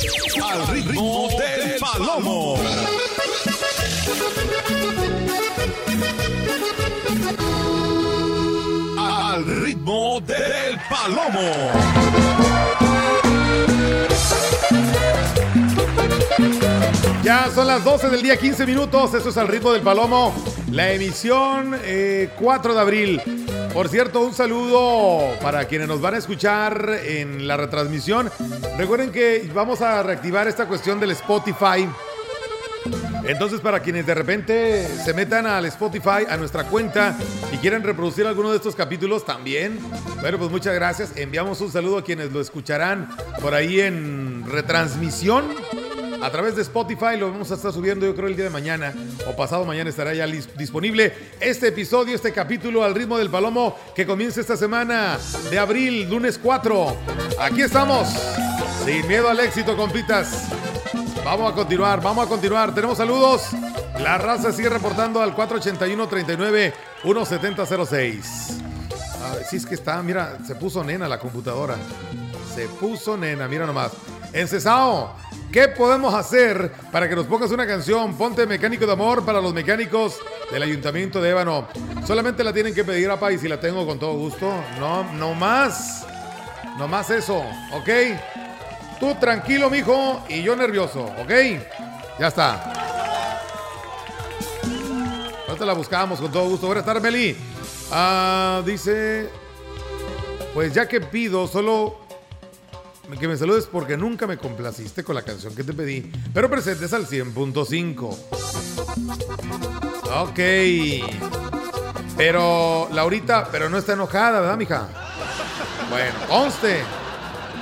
Al 0.00 0.66
ritmo 0.68 1.28
del 1.38 1.78
palomo. 1.78 2.56
Al 8.98 9.44
ritmo 9.44 10.20
del 10.20 10.78
palomo. 10.88 11.40
Ya 17.22 17.50
son 17.54 17.66
las 17.66 17.84
12 17.84 18.08
del 18.08 18.22
día, 18.22 18.38
15 18.38 18.64
minutos. 18.64 19.12
Esto 19.12 19.28
es 19.28 19.36
al 19.36 19.48
ritmo 19.48 19.72
del 19.72 19.82
Palomo. 19.82 20.34
La 20.70 20.90
emisión 20.90 21.78
eh, 21.84 22.30
4 22.38 22.74
de 22.74 22.80
abril. 22.80 23.39
Por 23.72 23.88
cierto, 23.88 24.20
un 24.20 24.34
saludo 24.34 25.38
para 25.40 25.66
quienes 25.66 25.86
nos 25.86 26.00
van 26.00 26.14
a 26.14 26.18
escuchar 26.18 27.00
en 27.04 27.46
la 27.46 27.56
retransmisión. 27.56 28.30
Recuerden 28.76 29.12
que 29.12 29.48
vamos 29.54 29.80
a 29.80 30.02
reactivar 30.02 30.48
esta 30.48 30.66
cuestión 30.66 30.98
del 30.98 31.12
Spotify. 31.12 31.88
Entonces, 33.24 33.60
para 33.60 33.80
quienes 33.80 34.06
de 34.06 34.14
repente 34.14 34.86
se 35.04 35.14
metan 35.14 35.46
al 35.46 35.66
Spotify, 35.66 36.26
a 36.28 36.36
nuestra 36.36 36.64
cuenta 36.64 37.16
y 37.52 37.58
quieren 37.58 37.84
reproducir 37.84 38.26
alguno 38.26 38.50
de 38.50 38.56
estos 38.56 38.74
capítulos 38.74 39.24
también, 39.24 39.78
bueno, 40.20 40.38
pues 40.38 40.50
muchas 40.50 40.74
gracias. 40.74 41.16
Enviamos 41.16 41.60
un 41.60 41.70
saludo 41.70 41.98
a 41.98 42.04
quienes 42.04 42.32
lo 42.32 42.40
escucharán 42.40 43.08
por 43.40 43.54
ahí 43.54 43.80
en 43.80 44.44
retransmisión 44.50 45.44
a 46.22 46.30
través 46.30 46.56
de 46.56 46.62
Spotify. 46.62 47.16
Lo 47.18 47.30
vamos 47.30 47.50
a 47.50 47.54
estar 47.54 47.72
subiendo, 47.72 48.06
yo 48.06 48.14
creo, 48.14 48.28
el 48.28 48.36
día 48.36 48.44
de 48.44 48.50
mañana 48.50 48.94
o 49.26 49.36
pasado 49.36 49.64
mañana 49.64 49.90
estará 49.90 50.14
ya 50.14 50.26
disponible 50.26 51.12
este 51.40 51.68
episodio, 51.68 52.14
este 52.14 52.32
capítulo 52.32 52.84
al 52.84 52.94
ritmo 52.94 53.18
del 53.18 53.30
palomo 53.30 53.76
que 53.94 54.06
comienza 54.06 54.40
esta 54.40 54.56
semana 54.56 55.18
de 55.50 55.58
abril, 55.58 56.08
lunes 56.08 56.38
4. 56.38 56.96
Aquí 57.40 57.62
estamos, 57.62 58.08
sin 58.84 59.06
miedo 59.06 59.28
al 59.28 59.40
éxito, 59.40 59.76
compitas. 59.76 60.48
Vamos 61.24 61.52
a 61.52 61.54
continuar, 61.54 62.02
vamos 62.02 62.26
a 62.26 62.28
continuar. 62.28 62.74
Tenemos 62.74 62.98
saludos. 62.98 63.50
La 64.00 64.18
raza 64.18 64.52
sigue 64.52 64.70
reportando 64.70 65.20
al 65.20 65.36
481-39-1706. 65.36 68.22
A 69.22 69.34
ver, 69.34 69.44
si 69.44 69.56
es 69.56 69.66
que 69.66 69.74
está, 69.74 70.02
mira, 70.02 70.38
se 70.46 70.54
puso 70.54 70.82
nena 70.82 71.06
la 71.06 71.18
computadora. 71.18 71.76
Se 72.54 72.68
puso 72.68 73.16
nena, 73.16 73.46
mira 73.46 73.66
nomás. 73.66 73.92
Encesao, 74.32 75.14
¿qué 75.52 75.68
podemos 75.68 76.12
hacer 76.14 76.72
para 76.90 77.08
que 77.08 77.14
nos 77.14 77.26
pongas 77.26 77.50
una 77.50 77.66
canción? 77.66 78.14
Ponte 78.16 78.46
Mecánico 78.46 78.86
de 78.86 78.92
Amor 78.92 79.24
para 79.24 79.40
los 79.40 79.54
mecánicos 79.54 80.18
del 80.50 80.62
Ayuntamiento 80.62 81.20
de 81.20 81.30
Ébano. 81.30 81.68
Solamente 82.06 82.42
la 82.42 82.52
tienen 82.52 82.74
que 82.74 82.84
pedir, 82.84 83.08
apa, 83.10 83.30
y 83.30 83.38
si 83.38 83.48
la 83.48 83.60
tengo 83.60 83.86
con 83.86 83.98
todo 83.98 84.14
gusto. 84.14 84.52
No, 84.78 85.04
no 85.14 85.34
más. 85.34 86.06
No 86.76 86.88
más 86.88 87.10
eso, 87.10 87.44
¿ok? 87.72 87.88
Tú 88.98 89.14
tranquilo, 89.20 89.70
mijo, 89.70 90.24
y 90.28 90.42
yo 90.42 90.56
nervioso, 90.56 91.04
¿ok? 91.04 91.30
Ya 92.18 92.28
está. 92.28 92.72
Ahorita 95.46 95.64
la 95.64 95.72
buscamos 95.72 96.20
con 96.20 96.30
todo 96.30 96.48
gusto. 96.48 96.66
Buenas 96.66 96.84
tardes, 96.84 97.02
Meli. 97.02 97.36
Ah, 97.92 98.62
dice, 98.64 99.30
pues 100.52 100.74
ya 100.74 100.86
que 100.86 101.00
pido, 101.00 101.46
solo 101.46 101.99
que 103.18 103.28
me 103.28 103.36
saludes 103.36 103.66
porque 103.66 103.96
nunca 103.96 104.26
me 104.26 104.38
complaciste 104.38 105.04
con 105.04 105.14
la 105.14 105.22
canción 105.22 105.54
que 105.54 105.64
te 105.64 105.72
pedí, 105.72 106.10
pero 106.32 106.50
presentes 106.50 106.92
al 106.92 107.06
100.5. 107.06 108.16
Ok. 110.20 110.40
Pero 112.16 112.88
Laurita, 112.92 113.48
pero 113.50 113.70
no 113.70 113.78
está 113.78 113.94
enojada, 113.94 114.40
¿verdad, 114.40 114.56
mija? 114.56 114.88
Bueno, 115.90 116.14
conste. 116.28 116.82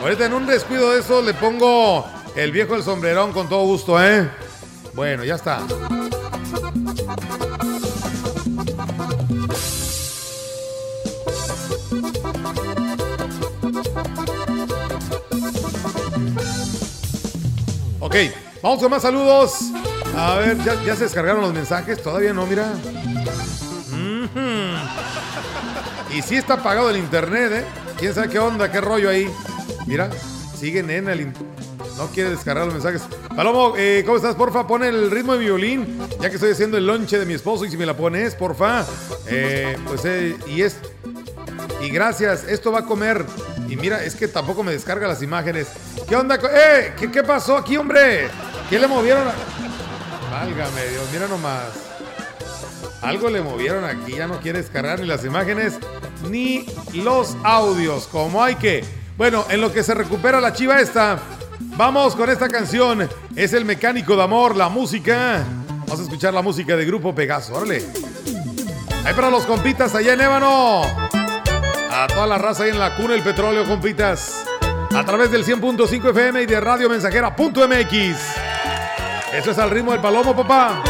Ahorita 0.01 0.27
en 0.27 0.33
un 0.33 0.47
descuido 0.47 0.93
de 0.93 1.01
eso 1.01 1.23
le 1.23 1.35
pongo 1.35 2.05
el 2.37 2.53
viejo 2.53 2.75
del 2.75 2.83
sombrerón 2.83 3.33
con 3.33 3.49
todo 3.49 3.65
gusto, 3.65 4.03
¿eh? 4.03 4.29
Bueno, 4.95 5.25
ya 5.25 5.37
está. 5.37 5.61
Ok, 18.09 18.17
vamos 18.63 18.81
con 18.81 18.91
más 18.91 19.03
saludos. 19.03 19.71
A 20.17 20.37
ver, 20.37 20.57
¿ya, 20.65 20.97
se 20.97 21.05
descargaron 21.05 21.43
los 21.43 21.53
mensajes? 21.53 22.03
Todavía 22.03 22.33
no, 22.33 22.47
mira. 22.47 22.73
Y 26.17 26.23
sí 26.23 26.37
está 26.37 26.55
apagado 26.55 26.89
el 26.89 26.97
internet, 26.97 27.53
¿eh? 27.53 27.65
¿Quién 27.99 28.15
sabe 28.15 28.31
qué 28.31 28.39
onda, 28.39 28.73
qué 28.73 28.81
rollo 28.81 29.11
ahí? 29.11 29.31
Mira, 29.87 30.09
sigue 30.59 30.83
nena 30.83 31.13
el... 31.13 31.35
No 31.99 32.07
quiere 32.07 32.31
descargar 32.31 32.65
los 32.65 32.73
mensajes. 32.73 33.03
Palomo, 33.37 33.75
eh, 33.77 34.03
¿cómo 34.07 34.17
estás? 34.17 34.37
Porfa, 34.37 34.67
pon 34.67 34.85
el 34.85 35.11
ritmo 35.11 35.35
de 35.35 35.41
violín, 35.41 35.99
ya 36.19 36.31
que 36.31 36.37
estoy 36.37 36.53
haciendo 36.53 36.79
el 36.79 36.87
lonche 36.87 37.19
de 37.19 37.27
mi 37.27 37.35
esposo 37.35 37.67
y 37.67 37.71
si 37.71 37.77
me 37.77 37.85
la 37.85 37.95
pones, 37.95 38.35
porfa. 38.35 38.87
Eh, 39.27 39.77
pues, 39.87 40.07
eh, 40.07 40.35
y 40.47 40.63
es... 40.63 40.79
Y 41.83 41.91
gracias, 41.91 42.45
esto 42.49 42.73
va 42.73 42.81
a 42.81 42.85
comer. 42.87 43.27
Y 43.69 43.77
mira, 43.77 44.03
es 44.03 44.15
que 44.15 44.29
tampoco 44.29 44.65
me 44.65 44.73
descarga 44.73 45.07
las 45.07 45.23
imágenes. 45.23 45.69
¿Qué 46.09 46.17
onda? 46.17 46.37
¡Eh! 46.37 46.95
¿Qué, 47.13 47.23
pasó 47.23 47.57
aquí, 47.57 47.77
hombre? 47.77 48.29
¿Qué 48.71 48.79
le 48.79 48.87
movieron? 48.87 49.29
a- 49.29 49.35
Válgame 50.31 50.87
Dios, 50.91 51.05
mira 51.13 51.27
nomás. 51.29 51.65
Algo 53.03 53.29
le 53.31 53.41
movieron 53.43 53.85
aquí, 53.85 54.13
ya 54.17 54.27
no 54.27 54.41
quiere 54.41 54.61
descargar 54.61 55.01
ni 55.01 55.07
las 55.07 55.25
imágenes 55.25 55.75
ni 56.29 56.67
los 56.95 57.37
audios, 57.45 58.07
como 58.09 58.43
hay 58.43 58.57
que. 58.57 58.85
Bueno, 59.17 59.45
en 59.51 59.61
lo 59.61 59.73
que 59.73 59.83
se 59.83 59.95
recupera 59.95 60.41
la 60.41 60.53
chiva 60.53 60.81
esta, 60.81 61.19
vamos 61.77 62.17
con 62.17 62.29
esta 62.31 62.49
canción. 62.49 63.09
Es 63.37 63.53
el 63.53 63.65
mecánico 63.65 64.17
de 64.17 64.23
amor, 64.23 64.57
la 64.57 64.69
música. 64.69 65.45
Vamos 65.87 66.01
a 66.01 66.03
escuchar 66.03 66.35
la 66.35 66.43
música 66.43 66.77
de 66.77 66.85
Grupo 66.85 67.15
Pegaso, 67.15 67.55
órale. 67.55 67.85
Ahí 69.05 69.15
para 69.15 69.31
los 69.31 69.45
compitas 69.45 69.95
allá 69.95 70.15
en 70.15 70.21
Ébano. 70.21 70.83
A 71.91 72.07
toda 72.09 72.27
la 72.27 72.39
raza 72.39 72.65
ahí 72.65 72.71
en 72.71 72.79
la 72.79 72.97
cuna 72.97 73.13
del 73.15 73.23
petróleo, 73.23 73.65
compitas. 73.67 74.45
A 74.95 75.05
través 75.05 75.31
del 75.31 75.45
100.5 75.45 76.11
FM 76.11 76.43
y 76.43 76.47
de 76.47 76.61
Radio 76.61 76.89
Mensajera.mx. 76.89 77.93
Eso 79.33 79.51
es 79.51 79.59
al 79.59 79.71
ritmo 79.71 79.93
del 79.93 80.01
palomo, 80.01 80.35
papá. 80.35 80.83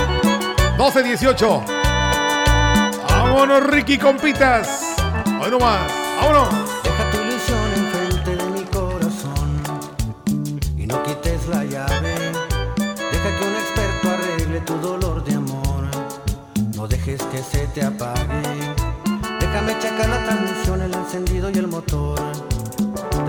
12-18. 0.78 1.62
Vámonos, 3.08 3.64
Ricky, 3.64 3.98
compitas. 3.98 4.94
Hoy 5.40 5.50
nomás. 5.50 5.80
Vámonos. 6.20 6.48
Deja 6.82 7.10
tu 7.10 7.18
ilusión 7.18 7.58
enfrente 7.74 8.36
de 8.36 8.50
mi 8.50 8.64
corazón 8.66 9.62
y 10.76 10.86
no 10.86 11.02
quites 11.02 11.46
la 11.48 11.64
llave. 11.64 12.14
Deja 12.76 13.38
que 13.38 13.44
un 13.44 13.54
experto 13.54 14.10
arregle 14.10 14.60
tu 14.60 14.78
dolor 14.78 15.24
de 15.24 15.34
amor. 15.34 15.88
No 16.76 16.86
dejes 16.86 17.20
que 17.24 17.38
se 17.38 17.66
te 17.68 17.84
apague. 17.84 18.42
Déjame 19.40 19.78
checar 19.80 20.08
la 20.08 20.24
transmisión, 20.24 20.82
el 20.82 20.94
encendido 20.94 21.50
y 21.50 21.58
el 21.58 21.66
motor 21.66 22.20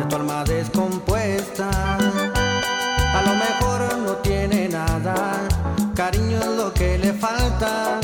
tu 0.09 0.17
descompuesta. 0.45 1.69
A 3.13 3.21
lo 3.21 3.33
mejor 3.35 3.97
no 3.99 4.13
tiene 4.17 4.67
nada, 4.67 5.47
cariño 5.95 6.39
es 6.39 6.47
lo 6.47 6.73
que 6.73 6.97
le 6.97 7.13
falta. 7.13 7.99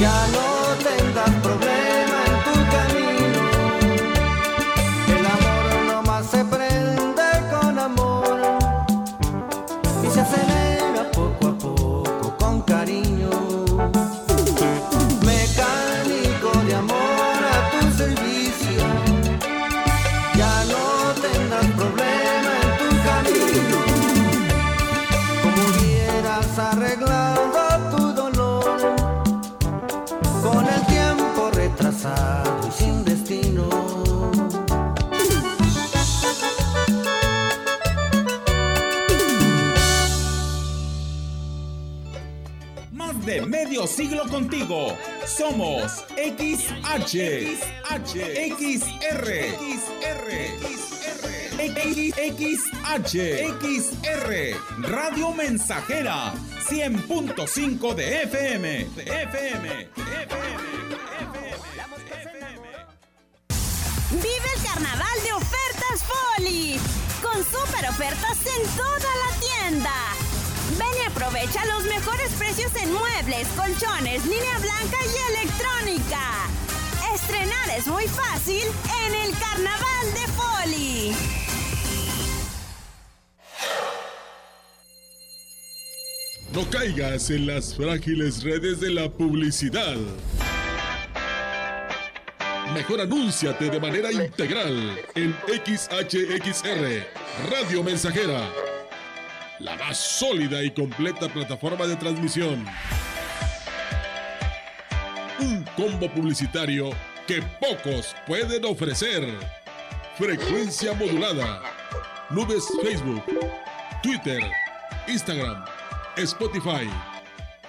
Ya 0.00 0.47
Somos 45.38 46.04
XH, 46.16 47.14
XH, 47.94 48.14
XR, 48.58 49.24
XR, 49.78 50.26
XH, 52.34 53.14
XR, 53.62 54.28
Radio 54.80 55.32
Mensajera, 55.32 56.34
100.5 56.68 57.94
de 57.94 58.22
FM, 58.24 58.84
de 58.96 59.02
FM, 59.22 59.68
de 59.94 60.22
FM. 60.24 60.58
Vive 64.10 64.50
el 64.56 64.62
carnaval 64.64 65.22
de 65.22 65.32
ofertas 65.34 66.02
Foli. 66.02 66.80
Con 67.22 67.44
super 67.44 67.88
ofertas 67.88 68.38
en 68.44 68.66
toda 68.76 68.98
la 68.98 69.30
tienda. 69.38 70.27
Ven 70.76 70.86
y 71.02 71.06
aprovecha 71.06 71.64
los 71.66 71.84
mejores 71.84 72.30
precios 72.32 72.70
en 72.76 72.92
muebles, 72.92 73.48
colchones, 73.56 74.24
línea 74.24 74.58
blanca 74.58 74.98
y 75.04 75.16
electrónica. 75.32 76.48
Estrenar 77.14 77.70
es 77.76 77.86
muy 77.86 78.04
fácil 78.06 78.62
en 79.06 79.14
el 79.14 79.38
carnaval 79.38 80.12
de 80.14 80.26
Foli. 80.32 81.16
No 86.52 86.68
caigas 86.70 87.30
en 87.30 87.46
las 87.46 87.74
frágiles 87.74 88.42
redes 88.42 88.80
de 88.80 88.90
la 88.90 89.10
publicidad. 89.10 89.96
Mejor 92.74 93.00
anúnciate 93.00 93.70
de 93.70 93.80
manera 93.80 94.12
integral 94.12 94.98
en 95.14 95.34
XHXR, 95.46 97.06
Radio 97.50 97.82
Mensajera, 97.82 98.50
la 99.60 99.76
más 99.76 99.98
sólida 99.98 100.62
y 100.62 100.70
completa 100.70 101.28
plataforma 101.28 101.86
de 101.86 101.96
transmisión. 101.96 102.64
Un 105.40 105.64
combo 105.76 106.08
publicitario 106.10 106.90
que 107.26 107.42
pocos 107.60 108.14
pueden 108.26 108.64
ofrecer. 108.64 109.28
Frecuencia 110.16 110.94
modulada. 110.94 111.60
Nubes 112.30 112.64
Facebook, 112.82 113.22
Twitter, 114.02 114.40
Instagram, 115.06 115.62
Spotify. 116.16 116.88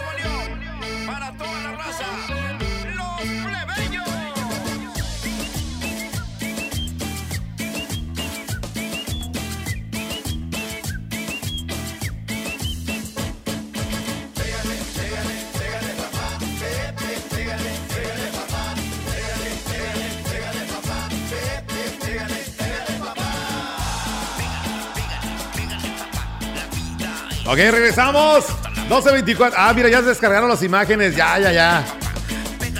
Ok, 27.49 27.57
regresamos. 27.57 28.45
12.24. 28.91 29.55
Ah, 29.57 29.73
mira, 29.75 29.89
ya 29.89 30.01
se 30.01 30.09
descargaron 30.09 30.51
las 30.51 30.63
imágenes. 30.63 31.17
Ya, 31.17 31.39
ya, 31.39 31.51
ya. 31.51 31.83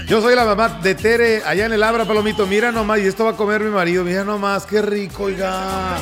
Yo 0.07 0.21
soy 0.21 0.35
la 0.35 0.45
mamá 0.45 0.69
de 0.83 0.95
Tere, 0.95 1.43
allá 1.45 1.65
en 1.65 1.73
el 1.73 1.83
Abra, 1.83 2.05
Palomito. 2.05 2.47
Mira 2.47 2.71
nomás, 2.71 2.99
y 2.99 3.07
esto 3.07 3.25
va 3.25 3.31
a 3.31 3.37
comer 3.37 3.63
mi 3.63 3.71
marido. 3.71 4.05
Mira 4.05 4.25
nomás, 4.25 4.67
qué 4.67 4.83
rico, 4.83 5.25
oiga. 5.25 5.97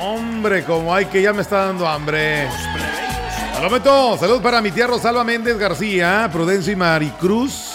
Hombre, 0.00 0.64
como 0.64 0.94
hay 0.94 1.04
que 1.04 1.20
ya 1.20 1.34
me 1.34 1.42
está 1.42 1.66
dando 1.66 1.86
hambre. 1.86 2.48
Palomito, 3.52 4.16
saludos 4.18 4.40
para 4.40 4.62
mi 4.62 4.70
tía 4.70 4.86
Rosalba 4.86 5.22
Méndez 5.22 5.58
García, 5.58 6.30
Prudencio 6.32 6.72
y 6.72 6.76
Maricruz, 6.76 7.74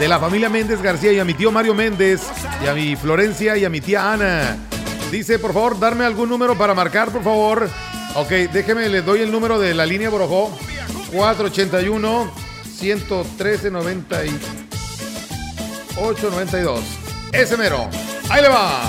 de 0.00 0.08
la 0.08 0.18
familia 0.18 0.48
Méndez 0.48 0.82
García, 0.82 1.12
y 1.12 1.20
a 1.20 1.24
mi 1.24 1.34
tío 1.34 1.52
Mario 1.52 1.74
Méndez, 1.74 2.22
y 2.60 2.66
a 2.66 2.74
mi 2.74 2.96
Florencia 2.96 3.56
y 3.56 3.64
a 3.64 3.70
mi 3.70 3.80
tía 3.80 4.12
Ana. 4.12 4.56
Dice, 5.12 5.38
por 5.38 5.52
favor, 5.52 5.78
darme 5.78 6.04
algún 6.04 6.28
número 6.28 6.58
para 6.58 6.74
marcar, 6.74 7.10
por 7.10 7.22
favor. 7.22 7.68
Ok, 8.14 8.28
déjeme, 8.52 8.90
le 8.90 9.00
doy 9.00 9.22
el 9.22 9.32
número 9.32 9.58
de 9.58 9.72
la 9.74 9.86
línea 9.86 10.10
Borojó. 10.10 10.54
481 11.12 12.30
113 12.78 13.70
98 13.70 16.30
92. 16.30 16.80
Ese 17.32 17.56
mero. 17.56 17.88
Ahí 18.28 18.42
le 18.42 18.48
va. 18.48 18.82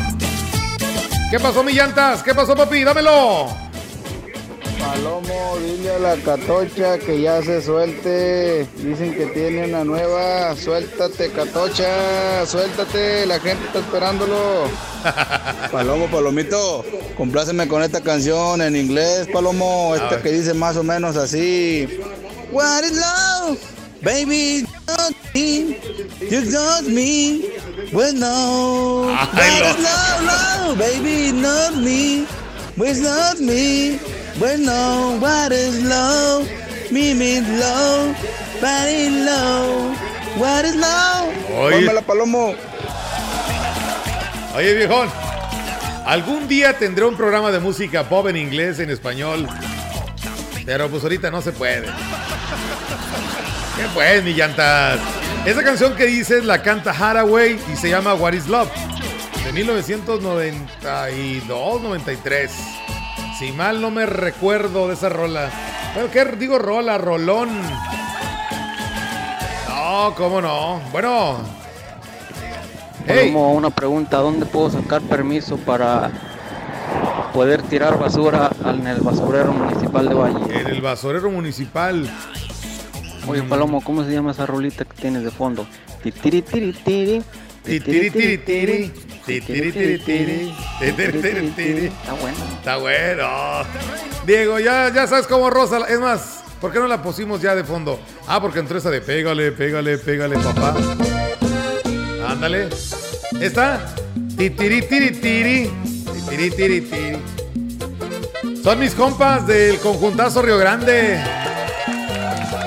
¿Qué 1.31 1.39
pasó, 1.39 1.63
mi 1.63 1.71
llantas? 1.73 2.21
¿Qué 2.21 2.35
pasó, 2.35 2.53
papi? 2.55 2.83
Dámelo. 2.83 3.62
Palomo, 4.83 5.57
dile 5.59 5.91
a 5.91 5.99
la 5.99 6.15
catocha 6.17 6.99
que 6.99 7.21
ya 7.21 7.41
se 7.41 7.61
suelte. 7.61 8.67
Dicen 8.77 9.15
que 9.15 9.27
tiene 9.27 9.65
una 9.65 9.85
nueva. 9.85 10.55
Suéltate, 10.57 11.31
catocha. 11.31 12.45
Suéltate. 12.45 13.25
La 13.25 13.39
gente 13.39 13.65
está 13.65 13.79
esperándolo. 13.79 14.65
Palomo, 15.71 16.07
Palomito, 16.07 16.83
compláceme 17.17 17.67
con 17.67 17.81
esta 17.81 18.01
canción 18.01 18.61
en 18.61 18.75
inglés, 18.75 19.27
Palomo. 19.31 19.95
Esta 19.95 20.21
que 20.21 20.31
dice 20.31 20.53
más 20.53 20.75
o 20.75 20.83
menos 20.83 21.15
así. 21.15 21.87
What 22.51 22.83
is 22.83 22.99
love? 22.99 23.57
Baby, 24.01 24.67
not 24.85 25.13
me. 25.33 25.77
You 26.29 26.51
got 26.51 26.83
me. 26.83 27.45
Well, 27.93 28.13
no. 28.13 29.07
What 29.13 29.33
is 29.33 29.79
love, 29.81 30.23
love? 30.25 30.77
Baby, 30.77 31.31
not 31.31 31.77
me. 31.77 32.27
Well, 32.75 32.95
not 33.01 33.39
me. 33.39 33.97
Well, 34.39 34.57
no. 34.57 35.17
What 35.19 35.51
is 35.51 35.83
love? 35.83 36.49
Me 36.91 37.13
means 37.13 37.47
love. 37.59 38.15
Body 38.61 39.09
love. 39.09 39.97
What 40.37 40.65
is 40.65 40.75
love? 40.75 41.33
Oye. 41.57 41.75
Pónmela, 41.75 42.01
Palomo. 42.01 42.55
Oye, 44.55 44.73
viejón. 44.75 45.09
Algún 46.05 46.47
día 46.47 46.77
tendré 46.77 47.05
un 47.05 47.15
programa 47.15 47.51
de 47.51 47.59
música 47.59 48.09
pop 48.09 48.27
en 48.27 48.37
inglés, 48.37 48.79
en 48.79 48.89
español. 48.89 49.47
Pero 50.65 50.89
pues 50.89 51.03
ahorita 51.03 51.29
no 51.31 51.41
se 51.41 51.51
puede. 51.51 51.87
¿Qué 53.75 53.83
pues, 53.93 54.23
mi 54.23 54.33
llantas? 54.33 54.99
Esa 55.45 55.63
canción 55.63 55.95
que 55.95 56.05
dices 56.05 56.45
la 56.45 56.61
canta 56.61 56.91
Haraway 56.91 57.59
y 57.71 57.75
se 57.75 57.89
llama 57.89 58.13
What 58.13 58.33
is 58.33 58.47
Love. 58.47 58.69
De 59.45 59.51
1992, 59.51 61.81
93. 61.81 62.51
Si 63.43 63.51
mal 63.51 63.81
no 63.81 63.91
me 63.91 64.05
recuerdo 64.05 64.87
de 64.87 64.93
esa 64.93 65.09
rola. 65.09 65.49
Bueno, 65.93 66.09
¿qué 66.09 66.23
digo 66.37 66.59
rola? 66.59 66.97
Rolón. 66.97 67.49
No, 69.67 70.13
cómo 70.15 70.39
no. 70.39 70.79
Bueno, 70.93 71.39
Hey. 73.05 73.33
Una 73.35 73.69
pregunta, 73.69 74.19
¿dónde 74.19 74.45
puedo 74.45 74.69
sacar 74.69 75.01
permiso 75.01 75.57
para 75.57 76.09
poder 77.33 77.61
tirar 77.63 77.99
basura 77.99 78.49
en 78.65 78.87
el 78.87 79.01
basurero 79.01 79.51
municipal 79.51 80.07
de 80.07 80.15
Valle? 80.15 80.59
en 80.61 80.67
el 80.67 80.81
basurero 80.81 81.29
municipal. 81.29 82.09
Oye, 83.27 83.43
Palomo, 83.43 83.81
¿cómo 83.81 84.05
se 84.05 84.11
llama 84.13 84.31
esa 84.31 84.45
rolita 84.45 84.85
que 84.85 84.93
tienes 84.93 85.25
de 85.25 85.31
fondo? 85.31 85.67
Tiri, 86.01 86.41
tiri, 86.43 86.71
tiri, 86.71 87.21
Está 91.87 92.13
bueno. 92.13 92.37
Está 92.57 92.77
bueno. 92.77 93.27
Diego, 94.25 94.59
ya, 94.59 94.91
ya 94.93 95.07
sabes 95.07 95.27
cómo 95.27 95.49
Rosa. 95.49 95.79
Es 95.87 95.99
más, 95.99 96.43
¿por 96.59 96.73
qué 96.73 96.79
no 96.79 96.87
la 96.87 97.01
pusimos 97.01 97.41
ya 97.41 97.55
de 97.55 97.63
fondo? 97.63 97.99
Ah, 98.27 98.41
porque 98.41 98.59
entró 98.59 98.77
esa 98.77 98.89
de 98.89 99.01
pégale, 99.01 99.51
pégale, 99.53 99.97
pégale, 99.97 100.37
papá. 100.39 100.75
Ándale. 102.27 102.69
¿Está? 103.39 103.95
Ti, 104.37 104.49
tiri, 104.49 104.81
tiri, 104.81 105.11
tiri. 105.11 105.71
Ti, 106.29 106.49
tiri, 106.51 106.81
tiri. 106.81 107.17
Son 108.63 108.79
mis 108.79 108.93
compas 108.93 109.47
del 109.47 109.77
conjuntazo 109.79 110.41
Río 110.41 110.57
Grande. 110.57 111.19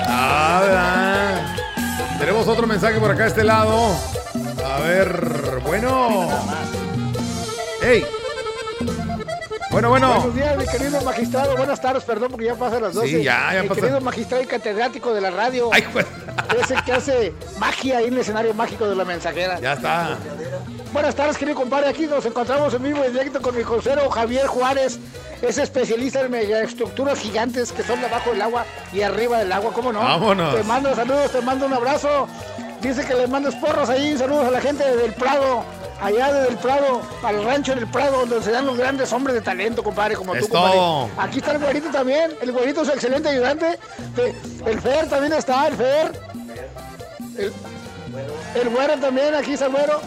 Ah. 0.07 1.55
Tenemos 2.19 2.47
otro 2.47 2.65
mensaje 2.65 2.99
por 2.99 3.11
acá 3.11 3.25
a 3.25 3.27
este 3.27 3.43
lado. 3.43 3.95
A 4.65 4.79
ver, 4.81 5.59
bueno. 5.65 6.29
¡Ey! 7.81 8.05
Bueno, 9.71 9.89
bueno. 9.89 10.15
Buenos 10.15 10.35
días, 10.35 10.57
mi 10.57 10.65
querido 10.65 11.01
magistrado. 11.01 11.55
Buenas 11.57 11.79
tardes, 11.81 12.03
perdón, 12.03 12.29
porque 12.31 12.45
ya 12.45 12.55
pasan 12.55 12.81
las 12.81 12.93
12. 12.93 13.07
Sí, 13.07 13.23
ya, 13.23 13.53
ya 13.53 13.61
Mi 13.63 13.67
pasa. 13.69 13.81
querido 13.81 14.01
magistrado 14.01 14.43
y 14.43 14.47
catedrático 14.47 15.13
de 15.13 15.21
la 15.21 15.29
radio. 15.31 15.69
Ay, 15.71 15.83
pues. 15.93 16.05
Es 16.59 16.71
el 16.71 16.83
que 16.83 16.93
hace 16.93 17.33
magia 17.59 17.97
ahí 17.99 18.05
en 18.05 18.13
el 18.13 18.19
escenario 18.19 18.53
mágico 18.53 18.87
de 18.89 18.95
la 18.95 19.05
mensajera. 19.05 19.59
Ya 19.59 19.73
está. 19.73 20.17
Buenas 20.93 21.13
tardes, 21.15 21.37
querido 21.37 21.57
compadre. 21.57 21.89
Aquí 21.89 22.07
nos 22.07 22.25
encontramos 22.25 22.73
en 22.73 22.83
vivo 22.83 23.03
y 23.05 23.11
directo 23.11 23.41
con 23.41 23.55
mi 23.55 23.63
consejero 23.63 24.09
Javier 24.09 24.47
Juárez. 24.47 24.99
Es 25.41 25.57
especialista 25.59 26.21
en 26.21 26.31
megaestructuras 26.31 27.19
gigantes 27.19 27.71
que 27.71 27.83
son 27.83 28.01
debajo 28.01 28.31
del 28.31 28.41
agua 28.41 28.65
y 28.91 29.01
arriba 29.01 29.37
del 29.37 29.51
agua. 29.51 29.71
¿Cómo 29.73 29.93
no? 29.93 29.99
Vámonos. 29.99 30.55
Te 30.55 30.63
mando 30.63 30.95
saludos, 30.95 31.31
te 31.31 31.41
mando 31.41 31.65
un 31.67 31.73
abrazo. 31.73 32.27
Dice 32.81 33.03
que 33.05 33.13
le 33.15 33.27
mandes 33.27 33.55
porros 33.55 33.89
ahí. 33.89 34.17
Saludos 34.17 34.47
a 34.47 34.51
la 34.51 34.61
gente 34.61 34.83
del 34.95 35.13
Prado. 35.13 35.63
Allá 35.99 36.31
desde 36.31 36.49
el 36.49 36.57
Prado, 36.57 37.01
al 37.23 37.43
rancho 37.43 37.73
del 37.73 37.87
Prado, 37.87 38.19
donde 38.19 38.43
se 38.43 38.51
dan 38.51 38.67
los 38.67 38.77
grandes 38.77 39.11
hombres 39.11 39.33
de 39.33 39.41
talento, 39.41 39.83
compadre, 39.83 40.15
como 40.15 40.33
tú, 40.33 40.47
compadre. 40.47 40.77
Aquí 41.17 41.39
está 41.39 41.53
el 41.53 41.57
güerito 41.59 41.89
también. 41.89 42.35
El 42.39 42.51
güerito 42.51 42.83
es 42.83 42.89
excelente 42.89 43.29
ayudante. 43.29 43.79
Te- 44.15 44.35
El 44.69 44.79
Fer 44.79 45.09
también 45.09 45.33
está, 45.33 45.67
el 45.67 45.75
Fer. 45.75 46.11
El, 47.37 47.51
el 48.61 48.69
güero 48.69 48.93
también, 48.99 49.33
aquí 49.33 49.53
está 49.53 49.65
el 49.65 49.71
güero. 49.71 49.99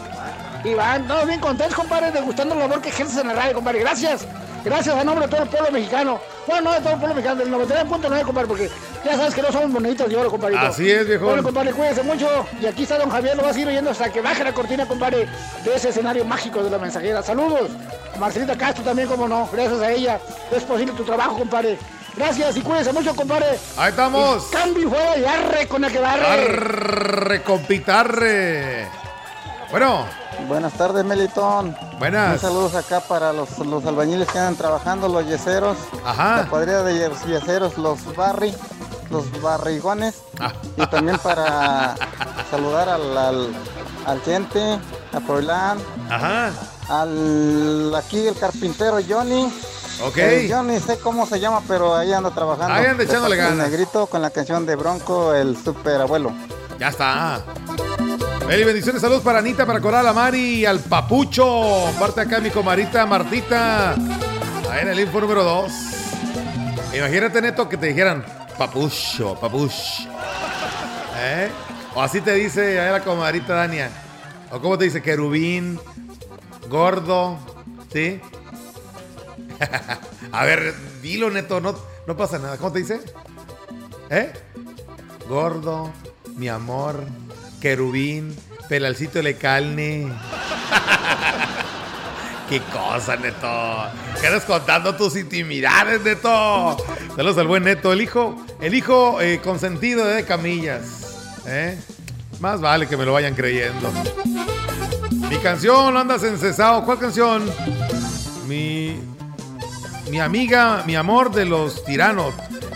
Iván, 0.63 1.07
no, 1.07 1.25
bien 1.25 1.39
contentos, 1.41 1.75
compadre, 1.75 2.11
degustando 2.11 2.55
la 2.55 2.61
labor 2.61 2.81
que 2.81 2.89
ejerces 2.89 3.17
en 3.17 3.27
la 3.27 3.33
radio, 3.33 3.53
compadre. 3.55 3.79
Gracias. 3.79 4.25
Gracias 4.63 4.95
a 4.95 5.03
nombre 5.03 5.25
de 5.25 5.31
todo 5.31 5.43
el 5.43 5.49
pueblo 5.49 5.71
mexicano. 5.71 6.19
Bueno, 6.45 6.61
no 6.61 6.73
de 6.73 6.79
todo 6.81 6.93
el 6.93 6.99
pueblo 6.99 7.15
mexicano, 7.15 7.43
del 7.43 7.53
99.9, 7.67 8.21
compadre, 8.23 8.47
porque 8.47 8.69
ya 9.03 9.17
sabes 9.17 9.33
que 9.33 9.41
no 9.41 9.51
somos 9.51 9.69
moneditas 9.69 10.09
de 10.09 10.15
oro, 10.15 10.29
compadre. 10.29 10.57
Así 10.57 10.91
es, 10.91 11.07
viejón. 11.07 11.27
Bueno, 11.27 11.43
compadre, 11.43 11.71
cuídense 11.71 12.03
mucho. 12.03 12.27
Y 12.61 12.65
aquí 12.65 12.83
está 12.83 12.97
don 12.97 13.09
Javier, 13.09 13.35
lo 13.35 13.43
vas 13.43 13.55
a 13.55 13.59
ir 13.59 13.67
oyendo 13.67 13.89
hasta 13.89 14.11
que 14.11 14.21
baje 14.21 14.43
la 14.43 14.53
cortina, 14.53 14.87
compadre, 14.87 15.27
de 15.63 15.75
ese 15.75 15.89
escenario 15.89 16.25
mágico 16.25 16.63
de 16.63 16.69
la 16.69 16.77
mensajera. 16.77 17.23
Saludos. 17.23 17.71
Marcelita 18.19 18.55
Castro 18.57 18.83
también, 18.83 19.07
como 19.07 19.27
no. 19.27 19.49
Gracias 19.51 19.81
a 19.81 19.91
ella. 19.91 20.19
Es 20.55 20.63
posible 20.63 20.93
tu 20.93 21.03
trabajo, 21.03 21.37
compadre. 21.39 21.77
Gracias 22.15 22.57
y 22.57 22.61
cuídense 22.61 22.93
mucho, 22.93 23.15
compadre. 23.15 23.57
Ahí 23.77 23.89
estamos. 23.89 24.47
Y 24.47 24.53
cambio 24.53 24.83
y 24.83 24.89
fuera 24.89 25.17
y 25.17 25.25
arre 25.25 25.67
con 25.67 25.83
el 25.83 25.91
que 25.91 25.99
barre. 25.99 26.25
Arre, 26.27 27.41
compitarre. 27.43 28.87
Bueno. 29.71 30.05
Buenas 30.47 30.73
tardes, 30.73 31.05
Melitón. 31.05 31.75
Buenas. 31.99 32.33
Un 32.33 32.39
saludos 32.39 32.75
acá 32.75 32.99
para 33.01 33.31
los, 33.33 33.57
los 33.59 33.85
albañiles 33.85 34.27
que 34.29 34.39
andan 34.39 34.55
trabajando, 34.55 35.07
los 35.07 35.25
yeseros. 35.25 35.77
Ajá. 36.05 36.37
La 36.37 36.49
cuadrilla 36.49 36.83
de 36.83 37.09
yes- 37.09 37.25
yeseros, 37.25 37.77
los 37.77 38.15
barri, 38.15 38.53
los 39.09 39.41
barrigones. 39.41 40.15
Ah. 40.39 40.51
Y 40.77 40.85
también 40.87 41.17
para 41.19 41.95
saludar 42.49 42.89
al, 42.89 43.17
al, 43.17 43.49
al 44.05 44.21
gente, 44.21 44.79
a 45.13 45.19
Proilán. 45.19 45.77
Ajá. 46.09 46.49
Al 46.89 47.93
aquí 47.95 48.27
el 48.27 48.37
carpintero 48.37 48.97
Johnny. 49.07 49.45
Ok. 50.03 50.17
Johnny 50.49 50.79
sé 50.79 50.97
cómo 50.97 51.27
se 51.27 51.39
llama, 51.39 51.61
pero 51.67 51.95
ahí 51.95 52.11
anda 52.11 52.31
trabajando. 52.31 52.73
Ahí 52.73 52.85
anda 52.87 53.03
echándole 53.03 53.35
ganas. 53.37 53.69
Negrito 53.69 54.07
con 54.07 54.21
la 54.21 54.31
canción 54.31 54.65
de 54.65 54.75
Bronco, 54.75 55.33
el 55.33 55.55
super 55.63 56.01
abuelo. 56.01 56.31
Ya 56.79 56.87
está. 56.89 57.41
Eli, 58.49 58.63
bendiciones, 58.65 59.01
saludos 59.01 59.23
para 59.23 59.39
Anita, 59.39 59.65
para 59.65 59.79
Coral, 59.79 60.05
a 60.07 60.13
Mari, 60.13 60.65
al 60.65 60.79
Papucho. 60.79 61.91
Parte 61.99 62.21
acá 62.21 62.39
mi 62.39 62.49
comarita 62.49 63.05
Martita. 63.05 63.93
Ahí 63.93 64.81
en 64.81 64.89
el 64.89 64.99
info 64.99 65.21
número 65.21 65.43
2. 65.43 65.71
Imagínate, 66.93 67.41
Neto, 67.41 67.69
que 67.69 67.77
te 67.77 67.87
dijeran 67.87 68.25
Papucho, 68.57 69.39
Papucho. 69.39 70.03
¿Eh? 71.17 71.49
O 71.95 72.01
así 72.01 72.19
te 72.21 72.33
dice 72.33 72.79
ahí 72.79 72.91
la 72.91 73.01
comadrita 73.01 73.53
Dania. 73.53 73.89
O 74.51 74.59
cómo 74.59 74.77
te 74.77 74.85
dice, 74.85 75.01
querubín, 75.01 75.79
gordo, 76.69 77.37
¿sí? 77.91 78.19
a 80.31 80.45
ver, 80.45 80.73
dilo, 81.01 81.29
Neto, 81.29 81.61
no, 81.61 81.73
no 82.05 82.17
pasa 82.17 82.37
nada. 82.37 82.57
¿Cómo 82.57 82.73
te 82.73 82.79
dice? 82.79 82.99
¿Eh? 84.09 84.33
Gordo, 85.29 85.89
mi 86.35 86.49
amor, 86.49 87.05
querubín, 87.61 88.35
pelalcito 88.67 89.21
de 89.21 89.37
carne. 89.37 90.11
Qué 92.49 92.59
cosa, 92.63 93.15
Neto. 93.15 93.47
Quedas 94.19 94.43
contando 94.43 94.93
tus 94.95 95.15
intimidades, 95.15 96.01
Neto. 96.01 96.75
Saludos 97.15 97.37
al 97.37 97.47
buen 97.47 97.63
Neto, 97.63 97.93
el 97.93 98.01
hijo, 98.01 98.35
el 98.59 98.73
hijo 98.73 99.21
eh, 99.21 99.39
consentido 99.41 100.05
de 100.05 100.25
Camillas. 100.25 101.37
¿eh? 101.45 101.79
Más 102.41 102.59
vale 102.59 102.87
que 102.87 102.97
me 102.97 103.05
lo 103.05 103.13
vayan 103.13 103.35
creyendo. 103.35 103.89
Mi 105.29 105.37
canción, 105.37 105.95
andas 105.95 106.23
encesado. 106.23 106.83
¿Cuál 106.83 106.99
canción? 106.99 107.49
Mi, 108.47 108.99
mi 110.09 110.19
amiga, 110.19 110.83
mi 110.85 110.97
amor 110.97 111.31
de 111.31 111.45
los 111.45 111.85
tiranos. 111.85 112.33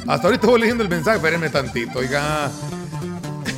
Hasta 0.08 0.28
ahorita 0.28 0.48
voy 0.48 0.62
leyendo 0.62 0.84
el 0.84 0.90
mensaje, 0.90 1.18
espérenme 1.18 1.50
tantito, 1.50 2.00
oiga. 2.00 2.50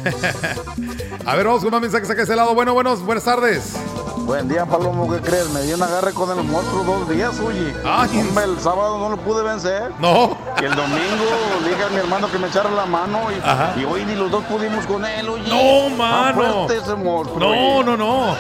A 1.28 1.36
ver, 1.36 1.46
vamos 1.46 1.62
con 1.62 1.72
más 1.72 1.82
mensajes 1.82 2.10
acá 2.10 2.22
a 2.22 2.24
ese 2.24 2.38
lado. 2.38 2.56
Bueno, 2.56 2.74
buenos, 2.74 3.02
buenas 3.02 3.26
tardes. 3.26 3.74
Buen 4.20 4.48
día, 4.48 4.66
Palomo, 4.66 5.12
¿qué 5.12 5.20
crees? 5.20 5.50
Me 5.50 5.62
dio 5.64 5.76
un 5.76 5.84
agarre 5.84 6.14
con 6.14 6.30
el 6.32 6.42
monstruo 6.46 6.86
dos 6.86 7.10
días, 7.10 7.38
oye. 7.42 7.76
Hombre, 7.84 8.46
el 8.46 8.58
sábado 8.62 8.98
no 8.98 9.10
lo 9.10 9.18
pude 9.18 9.44
vencer. 9.44 9.92
No. 10.00 10.38
Y 10.62 10.64
el 10.64 10.74
domingo 10.74 11.26
le 11.64 11.70
dije 11.70 11.84
a 11.84 11.90
mi 11.90 11.98
hermano 11.98 12.32
que 12.32 12.38
me 12.38 12.48
echara 12.48 12.72
la 12.72 12.86
mano 12.86 13.28
y, 13.30 13.82
y 13.82 13.84
hoy 13.84 14.06
ni 14.06 14.16
los 14.16 14.32
dos 14.32 14.46
pudimos 14.46 14.86
con 14.86 15.04
él, 15.04 15.28
oye. 15.28 15.50
No, 15.50 15.94
mano. 15.98 16.66
fuerte 16.66 16.78
ese 16.78 16.96
monstruo. 16.96 17.40
No, 17.40 17.50
oye. 17.50 17.84
no, 17.84 17.98
no. 17.98 18.36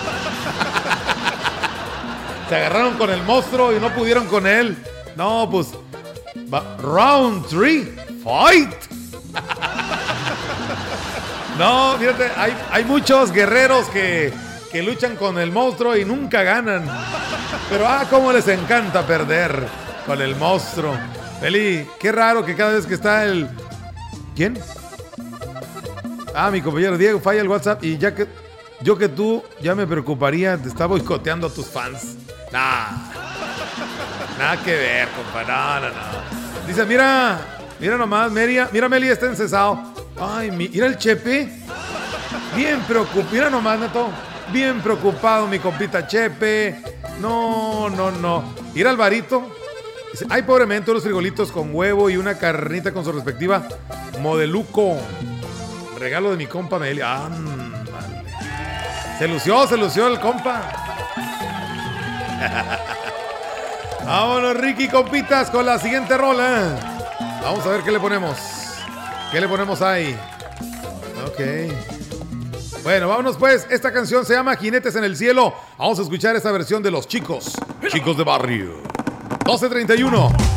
Se 2.47 2.55
agarraron 2.55 2.93
con 2.93 3.09
el 3.09 3.21
monstruo 3.23 3.75
y 3.75 3.81
no 3.81 3.89
pudieron 3.93 4.27
con 4.27 4.47
él. 4.47 4.81
No, 5.17 5.49
pues. 5.51 5.73
round 6.81 7.45
3, 7.47 7.89
fight. 8.23 8.71
No, 11.57 11.97
fíjate, 11.97 12.29
hay, 12.37 12.55
hay 12.71 12.85
muchos 12.85 13.31
guerreros 13.31 13.87
que, 13.89 14.31
que 14.71 14.83
luchan 14.83 15.15
con 15.15 15.39
el 15.39 15.51
monstruo 15.51 15.95
y 15.95 16.05
nunca 16.05 16.43
ganan. 16.43 16.83
Pero 17.69 17.87
ah, 17.87 18.05
cómo 18.09 18.31
les 18.31 18.47
encanta 18.47 19.05
perder 19.05 19.65
con 20.05 20.21
el 20.21 20.35
monstruo. 20.35 20.93
Feli, 21.39 21.87
qué 21.99 22.11
raro 22.11 22.45
que 22.45 22.55
cada 22.55 22.73
vez 22.73 22.85
que 22.85 22.93
está 22.93 23.25
el. 23.25 23.49
¿Quién? 24.35 24.59
Ah, 26.35 26.51
mi 26.51 26.61
compañero 26.61 26.97
Diego 26.97 27.19
falla 27.19 27.41
el 27.41 27.47
WhatsApp 27.47 27.83
y 27.83 27.97
ya 27.97 28.13
que 28.13 28.27
yo 28.81 28.95
que 28.95 29.09
tú 29.09 29.43
ya 29.59 29.73
me 29.73 29.87
preocuparía, 29.87 30.57
te 30.57 30.69
está 30.69 30.85
boicoteando 30.85 31.47
a 31.47 31.49
tus 31.49 31.65
fans. 31.65 32.15
Nah. 32.51 32.89
Nada 34.37 34.57
que 34.63 34.71
ver, 34.71 35.07
compa. 35.09 35.43
No, 35.43 35.79
no, 35.79 35.89
no. 35.89 36.67
Dice, 36.67 36.85
mira, 36.85 37.39
mira 37.79 37.97
nomás, 37.97 38.31
Meria, 38.31 38.69
mira, 38.71 38.87
Meli 38.87 39.07
está 39.07 39.25
encesado. 39.25 39.86
Ay, 40.19 40.51
mi- 40.51 40.67
mira 40.69 40.87
el 40.87 40.97
Chepe. 40.97 41.49
Bien 42.55 42.79
preocupado. 42.81 43.27
Mira 43.31 43.49
nomás, 43.49 43.79
Neto. 43.79 44.09
Bien 44.51 44.81
preocupado, 44.81 45.47
mi 45.47 45.59
compita 45.59 46.07
Chepe. 46.07 46.81
No, 47.21 47.89
no, 47.89 48.11
no. 48.11 48.43
Ir 48.73 48.87
Alvarito. 48.87 49.55
Dice, 50.11 50.25
Ay, 50.29 50.43
pobremente, 50.43 50.89
unos 50.91 51.03
frijolitos 51.03 51.51
con 51.51 51.73
huevo 51.75 52.09
y 52.09 52.17
una 52.17 52.37
carnita 52.37 52.91
con 52.93 53.03
su 53.03 53.11
respectiva 53.11 53.67
modeluco. 54.21 54.97
Regalo 55.99 56.31
de 56.31 56.37
mi 56.37 56.45
compa 56.47 56.79
Meli. 56.79 57.01
Se 59.19 59.27
lució, 59.27 59.67
se 59.67 59.77
lució 59.77 60.07
el 60.07 60.19
compa. 60.19 60.61
Vámonos, 64.05 64.55
Ricky, 64.57 64.87
compitas, 64.87 65.49
con 65.49 65.65
la 65.65 65.77
siguiente 65.79 66.15
rola. 66.17 66.79
Vamos 67.41 67.65
a 67.65 67.69
ver 67.69 67.81
qué 67.81 67.91
le 67.91 67.99
ponemos. 67.99 68.37
¿Qué 69.31 69.41
le 69.41 69.47
ponemos 69.47 69.81
ahí? 69.81 70.17
Ok. 71.25 72.83
Bueno, 72.83 73.09
vámonos 73.09 73.35
pues. 73.37 73.67
Esta 73.69 73.91
canción 73.91 74.25
se 74.25 74.33
llama 74.33 74.55
Jinetes 74.55 74.95
en 74.95 75.03
el 75.03 75.17
Cielo. 75.17 75.53
Vamos 75.77 75.99
a 75.99 76.03
escuchar 76.03 76.35
esta 76.35 76.51
versión 76.51 76.81
de 76.81 76.91
los 76.91 77.07
chicos. 77.07 77.51
Chicos 77.89 78.17
de 78.17 78.23
barrio. 78.23 78.75
1231. 79.45 80.56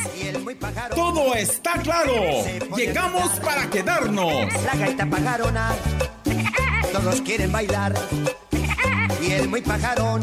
todo 1.21 1.35
está 1.35 1.73
claro. 1.73 2.13
Llegamos 2.75 3.39
para 3.39 3.69
quedarnos. 3.69 4.33
La 4.63 4.75
gaita 4.75 5.05
pajarona, 5.05 5.71
todos 6.91 7.21
quieren 7.21 7.51
bailar. 7.51 7.93
Y 9.21 9.31
el 9.31 9.47
muy 9.47 9.61
pajarón 9.61 10.21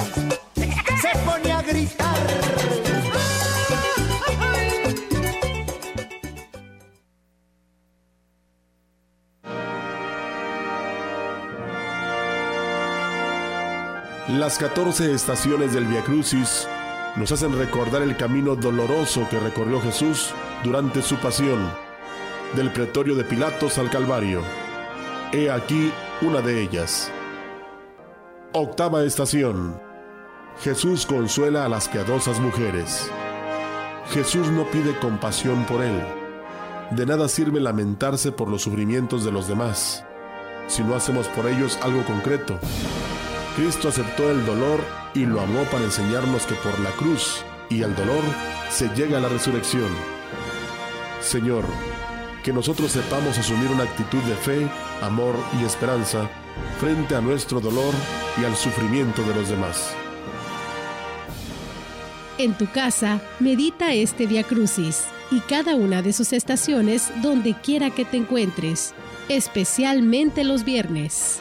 se 0.55 1.19
pone 1.25 1.53
a 1.53 1.63
gritar. 1.63 2.17
Las 14.29 14.59
14 14.59 15.13
estaciones 15.13 15.73
del 15.73 15.87
Via 15.87 16.03
Crucis 16.03 16.69
nos 17.17 17.33
hacen 17.33 17.57
recordar 17.57 18.03
el 18.03 18.17
camino 18.17 18.57
doloroso 18.57 19.27
que 19.31 19.41
recorrió 19.41 19.81
Jesús 19.81 20.33
durante 20.65 21.03
su 21.03 21.17
pasión, 21.17 21.71
del 22.57 22.73
pretorio 22.73 23.15
de 23.15 23.25
Pilatos 23.25 23.79
al 23.79 23.91
Calvario. 23.91 24.43
He 25.33 25.51
aquí 25.51 25.93
una 26.21 26.41
de 26.41 26.63
ellas. 26.63 27.11
Octava 28.53 29.05
estación. 29.05 29.81
Jesús 30.63 31.07
consuela 31.07 31.65
a 31.65 31.69
las 31.69 31.89
piadosas 31.89 32.41
mujeres. 32.41 33.11
Jesús 34.11 34.49
no 34.49 34.65
pide 34.71 34.99
compasión 34.99 35.65
por 35.65 35.83
él. 35.83 36.03
De 36.91 37.05
nada 37.07 37.29
sirve 37.29 37.61
lamentarse 37.61 38.33
por 38.33 38.49
los 38.49 38.63
sufrimientos 38.63 39.25
de 39.25 39.31
los 39.31 39.47
demás, 39.47 40.05
si 40.67 40.83
no 40.83 40.95
hacemos 40.95 41.29
por 41.29 41.47
ellos 41.47 41.79
algo 41.83 42.05
concreto. 42.05 42.59
Cristo 43.55 43.89
aceptó 43.89 44.31
el 44.31 44.45
dolor 44.47 44.81
y 45.15 45.27
lo 45.27 45.41
amó 45.41 45.65
para 45.65 45.85
enseñarnos 45.85 46.47
que 46.47 46.55
por 46.55 46.79
la 46.81 46.91
cruz 46.93 47.45
y 47.69 47.83
el 47.83 47.95
dolor 47.95 48.23
se 48.71 48.89
llega 48.95 49.19
a 49.19 49.21
la 49.21 49.29
resurrección. 49.29 50.18
Señor, 51.21 51.65
que 52.43 52.53
nosotros 52.53 52.93
sepamos 52.93 53.39
asumir 53.39 53.69
una 53.71 53.85
actitud 53.85 54.23
de 54.23 54.35
fe, 54.37 54.69
amor 55.03 55.35
y 55.61 55.65
esperanza 55.65 56.29
frente 56.79 57.15
a 57.15 57.21
nuestro 57.21 57.61
dolor 57.61 57.93
y 58.41 58.45
al 58.45 58.57
sufrimiento 58.57 59.23
de 59.23 59.35
los 59.35 59.49
demás. 59.49 59.95
En 62.39 62.55
tu 62.55 62.67
casa, 62.71 63.21
medita 63.41 63.93
este 63.93 64.27
Via 64.27 64.45
Crucis 64.45 65.07
y 65.31 65.41
cada 65.41 65.75
una 65.75 66.03
de 66.03 66.13
sus 66.13 66.33
estaciones 66.33 67.11
donde 67.21 67.55
quiera 67.55 67.91
que 67.91 68.05
te 68.05 68.17
encuentres, 68.17 68.95
especialmente 69.29 70.45
los 70.45 70.65
viernes. 70.65 71.41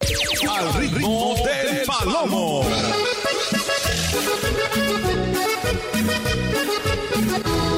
Al 0.00 0.74
ritmo 0.74 1.34
del 1.44 1.82
palomo. 1.86 2.62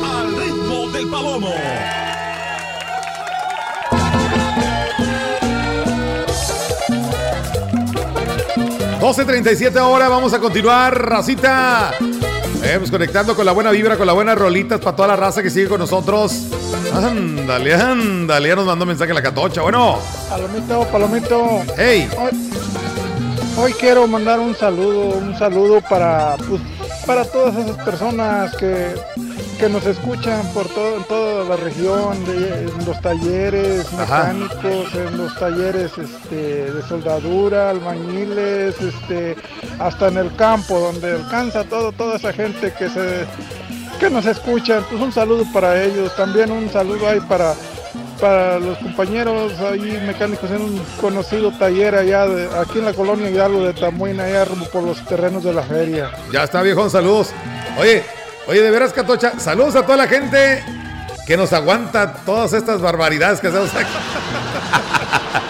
Al 0.05 0.36
ritmo 0.36 0.90
del 0.93 1.09
palomo. 1.09 1.55
12.37 9.01 9.77
ahora, 9.78 10.09
vamos 10.09 10.32
a 10.32 10.39
continuar, 10.39 10.97
racita. 10.97 11.93
Eh, 12.64 12.76
pues 12.78 12.90
conectando 12.90 13.34
con 13.34 13.44
la 13.44 13.52
buena 13.52 13.70
vibra, 13.70 13.97
con 13.97 14.06
las 14.06 14.14
buenas 14.14 14.39
rolitas 14.39 14.80
para 14.80 14.94
toda 14.94 15.09
la 15.09 15.16
raza 15.16 15.43
que 15.43 15.51
sigue 15.51 15.68
con 15.68 15.80
nosotros. 15.80 16.47
Ándale, 16.94 17.74
ándale, 17.74 18.48
ya 18.48 18.56
nos 18.56 18.66
mandó 18.66 18.86
mensaje 18.86 19.12
la 19.12 19.22
catocha. 19.22 19.62
Bueno, 19.62 19.98
Palomito, 20.28 20.86
Palomito. 20.93 21.62
Hey. 21.76 22.09
Hoy, 22.16 22.30
hoy 23.56 23.72
quiero 23.72 24.06
mandar 24.06 24.39
un 24.39 24.55
saludo, 24.55 25.16
un 25.16 25.36
saludo 25.36 25.80
para, 25.80 26.36
pues, 26.48 26.60
para 27.05 27.24
todas 27.24 27.56
esas 27.56 27.76
personas 27.84 28.55
que, 28.56 28.94
que 29.62 29.68
nos 29.68 29.86
escuchan 29.86 30.44
por 30.55 30.66
todo, 30.70 30.97
en 30.97 31.05
toda 31.05 31.44
la 31.44 31.55
región, 31.55 32.24
de, 32.24 32.64
en 32.64 32.84
los 32.84 33.01
talleres 33.01 33.86
Ajá. 33.97 34.32
mecánicos, 34.32 34.93
en 34.93 35.16
los 35.16 35.39
talleres 35.39 35.93
este, 35.97 36.72
de 36.72 36.82
soldadura, 36.89 37.70
albañiles, 37.70 38.74
este, 38.80 39.36
hasta 39.78 40.09
en 40.09 40.16
el 40.16 40.34
campo, 40.34 40.80
donde 40.80 41.12
alcanza 41.12 41.62
todo, 41.62 41.93
toda 41.93 42.16
esa 42.16 42.32
gente 42.32 42.72
que 42.76 42.89
se 42.89 43.24
que 44.01 44.10
nos 44.10 44.26
escuchan. 44.26 44.84
Pues 44.90 45.01
un 45.01 45.12
saludo 45.12 45.44
para 45.52 45.80
ellos, 45.80 46.12
también 46.16 46.51
un 46.51 46.68
saludo 46.68 47.09
ahí 47.09 47.20
para 47.20 47.55
para 48.20 48.59
los 48.59 48.78
compañeros 48.78 49.52
ahí 49.60 50.02
mecánicos 50.05 50.51
en 50.51 50.62
un 50.62 50.82
conocido 51.01 51.52
taller 51.52 51.94
allá 51.94 52.26
de, 52.26 52.48
aquí 52.59 52.80
en 52.80 52.86
la 52.86 52.94
colonia 52.94 53.30
Hidalgo 53.30 53.62
de 53.62 53.74
Tamuina, 53.74 54.24
allá 54.24 54.44
por 54.72 54.82
los 54.82 55.05
terrenos 55.05 55.44
de 55.44 55.52
la 55.52 55.62
feria. 55.62 56.10
ya 56.32 56.43
está 56.43 56.62
viejón, 56.62 56.90
saludos. 56.90 57.30
Oye, 57.78 58.05
oye, 58.47 58.62
de 58.62 58.70
veras, 58.70 58.93
catocha, 58.93 59.39
saludos 59.39 59.77
a 59.77 59.82
toda 59.82 59.97
la 59.97 60.09
gente 60.09 60.64
que 61.27 61.36
nos 61.36 61.52
aguanta 61.52 62.14
todas 62.24 62.52
estas 62.52 62.81
barbaridades 62.81 63.40
que 63.40 63.48
hacemos 63.48 63.74
aquí. 63.74 63.90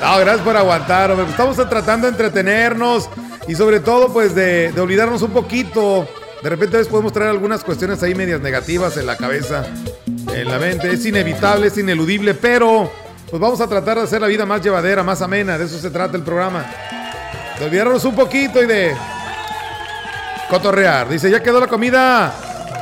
No, 0.00 0.18
gracias 0.18 0.40
por 0.40 0.56
aguantar, 0.56 1.10
hombre. 1.10 1.26
Estamos 1.28 1.56
tratando 1.68 2.06
de 2.06 2.12
entretenernos 2.12 3.10
y 3.46 3.54
sobre 3.54 3.80
todo, 3.80 4.10
pues, 4.10 4.34
de, 4.34 4.72
de 4.72 4.80
olvidarnos 4.80 5.20
un 5.20 5.30
poquito. 5.30 6.08
De 6.42 6.48
repente 6.48 6.76
a 6.76 6.78
veces 6.78 6.90
podemos 6.90 7.12
traer 7.12 7.30
algunas 7.30 7.62
cuestiones 7.62 8.02
ahí 8.02 8.14
medias 8.14 8.40
negativas 8.40 8.96
en 8.96 9.04
la 9.04 9.18
cabeza, 9.18 9.62
en 10.06 10.48
la 10.48 10.58
mente. 10.58 10.90
Es 10.90 11.04
inevitable, 11.04 11.66
es 11.66 11.76
ineludible, 11.76 12.32
pero 12.32 12.90
pues 13.28 13.40
vamos 13.40 13.60
a 13.60 13.68
tratar 13.68 13.98
de 13.98 14.04
hacer 14.04 14.22
la 14.22 14.26
vida 14.26 14.46
más 14.46 14.62
llevadera, 14.62 15.02
más 15.02 15.20
amena. 15.20 15.58
De 15.58 15.66
eso 15.66 15.78
se 15.78 15.90
trata 15.90 16.16
el 16.16 16.22
programa. 16.22 16.64
De 17.58 17.66
olvidarnos 17.66 18.02
un 18.06 18.14
poquito 18.14 18.62
y 18.62 18.66
de 18.66 18.96
cotorrear. 20.50 21.08
Dice, 21.08 21.30
ya 21.30 21.42
quedó 21.42 21.60
la 21.60 21.68
comida. 21.68 22.34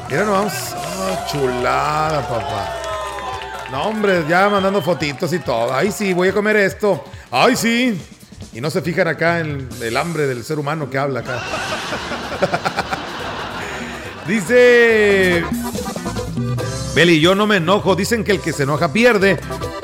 Mira, 0.08 0.24
nos 0.24 0.32
vamos. 0.32 0.52
Oh, 0.74 1.30
chulada, 1.30 2.26
papá. 2.26 2.74
No, 3.70 3.82
hombre, 3.82 4.24
ya 4.26 4.48
mandando 4.48 4.80
fotitos 4.80 5.32
y 5.34 5.38
todo. 5.38 5.72
Ay, 5.72 5.92
sí, 5.92 6.14
voy 6.14 6.28
a 6.28 6.32
comer 6.32 6.56
esto. 6.56 7.04
Ay, 7.30 7.54
sí. 7.54 8.00
Y 8.54 8.60
no 8.62 8.70
se 8.70 8.80
fijan 8.80 9.06
acá 9.06 9.40
en 9.40 9.68
el 9.82 9.96
hambre 9.96 10.26
del 10.26 10.42
ser 10.42 10.58
humano 10.58 10.88
que 10.88 10.96
habla 10.96 11.20
acá. 11.20 11.38
Dice. 14.26 15.44
Beli, 16.94 17.20
yo 17.20 17.34
no 17.34 17.46
me 17.46 17.56
enojo. 17.56 17.94
Dicen 17.94 18.24
que 18.24 18.32
el 18.32 18.40
que 18.40 18.54
se 18.54 18.62
enoja 18.62 18.92
pierde. 18.92 19.38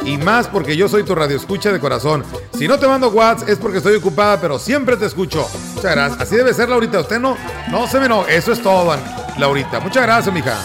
Y 0.05 0.19
más 0.19 0.47
porque 0.49 0.77
yo 0.77 0.89
soy 0.89 1.03
tu 1.03 1.15
radioescucha 1.15 1.73
de 1.73 1.81
corazón. 1.81 2.25
Si 2.57 2.69
no 2.69 2.79
te 2.79 2.87
mando 2.87 3.09
WhatsApp 3.11 3.49
es 3.49 3.59
porque 3.59 3.79
estoy 3.79 3.97
ocupada, 3.97 4.39
pero 4.41 4.59
siempre 4.59 4.97
te 4.97 5.07
escucho. 5.07 5.49
Muchas 5.75 5.93
gracias. 5.95 6.21
Así 6.21 6.37
debe 6.37 6.53
ser, 6.53 6.69
Laurita. 6.69 7.01
Usted 7.01 7.19
no, 7.19 7.37
no 7.71 7.87
se 7.89 7.99
me 8.01 8.09
no. 8.09 8.27
Eso 8.27 8.53
es 8.53 8.63
todo, 8.63 8.95
Laurita. 9.39 9.81
Muchas 9.81 10.03
gracias, 10.05 10.35
mija. 10.35 10.57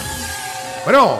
Bueno, 0.84 1.18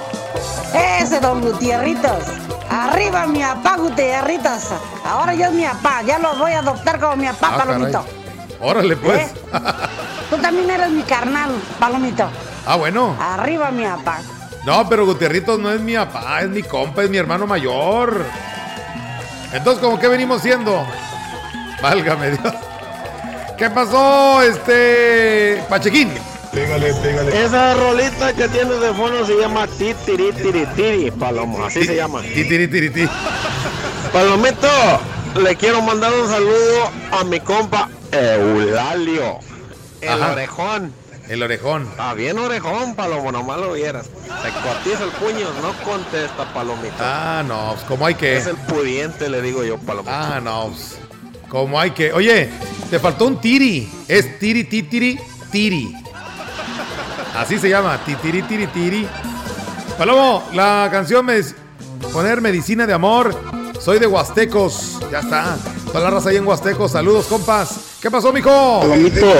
Ese 1.01 1.19
don 1.21 1.41
Gutierritos. 1.41 2.25
Arriba 2.69 3.27
mi 3.27 3.41
papá 3.41 3.77
Gutierritos. 3.79 4.65
Ahora 5.05 5.35
yo 5.35 5.47
es 5.47 5.53
mi 5.53 5.65
papá. 5.65 6.03
Ya 6.03 6.19
lo 6.19 6.35
voy 6.37 6.53
a 6.53 6.59
adoptar 6.61 7.01
como 7.01 7.17
mi 7.17 7.27
papá, 7.27 7.49
Ah, 7.55 7.57
caray. 7.59 7.67
Palomito. 7.75 8.05
órale, 8.61 8.97
pues. 8.97 9.19
¿Eh? 9.23 9.33
Tú 10.29 10.37
también 10.37 10.71
eres 10.71 10.91
mi 10.91 11.03
carnal, 11.03 11.51
Palomito. 11.79 12.29
Ah, 12.67 12.77
bueno. 12.77 13.17
Arriba 13.19 13.71
mi 13.71 13.85
papá. 13.85 14.19
No, 14.65 14.89
pero 14.89 15.07
Gutierritos 15.07 15.59
no 15.59 15.73
es 15.73 15.81
mi 15.81 15.95
papá, 15.95 16.43
es 16.43 16.49
mi 16.49 16.63
compa, 16.63 17.03
es 17.03 17.11
mi 17.11 17.17
hermano 17.17 17.47
mayor. 17.47 18.25
Entonces, 19.53 19.83
¿cómo 19.83 19.99
que 19.99 20.09
venimos 20.09 20.43
siendo? 20.43 20.87
Válgame 21.83 22.31
Dios. 22.33 22.55
¿Qué 23.57 23.71
pasó, 23.71 24.43
este. 24.43 25.63
Pachequín? 25.69 26.13
Pégale, 26.53 26.93
pégale. 26.95 27.45
Esa 27.45 27.75
rolita 27.75 28.33
que 28.33 28.49
tiene 28.49 28.75
de 28.75 28.93
fondo 28.93 29.25
se 29.25 29.37
llama 29.39 29.67
Titiri 29.67 30.33
Tiri 30.33 30.67
Tiri, 30.75 31.11
Palomo, 31.11 31.65
así 31.65 31.85
se 31.85 31.97
llama. 31.97 32.21
Titiri 32.23 32.69
Tiri 32.69 32.91
Tiri. 32.91 33.09
Palomito, 34.13 34.69
le 35.43 35.55
quiero 35.57 35.81
mandar 35.83 36.13
un 36.13 36.29
saludo 36.29 36.91
a 37.13 37.25
mi 37.25 37.39
compa 37.41 37.89
Eulalio, 38.11 39.39
el 40.01 40.09
Ajá. 40.23 40.33
orejón. 40.33 40.93
El 41.31 41.45
orejón. 41.45 41.85
Está 41.85 42.13
bien 42.15 42.37
orejón, 42.41 42.97
Palomo, 42.97 43.31
nomás 43.31 43.61
lo 43.61 43.75
vieras. 43.75 44.07
Se 44.07 44.51
cotiza 44.51 45.05
el 45.05 45.11
puño, 45.11 45.47
no 45.63 45.73
contesta, 45.85 46.53
Palomito. 46.53 46.97
Ah, 46.99 47.45
no, 47.47 47.75
pues 47.75 47.85
como 47.85 48.05
hay 48.05 48.17
que. 48.17 48.37
Es 48.37 48.49
el 48.49 48.57
pudiente, 48.57 49.31
le 49.31 49.41
digo 49.41 49.63
yo, 49.63 49.79
Palomito. 49.79 50.11
Ah, 50.13 50.41
no, 50.43 50.71
pues, 50.71 50.99
como 51.49 51.79
hay 51.79 51.93
que. 51.93 52.13
Oye, 52.13 52.51
te 52.91 52.99
faltó 52.99 53.29
un 53.29 53.41
tiri. 53.41 53.89
Es 54.09 54.41
tiri, 54.41 54.65
titiri, 54.65 55.21
tiri. 55.53 55.95
Así 57.37 57.61
se 57.61 57.69
llama, 57.69 58.05
titiri, 58.05 58.43
tiri, 58.43 58.67
tiri. 58.67 59.09
Palomo, 59.97 60.43
la 60.53 60.89
canción 60.91 61.25
me 61.25 61.41
poner 62.13 62.41
medicina 62.41 62.89
de 62.89 62.93
amor. 62.93 63.37
Soy 63.79 64.01
de 64.01 64.09
Huastecos. 64.09 64.99
Ya 65.13 65.21
está. 65.21 65.57
Toda 65.87 66.01
la 66.01 66.11
raza 66.11 66.31
ahí 66.31 66.39
en 66.39 66.45
Huastecos. 66.45 66.91
Saludos, 66.91 67.27
compas. 67.27 67.99
¿Qué 68.03 68.11
pasó, 68.11 68.33
mijo? 68.33 68.81
Palomito, 68.81 69.33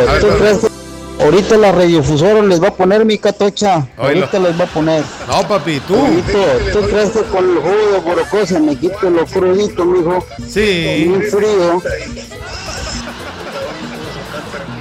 A 1.21 1.25
ver, 1.25 1.35
¿tú 1.35 1.41
pero- 1.41 1.41
crees 1.41 1.43
que 1.43 1.53
ahorita 1.53 1.57
la 1.59 1.73
radiofusora 1.73 2.43
les 2.43 2.63
va 2.63 2.69
a 2.69 2.75
poner 2.75 3.05
mi 3.05 3.19
catocha? 3.19 3.87
Ahorita 3.97 4.39
les 4.39 4.59
va 4.59 4.65
a 4.65 4.69
poner. 4.69 5.05
No, 5.29 5.49
papi, 5.49 5.81
tú. 5.81 5.95
Palomito, 5.95 6.39
¿tú 6.73 6.81
crees 6.89 7.11
que 7.11 7.23
con 7.25 7.45
el 7.51 7.57
jugo 7.59 7.93
de 7.93 7.99
borocó 7.99 8.47
se 8.47 8.59
me 8.61 8.77
quite 8.77 9.11
lo 9.11 9.27
crudito, 9.27 9.85
mijo? 9.85 10.25
Sí. 10.49 11.05
Bien 11.09 11.23
frío. 11.31 11.83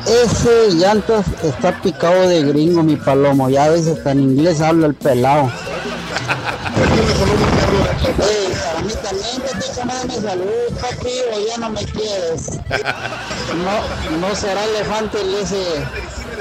Ese 0.08 0.72
llantas 0.76 1.26
está 1.44 1.80
picado 1.82 2.28
de 2.28 2.42
gringo, 2.44 2.82
mi 2.84 2.96
palomo. 2.96 3.50
Ya 3.50 3.66
a 3.66 3.70
veces 3.70 3.98
hasta 3.98 4.12
en 4.12 4.22
inglés 4.22 4.62
habla 4.62 4.88
el 4.88 4.96
pelado. 4.96 5.52
Ey, 8.20 8.54
para 8.64 8.82
mí 8.82 8.94
también, 9.04 9.42
Petito, 9.42 9.86
mándame 9.86 10.16
salud, 10.22 10.80
papi, 10.82 11.12
o 11.34 11.48
ya 11.48 11.58
no 11.58 11.70
me 11.70 11.86
quieres. 11.86 12.50
No, 13.64 14.18
no 14.18 14.36
será 14.36 14.64
elefante 14.66 15.22
el 15.22 15.36
ese 15.36 15.64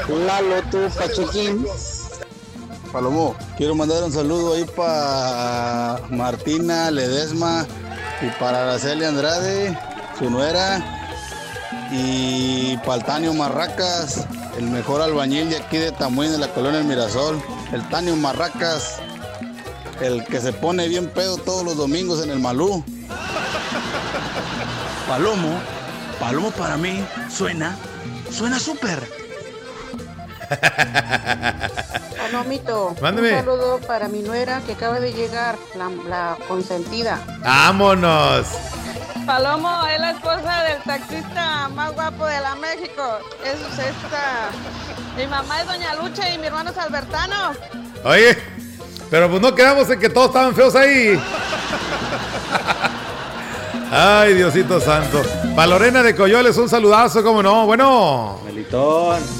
Lalo 0.09 0.63
tú, 0.71 0.89
Pachequín. 0.97 1.67
Palomo, 2.93 3.37
quiero 3.59 3.75
mandar 3.75 4.03
un 4.03 4.13
saludo 4.13 4.55
ahí 4.55 4.65
para 4.65 6.01
Martina 6.09 6.91
Ledesma 6.91 7.67
y 8.23 8.31
para 8.41 8.63
Araceli 8.63 9.05
Andrade, 9.05 9.79
su 10.19 10.31
nuera, 10.31 10.83
y 11.93 12.79
para 12.79 12.95
el 12.95 13.05
Tanio 13.05 13.35
Marracas, 13.35 14.27
el 14.57 14.65
mejor 14.69 15.03
albañil 15.03 15.51
de 15.51 15.59
aquí 15.59 15.77
de 15.77 15.93
Tamuín, 15.93 16.33
de 16.33 16.39
la 16.39 16.49
colonia 16.49 16.81
El 16.81 16.87
Mirasol, 16.87 17.43
el 17.73 17.87
Tanio 17.91 18.17
Marracas, 18.17 18.97
el 20.01 20.25
que 20.25 20.41
se 20.41 20.55
pone 20.55 20.89
bien 20.89 21.09
pedo 21.11 21.37
todos 21.37 21.65
los 21.65 21.77
domingos 21.77 22.25
en 22.25 22.31
el 22.31 22.39
Malú. 22.39 22.83
Palomo, 25.07 25.61
Palomo 26.19 26.51
para 26.53 26.79
mí 26.79 27.05
suena, 27.31 27.77
suena 28.31 28.59
súper. 28.59 29.18
Palomito, 32.19 32.95
Mándeme. 33.01 33.33
un 33.33 33.39
saludo 33.39 33.79
para 33.87 34.09
mi 34.09 34.21
nuera 34.23 34.61
que 34.67 34.73
acaba 34.73 35.01
de 35.01 35.13
llegar, 35.13 35.57
la, 35.77 35.91
la 36.09 36.37
consentida. 36.47 37.19
Vámonos. 37.41 38.47
Palomo 39.27 39.87
es 39.87 40.01
la 40.01 40.11
esposa 40.13 40.63
del 40.65 40.83
taxista 40.83 41.69
más 41.69 41.93
guapo 41.93 42.27
de 42.27 42.41
la 42.41 42.55
México. 42.55 43.03
Es 43.45 43.59
esta. 43.79 44.51
Mi 45.17 45.27
mamá 45.27 45.61
es 45.61 45.67
Doña 45.67 45.95
Lucha 45.97 46.31
y 46.33 46.39
mi 46.39 46.47
hermano 46.47 46.71
es 46.71 46.79
Albertano. 46.79 47.53
Oye, 48.05 48.39
pero 49.11 49.29
pues 49.29 49.43
no 49.43 49.55
quedamos 49.55 49.91
en 49.91 49.99
que 50.01 50.09
todos 50.09 50.29
estaban 50.29 50.55
feos 50.55 50.75
ahí. 50.75 51.21
Ay, 53.91 54.35
Diosito 54.35 54.81
Santo. 54.81 55.23
Para 55.57 55.69
Lorena 55.69 56.03
de 56.03 56.15
Coyoles, 56.15 56.57
un 56.59 56.69
saludazo, 56.69 57.23
como 57.23 57.43
no. 57.43 57.67
Bueno. 57.67 58.39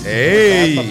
¡Ey! 0.07 0.91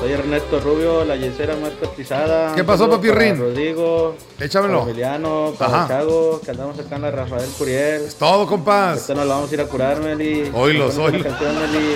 Soy 0.00 0.10
Ernesto 0.10 0.58
Rubio, 0.58 1.04
la 1.04 1.16
yesera 1.16 1.54
más 1.56 1.72
cotizada. 1.72 2.54
¿Qué 2.54 2.64
pasó, 2.64 2.84
saludo 2.84 2.96
papi 2.96 3.08
para 3.08 3.20
Rin? 3.20 3.38
Rodrigo. 3.38 4.16
Échamelo. 4.40 4.80
Para 4.80 4.90
Emiliano, 4.90 5.54
para. 5.58 5.86
Chago, 5.86 6.40
que 6.40 6.50
andamos 6.50 6.78
acá 6.78 6.96
en 6.96 7.02
la 7.02 7.10
Rafael 7.10 7.48
Curiel. 7.56 8.02
Es 8.02 8.16
todo, 8.16 8.46
compas. 8.46 8.98
Esto 8.98 9.14
nos 9.14 9.26
lo 9.26 9.34
vamos 9.34 9.50
a 9.50 9.54
ir 9.54 9.60
a 9.60 9.66
curar, 9.66 10.00
Meli. 10.00 10.50
Oílos, 10.52 10.96
oílos. 10.96 11.22
canción, 11.22 11.54
Meli. 11.60 11.94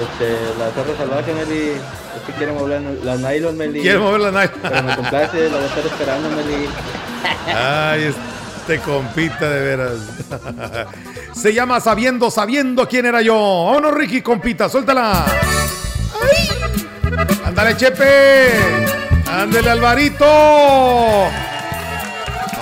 Este, 0.00 0.58
la 0.58 0.70
Zorra 0.70 0.96
Salvaje, 0.96 1.34
Meli. 1.34 1.70
Es 1.72 2.22
que 2.26 2.32
quiere 2.38 2.52
mover 2.52 2.80
las 2.80 3.20
nylon, 3.20 3.56
Meli. 3.56 3.80
Quiere 3.80 3.98
mover 3.98 4.20
las 4.20 4.32
nylon. 4.32 4.60
Pero 4.62 4.82
me 4.84 4.96
complace, 4.96 5.50
la 5.50 5.56
voy 5.56 5.64
a 5.64 5.66
estar 5.66 5.86
esperando, 5.86 6.28
Meli. 6.30 6.68
Ay, 7.54 8.14
este 8.56 8.78
compita 8.78 9.50
de 9.50 9.60
veras. 9.60 9.98
Se 11.34 11.52
llama 11.52 11.80
Sabiendo, 11.80 12.30
sabiendo 12.30 12.88
quién 12.88 13.06
era 13.06 13.20
yo. 13.20 13.34
Vámonos, 13.66 13.94
Ricky, 13.94 14.22
compita, 14.22 14.68
suéltala. 14.68 15.26
Ándale, 17.44 17.76
Chepe. 17.76 18.50
Ándale, 19.30 19.70
Alvarito. 19.70 20.24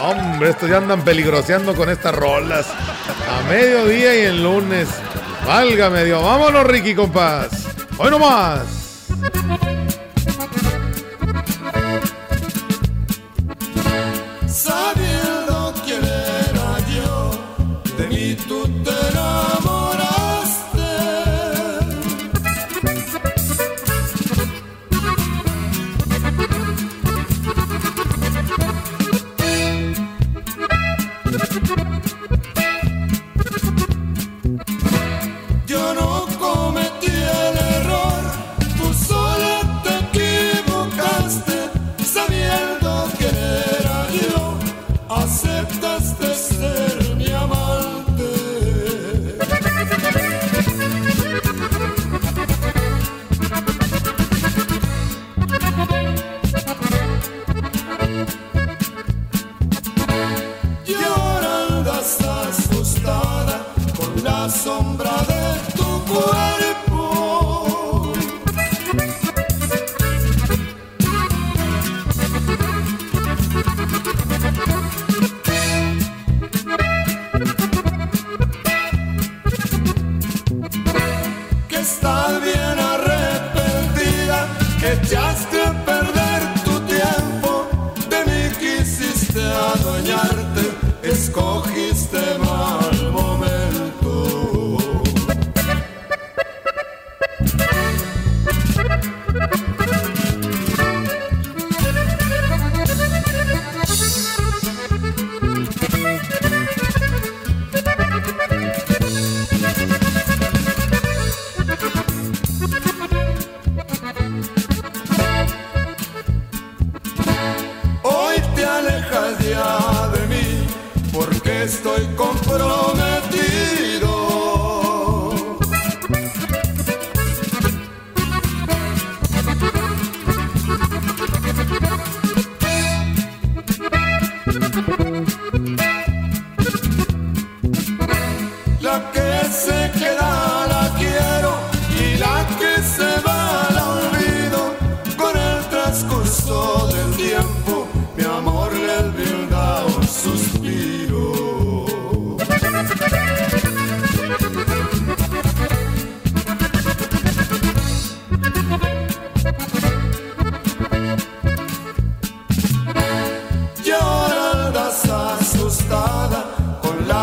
Hombre, 0.02 0.50
estos 0.50 0.68
ya 0.68 0.78
andan 0.78 1.02
peligroseando 1.02 1.74
con 1.76 1.88
estas 1.90 2.14
rolas. 2.14 2.66
A 2.66 3.48
mediodía 3.48 4.14
y 4.16 4.20
el 4.22 4.42
lunes. 4.42 4.88
Válgame 5.46 6.04
Dios. 6.04 6.22
Vámonos, 6.22 6.64
Ricky, 6.64 6.94
compas. 6.94 7.68
Hoy 7.98 8.10
nomás. 8.10 8.62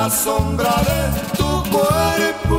La 0.09 0.15
sombra 0.15 0.75
de 0.87 1.37
tu 1.37 1.69
cuerpo. 1.69 2.58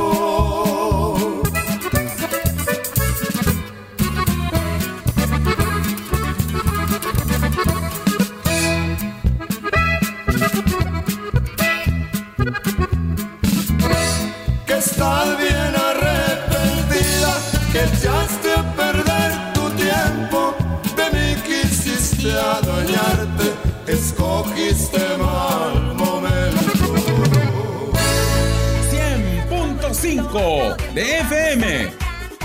100.5 30.91 30.93
de 30.93 31.19
FM, 31.19 31.91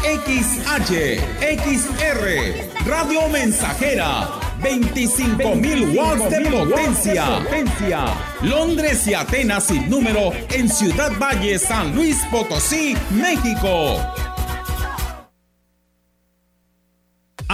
XH, 0.02 1.20
XR, 1.40 2.86
Radio 2.86 3.28
Mensajera, 3.28 4.28
25.000 4.60 5.96
watts 5.96 6.30
de 6.30 6.50
potencia. 6.50 7.24
Londres 8.42 9.06
y 9.06 9.14
Atenas 9.14 9.64
sin 9.64 9.88
número 9.90 10.32
en 10.50 10.68
Ciudad 10.68 11.12
Valle, 11.18 11.58
San 11.58 11.94
Luis 11.94 12.18
Potosí, 12.30 12.96
México. 13.10 14.15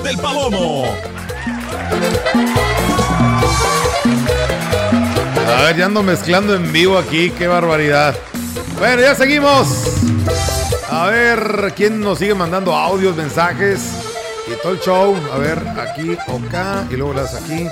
Del 0.00 0.16
palomo. 0.18 0.84
A 5.46 5.62
ver, 5.62 5.76
ya 5.76 5.84
ando 5.86 6.02
mezclando 6.02 6.54
en 6.54 6.72
vivo 6.72 6.98
aquí, 6.98 7.30
qué 7.30 7.46
barbaridad. 7.46 8.14
Bueno, 8.78 9.02
ya 9.02 9.14
seguimos. 9.14 9.68
A 10.90 11.06
ver, 11.06 11.72
¿quién 11.76 12.00
nos 12.00 12.18
sigue 12.18 12.34
mandando 12.34 12.74
audios, 12.74 13.16
mensajes? 13.16 13.80
Y 14.48 14.54
todo 14.62 14.72
el 14.72 14.80
show. 14.80 15.16
A 15.32 15.38
ver, 15.38 15.58
aquí 15.78 16.16
o 16.26 16.40
acá. 16.48 16.84
Y 16.90 16.96
luego 16.96 17.12
las 17.14 17.34
aquí. 17.34 17.68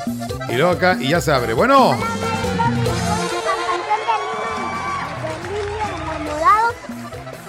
Y 0.51 0.53
luego 0.57 0.71
acá. 0.71 0.97
Y 1.01 1.09
ya 1.09 1.21
se 1.21 1.33
abre. 1.33 1.53
Bueno. 1.55 1.99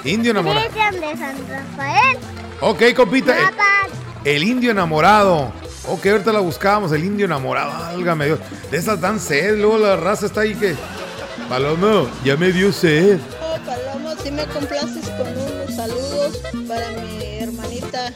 Indio 0.04 0.32
enamorado. 0.32 0.62
Cristian 0.62 0.94
de 1.00 1.18
San 1.18 1.36
Rafael. 1.48 2.18
Ok, 2.62 2.82
compita. 2.96 3.38
eh, 3.38 3.44
Papá. 3.44 4.01
El 4.24 4.44
indio 4.44 4.72
enamorado. 4.72 5.52
Ok, 5.88 6.06
ahorita 6.06 6.32
la 6.32 6.40
buscamos, 6.40 6.92
el 6.92 7.04
indio 7.04 7.26
enamorado. 7.26 7.72
Válgame 7.72 8.26
Dios. 8.26 8.40
De 8.70 8.78
esas 8.78 9.02
dan 9.02 9.20
sed. 9.20 9.58
Luego 9.58 9.78
la 9.78 9.96
raza 9.96 10.28
está 10.28 10.42
ahí 10.42 10.56
que. 10.56 10.76
Palomo, 11.50 12.08
ya 12.24 12.38
me 12.38 12.52
dio 12.52 12.72
sed. 12.72 13.20
Oh, 13.42 13.58
Paloma, 13.66 14.16
si 14.24 14.32
me 14.32 14.46
complaces 14.46 15.10
con 15.10 15.28
unos 15.28 15.76
saludos 15.76 16.40
para 16.68 16.88
mi 16.92 17.24
hermanita 17.40 18.14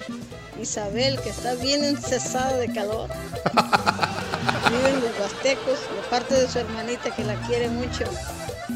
Isabel, 0.61 1.19
que 1.21 1.29
está 1.29 1.55
bien 1.55 1.83
encesada 1.83 2.57
de 2.57 2.71
calor. 2.71 3.09
Vive 4.69 4.89
en 4.89 5.01
los 5.01 5.19
Huastecos, 5.19 5.79
de 5.79 6.09
parte 6.09 6.35
de 6.35 6.47
su 6.47 6.59
hermanita 6.59 7.13
que 7.15 7.23
la 7.23 7.35
quiere 7.47 7.67
mucho. 7.69 8.05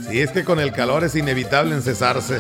Sí, 0.10 0.20
es 0.20 0.32
que 0.32 0.44
con 0.44 0.60
el 0.60 0.72
calor 0.72 1.04
es 1.04 1.16
inevitable 1.16 1.76
encesarse. 1.76 2.40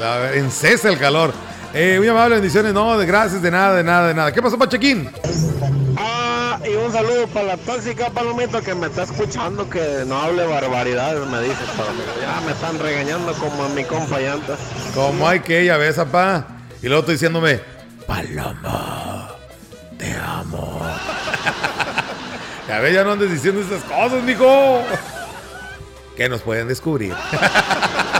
La, 0.00 0.34
encesa 0.34 0.88
el 0.88 0.98
calor. 0.98 1.32
Eh, 1.74 1.96
muy 1.98 2.08
amable, 2.08 2.36
bendiciones. 2.36 2.72
No, 2.72 2.96
de 2.96 3.06
gracias, 3.06 3.42
de 3.42 3.50
nada, 3.50 3.76
de 3.76 3.84
nada, 3.84 4.08
de 4.08 4.14
nada. 4.14 4.32
¿Qué 4.32 4.40
pasó, 4.42 4.58
Pachequín? 4.58 5.10
Ah, 5.96 6.58
y 6.64 6.74
un 6.74 6.92
saludo 6.92 7.26
para 7.28 7.46
la 7.46 7.56
tóxica 7.56 8.10
palomita 8.10 8.60
que 8.62 8.74
me 8.74 8.86
está 8.86 9.02
escuchando 9.02 9.68
que 9.68 10.04
no 10.06 10.20
hable 10.20 10.46
barbaridades, 10.46 11.26
me 11.28 11.42
dice 11.42 11.56
palomita. 11.76 12.12
Ya 12.20 12.40
me 12.46 12.52
están 12.52 12.78
regañando 12.78 13.32
como 13.34 13.64
a 13.64 13.68
mi 13.70 13.84
compa. 13.84 14.18
Como 14.94 15.28
hay 15.28 15.40
que 15.40 15.60
ella, 15.60 15.76
ves, 15.76 15.96
papá. 15.96 16.46
Y 16.82 16.86
luego 16.86 17.00
estoy 17.00 17.14
diciéndome, 17.14 17.60
Paloma, 18.06 19.30
te 19.98 20.14
amo. 20.14 20.80
ya 22.68 22.78
ves, 22.80 22.94
ya 22.94 23.04
no 23.04 23.12
andes 23.12 23.30
diciendo 23.30 23.60
esas 23.60 23.82
cosas, 23.82 24.22
mijo. 24.22 24.82
Que 26.16 26.28
nos 26.28 26.40
pueden 26.40 26.68
descubrir. 26.68 27.14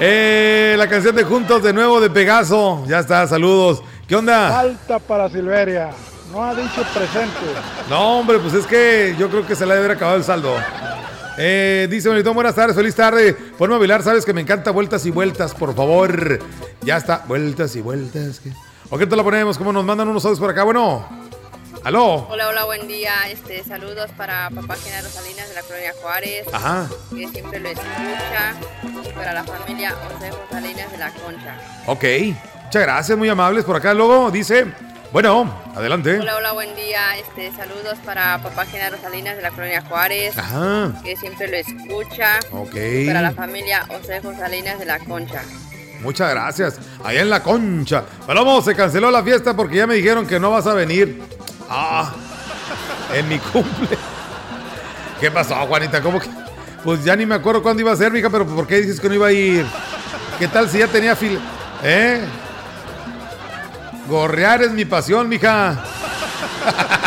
Eh, 0.00 0.76
la 0.78 0.88
canción 0.88 1.16
de 1.16 1.24
Juntos 1.24 1.62
de 1.62 1.72
nuevo 1.72 2.00
de 2.00 2.08
Pegaso. 2.08 2.84
Ya 2.86 3.00
está, 3.00 3.26
saludos. 3.26 3.82
¿Qué 4.06 4.14
onda? 4.14 4.50
Falta 4.50 4.98
para 5.00 5.28
Silveria. 5.28 5.90
No 6.32 6.44
ha 6.44 6.54
dicho 6.54 6.84
presente. 6.94 7.36
No, 7.90 8.18
hombre, 8.20 8.38
pues 8.38 8.54
es 8.54 8.66
que 8.66 9.16
yo 9.18 9.28
creo 9.28 9.44
que 9.44 9.56
se 9.56 9.66
le 9.66 9.72
debe 9.72 9.86
haber 9.86 9.96
acabado 9.96 10.16
el 10.16 10.24
saldo. 10.24 10.54
Eh, 11.36 11.88
dice 11.90 12.08
Bonito, 12.08 12.32
buenas 12.32 12.54
tardes, 12.54 12.76
feliz 12.76 12.94
tarde. 12.94 13.32
Ponme 13.32 13.74
a 13.74 13.78
bailar, 13.78 14.02
sabes 14.02 14.24
que 14.24 14.32
me 14.32 14.40
encanta 14.40 14.70
vueltas 14.70 15.04
y 15.04 15.10
vueltas, 15.10 15.52
por 15.54 15.74
favor. 15.74 16.38
Ya 16.82 16.96
está, 16.96 17.24
vueltas 17.26 17.74
y 17.74 17.80
vueltas. 17.80 18.40
¿O 18.90 18.98
qué 18.98 19.06
te 19.06 19.16
la 19.16 19.24
ponemos? 19.24 19.58
¿Cómo 19.58 19.72
nos 19.72 19.84
mandan 19.84 20.08
unos 20.08 20.24
audios 20.24 20.38
por 20.38 20.50
acá? 20.50 20.62
Bueno, 20.62 21.06
aló. 21.84 22.26
Hola, 22.30 22.48
hola, 22.48 22.64
buen 22.64 22.86
día. 22.88 23.12
Este, 23.30 23.62
saludos 23.64 24.10
para 24.16 24.50
papá 24.50 24.76
Genaro 24.76 25.08
Salinas 25.08 25.48
de 25.48 25.54
la 25.54 25.62
Colonia 25.62 25.92
Juárez, 26.00 26.46
Ajá. 26.52 26.88
que 27.10 27.28
siempre 27.28 27.60
lo 27.60 27.68
escucha, 27.68 28.54
y 29.04 29.12
para 29.12 29.32
la 29.34 29.44
familia 29.44 29.92
Josejo 29.92 30.38
Salinas 30.50 30.90
de 30.92 30.98
la 30.98 31.10
Concha. 31.12 31.56
Ok, 31.86 32.04
muchas 32.64 32.82
gracias, 32.82 33.18
muy 33.18 33.28
amables. 33.28 33.64
Por 33.64 33.76
acá 33.76 33.94
luego 33.94 34.30
dice, 34.30 34.66
bueno, 35.12 35.52
adelante. 35.74 36.18
Hola, 36.18 36.36
hola, 36.36 36.52
buen 36.52 36.74
día. 36.76 37.16
Este, 37.18 37.50
saludos 37.56 37.98
para 38.04 38.38
papá 38.42 38.66
Genaro 38.66 38.96
Salinas 39.00 39.36
de 39.36 39.42
la 39.42 39.50
Colonia 39.50 39.82
Juárez, 39.82 40.36
Ajá. 40.36 40.92
que 41.04 41.16
siempre 41.16 41.48
lo 41.48 41.56
escucha, 41.56 42.38
Ok. 42.52 42.74
y 42.74 43.06
para 43.06 43.22
la 43.22 43.32
familia 43.32 43.84
Josejo 43.86 44.34
Salinas 44.34 44.78
de 44.78 44.84
la 44.86 44.98
Concha. 44.98 45.42
Muchas 46.00 46.30
gracias. 46.30 46.78
Allá 47.02 47.22
en 47.22 47.28
la 47.30 47.42
concha. 47.42 48.04
Palomo, 48.24 48.62
se 48.62 48.72
canceló 48.76 49.10
la 49.10 49.20
fiesta 49.24 49.56
porque 49.56 49.74
ya 49.78 49.86
me 49.88 49.96
dijeron 49.96 50.28
que 50.28 50.38
no 50.38 50.52
vas 50.52 50.64
a 50.68 50.74
venir. 50.74 51.20
Ah, 51.68 52.12
en 53.14 53.28
mi 53.28 53.38
cumple. 53.38 53.96
¿Qué 55.20 55.30
pasó, 55.30 55.54
Juanita? 55.66 56.00
¿Cómo 56.00 56.20
que, 56.20 56.28
Pues 56.84 57.04
ya 57.04 57.16
ni 57.16 57.26
me 57.26 57.34
acuerdo 57.34 57.62
cuándo 57.62 57.82
iba 57.82 57.92
a 57.92 57.96
ser, 57.96 58.12
mija, 58.12 58.30
pero 58.30 58.46
¿por 58.46 58.66
qué 58.66 58.76
dices 58.80 59.00
que 59.00 59.08
no 59.08 59.14
iba 59.14 59.26
a 59.26 59.32
ir? 59.32 59.66
¿Qué 60.38 60.48
tal 60.48 60.68
si 60.68 60.78
ya 60.78 60.86
tenía 60.86 61.16
fila? 61.16 61.40
¿Eh? 61.82 62.20
Gorrear 64.08 64.62
es 64.62 64.70
mi 64.72 64.84
pasión, 64.84 65.28
mija. 65.28 65.76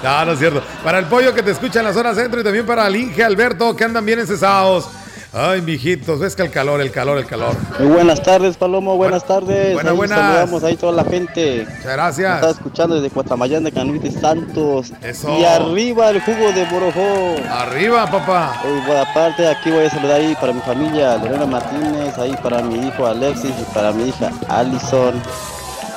No, 0.00 0.24
no 0.24 0.32
es 0.32 0.38
cierto. 0.38 0.62
Para 0.84 1.00
el 1.00 1.06
pollo 1.06 1.34
que 1.34 1.42
te 1.42 1.50
escucha 1.50 1.80
en 1.80 1.86
la 1.86 1.92
zona 1.92 2.14
centro 2.14 2.40
y 2.40 2.44
también 2.44 2.64
para 2.64 2.86
el 2.86 2.94
Inge 2.94 3.24
Alberto 3.24 3.74
que 3.74 3.82
andan 3.82 4.06
bien 4.06 4.20
encesados. 4.20 4.88
Ay, 5.30 5.60
mijitos, 5.60 6.18
ves 6.18 6.34
que 6.34 6.42
el 6.42 6.50
calor, 6.50 6.80
el 6.80 6.90
calor, 6.90 7.18
el 7.18 7.26
calor. 7.26 7.54
Muy 7.78 7.88
buenas 7.88 8.22
tardes, 8.22 8.56
Palomo, 8.56 8.96
buenas 8.96 9.26
tardes. 9.26 9.74
buenas, 9.74 9.90
Ahí 9.92 9.96
buenas. 9.96 10.18
Saludamos 10.18 10.64
ahí 10.64 10.76
toda 10.76 10.92
la 10.92 11.04
gente. 11.04 11.66
Muchas 11.68 11.84
gracias. 11.84 12.34
Está 12.36 12.50
escuchando 12.50 12.94
desde 12.94 13.10
Cuatamayán 13.10 13.62
de 13.64 13.70
Canuites 13.72 14.14
Santos. 14.14 14.90
Eso. 15.02 15.38
Y 15.38 15.44
arriba 15.44 16.08
el 16.08 16.22
jugo 16.22 16.50
de 16.52 16.64
Borojó. 16.70 17.36
Arriba, 17.50 18.10
papá. 18.10 18.62
Y 18.64 18.86
por 18.86 18.96
aparte, 18.96 19.46
aquí 19.46 19.70
voy 19.70 19.84
a 19.84 19.90
saludar 19.90 20.20
ahí 20.22 20.34
para 20.40 20.54
mi 20.54 20.60
familia, 20.62 21.18
Lorena 21.18 21.44
Martínez, 21.44 22.16
ahí 22.16 22.34
para 22.42 22.62
mi 22.62 22.86
hijo 22.88 23.06
Alexis 23.06 23.52
y 23.60 23.74
para 23.74 23.92
mi 23.92 24.08
hija 24.08 24.30
Allison. 24.48 25.20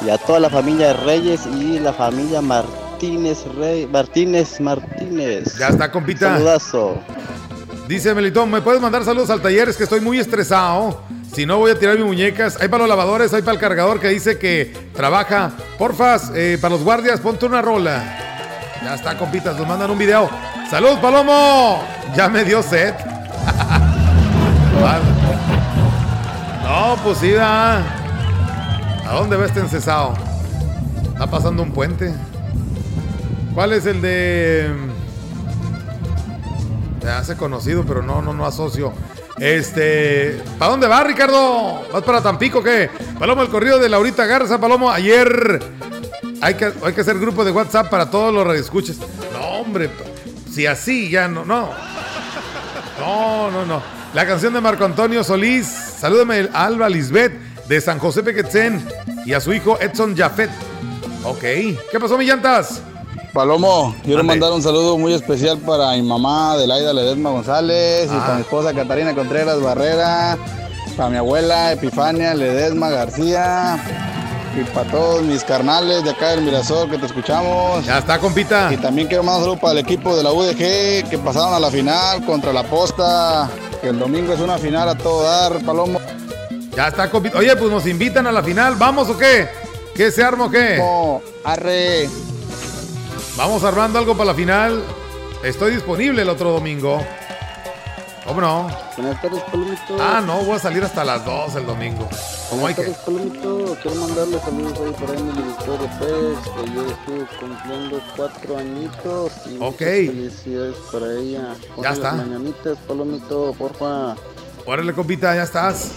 Y 0.05 0.09
a 0.09 0.17
toda 0.17 0.41
la 0.41 0.49
familia 0.49 0.91
Reyes 0.91 1.45
y 1.45 1.79
la 1.79 1.93
familia 1.93 2.41
Martínez 2.41 3.45
Rey, 3.57 3.87
Martínez 3.87 4.59
Martínez. 4.59 5.57
Ya 5.57 5.69
está, 5.69 5.89
compita. 5.89 6.33
Saludazo. 6.33 6.97
Dice 7.91 8.15
Melitón, 8.15 8.49
¿me 8.49 8.61
puedes 8.61 8.81
mandar 8.81 9.03
saludos 9.03 9.29
al 9.31 9.41
taller? 9.41 9.67
Es 9.67 9.75
que 9.75 9.83
estoy 9.83 9.99
muy 9.99 10.17
estresado. 10.17 11.01
Si 11.35 11.45
no, 11.45 11.57
voy 11.57 11.71
a 11.71 11.75
tirar 11.77 11.97
mis 11.97 12.05
muñecas. 12.05 12.57
Hay 12.61 12.69
para 12.69 12.83
los 12.83 12.89
lavadores, 12.89 13.33
hay 13.33 13.41
para 13.41 13.55
el 13.55 13.59
cargador 13.59 13.99
que 13.99 14.07
dice 14.07 14.39
que 14.39 14.71
trabaja. 14.95 15.51
Porfas, 15.77 16.31
eh, 16.33 16.57
para 16.61 16.75
los 16.75 16.85
guardias, 16.85 17.19
ponte 17.19 17.45
una 17.45 17.61
rola. 17.61 18.01
Ya 18.81 18.95
está, 18.95 19.17
compitas, 19.17 19.57
nos 19.57 19.67
mandan 19.67 19.91
un 19.91 19.97
video. 19.97 20.29
¡Salud, 20.69 20.99
Palomo! 21.01 21.83
Ya 22.15 22.29
me 22.29 22.45
dio 22.45 22.63
sed. 22.63 22.93
No, 26.63 26.95
pues 27.03 27.17
sí, 27.17 27.31
da. 27.31 27.79
¿A 29.05 29.13
dónde 29.15 29.35
va 29.35 29.45
este 29.45 29.59
encesado? 29.59 30.13
Está 31.11 31.27
pasando 31.29 31.61
un 31.61 31.73
puente. 31.73 32.13
¿Cuál 33.53 33.73
es 33.73 33.85
el 33.85 34.01
de.? 34.01 34.90
Me 37.03 37.09
hace 37.09 37.35
conocido, 37.35 37.83
pero 37.85 38.01
no, 38.01 38.21
no, 38.21 38.33
no 38.33 38.45
asocio. 38.45 38.93
Este. 39.37 40.41
¿Para 40.59 40.71
dónde 40.71 40.87
va, 40.87 41.03
Ricardo? 41.03 41.87
¿Vas 41.91 42.03
para 42.03 42.21
Tampico 42.21 42.61
qué? 42.61 42.89
Palomo, 43.17 43.41
el 43.41 43.49
corrido 43.49 43.79
de 43.79 43.89
Laurita 43.89 44.25
Garza, 44.25 44.59
Palomo, 44.59 44.91
ayer. 44.91 45.59
Hay 46.41 46.55
que, 46.55 46.71
hay 46.83 46.93
que 46.93 47.01
hacer 47.01 47.19
grupo 47.19 47.43
de 47.43 47.51
WhatsApp 47.51 47.89
para 47.89 48.09
todos 48.09 48.33
los 48.33 48.45
radioescuchas. 48.45 48.97
No, 49.33 49.39
hombre. 49.59 49.89
Si 50.51 50.65
así 50.67 51.09
ya 51.09 51.27
no, 51.27 51.45
no. 51.45 51.69
No, 52.99 53.49
no, 53.49 53.65
no. 53.65 53.81
La 54.13 54.27
canción 54.27 54.53
de 54.53 54.61
Marco 54.61 54.85
Antonio 54.85 55.23
Solís. 55.23 55.67
Salúdame 55.67 56.49
a 56.53 56.65
Alba 56.65 56.89
Lisbeth 56.89 57.33
de 57.67 57.81
San 57.81 57.99
José 57.99 58.21
Pequetzen 58.21 58.85
y 59.25 59.33
a 59.33 59.39
su 59.39 59.53
hijo 59.53 59.77
Edson 59.79 60.15
Jafet. 60.15 60.51
Ok. 61.23 61.41
¿Qué 61.41 61.99
pasó, 61.99 62.17
mi 62.17 62.25
llantas? 62.25 62.81
Palomo, 63.33 63.95
quiero 64.03 64.19
Ande. 64.21 64.33
mandar 64.33 64.51
un 64.51 64.61
saludo 64.61 64.97
muy 64.97 65.13
especial 65.13 65.57
para 65.59 65.91
mi 65.93 66.01
mamá, 66.01 66.57
Delaida 66.57 66.91
Ledesma 66.93 67.29
González, 67.29 68.09
y 68.11 68.15
Ah. 68.15 68.19
para 68.19 68.35
mi 68.35 68.41
esposa 68.41 68.73
Catarina 68.73 69.15
Contreras 69.15 69.61
Barrera, 69.61 70.37
para 70.97 71.09
mi 71.09 71.15
abuela 71.17 71.71
Epifania 71.71 72.33
Ledesma 72.33 72.89
García, 72.89 73.81
y 74.59 74.63
para 74.73 74.91
todos 74.91 75.21
mis 75.23 75.45
carnales 75.45 76.03
de 76.03 76.09
acá 76.09 76.31
del 76.31 76.41
Mirasol 76.41 76.89
que 76.91 76.97
te 76.97 77.05
escuchamos. 77.05 77.85
Ya 77.85 77.99
está, 77.99 78.19
compita. 78.19 78.69
Y 78.73 78.75
también 78.75 79.07
quiero 79.07 79.23
mandar 79.23 79.39
un 79.39 79.45
saludo 79.45 79.61
para 79.61 79.73
el 79.73 79.79
equipo 79.79 80.13
de 80.13 80.23
la 80.23 80.33
UDG 80.33 81.09
que 81.09 81.17
pasaron 81.23 81.53
a 81.53 81.59
la 81.59 81.71
final 81.71 82.25
contra 82.25 82.51
la 82.51 82.63
Posta, 82.63 83.49
que 83.81 83.87
el 83.89 83.97
domingo 83.99 84.33
es 84.33 84.41
una 84.41 84.57
final 84.57 84.89
a 84.89 84.95
todo 84.95 85.23
dar, 85.23 85.57
Palomo. 85.63 86.01
Ya 86.75 86.89
está, 86.89 87.09
compita. 87.09 87.37
Oye, 87.37 87.55
pues 87.55 87.71
nos 87.71 87.87
invitan 87.87 88.27
a 88.27 88.31
la 88.33 88.43
final. 88.43 88.75
¿Vamos 88.75 89.09
o 89.09 89.17
qué? 89.17 89.47
¿Qué 89.95 90.11
se 90.11 90.21
arma 90.21 90.45
o 90.45 90.49
qué? 90.51 90.81
arre. 91.45 92.09
Vamos 93.37 93.63
armando 93.63 93.99
algo 93.99 94.13
para 94.15 94.25
la 94.31 94.33
final. 94.35 94.83
Estoy 95.43 95.73
disponible 95.75 96.21
el 96.21 96.29
otro 96.29 96.51
domingo. 96.51 97.03
¿Cómo 98.25 98.39
no? 98.39 98.69
Buenas 98.97 99.19
tardes, 99.21 99.41
Palomito. 99.43 99.97
Ah, 99.99 100.21
no, 100.23 100.43
voy 100.43 100.55
a 100.55 100.59
salir 100.59 100.83
hasta 100.83 101.03
las 101.03 101.25
2 101.25 101.55
el 101.55 101.65
domingo. 101.65 102.07
¿Cómo 102.49 102.67
hay 102.67 102.73
Buenas 102.75 102.97
que? 102.97 103.03
tardes, 103.11 103.31
Palomito. 103.41 103.77
Quiero 103.81 103.97
mandarle 104.01 104.39
saludos 104.39 104.79
ahí 104.79 104.93
para 105.05 105.19
Emily 105.19 105.41
Victoria 105.41 105.99
Pérez, 105.99 106.37
que 106.43 106.71
ayer 106.71 106.91
estuvo 106.91 107.27
cumpliendo 107.39 108.01
cuatro 108.15 108.57
añitos. 108.57 109.31
Y 109.47 109.49
muchas 109.49 109.73
Ok. 109.73 109.79
Felicidades 109.79 110.75
para 110.91 111.13
ella. 111.13 111.55
Ponle 111.75 111.83
Ya 111.89 111.93
está. 111.93 112.11
Mañanitas, 112.13 112.77
Palomito, 112.87 113.55
porfa. 113.57 114.15
Órale, 114.65 114.93
compita, 114.93 115.33
ya 115.35 115.43
estás. 115.43 115.87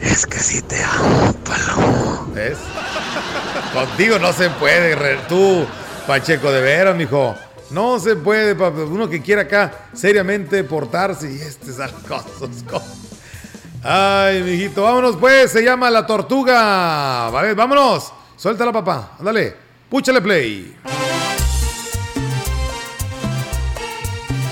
Es 0.00 0.26
que 0.26 0.38
sí 0.38 0.62
te 0.62 0.82
amo, 0.84 1.34
Palomo. 1.44 2.28
¿Ves? 2.32 2.58
Contigo 3.72 4.18
no 4.20 4.32
se 4.32 4.50
puede, 4.50 4.94
re- 4.94 5.18
tú, 5.28 5.66
Pacheco, 6.06 6.52
de 6.52 6.60
veras, 6.60 6.96
mijo. 6.96 7.34
No 7.70 7.98
se 7.98 8.14
puede, 8.14 8.52
uno 8.52 9.08
que 9.08 9.22
quiera 9.22 9.42
acá 9.42 9.72
seriamente 9.94 10.62
portarse 10.64 11.32
y 11.32 11.40
este 11.40 11.70
es 11.70 11.76
cosas. 12.06 13.04
Ay, 13.82 14.42
mijito, 14.42 14.82
vámonos 14.82 15.16
pues, 15.16 15.50
se 15.50 15.62
llama 15.62 15.90
La 15.90 16.06
Tortuga. 16.06 17.30
Vale, 17.30 17.54
vámonos. 17.54 18.12
Suéltala, 18.36 18.72
papá. 18.72 19.12
Ándale, 19.18 19.56
púchale 19.88 20.20
play. 20.20 20.76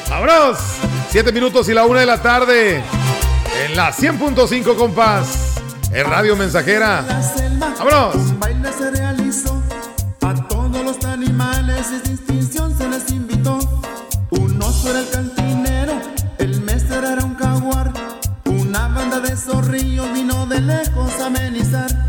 ¡Vámonos! 0.09 0.59
Siete 1.11 1.33
minutos 1.33 1.69
y 1.69 1.75
la 1.75 1.85
una 1.87 2.01
de 2.01 2.07
la 2.07 2.21
tarde. 2.21 2.83
En 3.65 3.77
la 3.77 3.93
100.5, 3.93 4.77
compás. 4.77 5.55
En 5.93 6.07
Radio 6.09 6.37
Mensajera. 6.37 7.05
¡Vámonos! 7.79 8.17
Distinción 11.91 12.77
se 12.77 12.89
les 12.89 13.11
invitó. 13.11 13.59
Un 14.31 14.63
oso 14.63 14.91
era 14.91 15.01
el 15.01 15.11
cantinero, 15.11 15.95
el 16.39 16.61
mesero 16.61 17.09
era 17.09 17.25
un 17.25 17.35
jaguar. 17.35 17.93
Una 18.45 18.89
banda 18.89 19.19
de 19.21 19.37
zorrillos 19.37 20.13
vino 20.13 20.47
de 20.47 20.61
lejos 20.61 21.13
a 21.21 21.27
amenizar. 21.27 22.09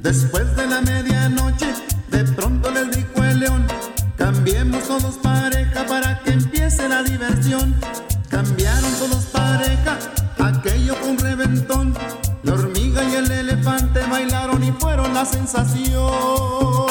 Después 0.00 0.54
de 0.56 0.66
la 0.66 0.82
medianoche, 0.82 1.72
de 2.10 2.24
pronto 2.24 2.70
les 2.70 2.90
dijo 2.90 3.24
el 3.24 3.40
león: 3.40 3.66
Cambiemos 4.16 4.84
todos 4.84 5.16
pareja 5.16 5.86
para 5.86 6.20
que 6.20 6.30
empiece 6.30 6.88
la 6.88 7.02
diversión. 7.02 7.74
Cambiaron 8.28 8.92
todos 8.98 9.24
pareja, 9.26 9.98
aquello 10.38 10.96
fue 10.96 11.08
un 11.08 11.18
reventón. 11.18 11.94
La 12.42 12.52
hormiga 12.52 13.02
y 13.04 13.14
el 13.14 13.30
elefante 13.30 14.00
bailaron 14.10 14.62
y 14.62 14.72
fueron 14.72 15.14
la 15.14 15.24
sensación. 15.24 16.84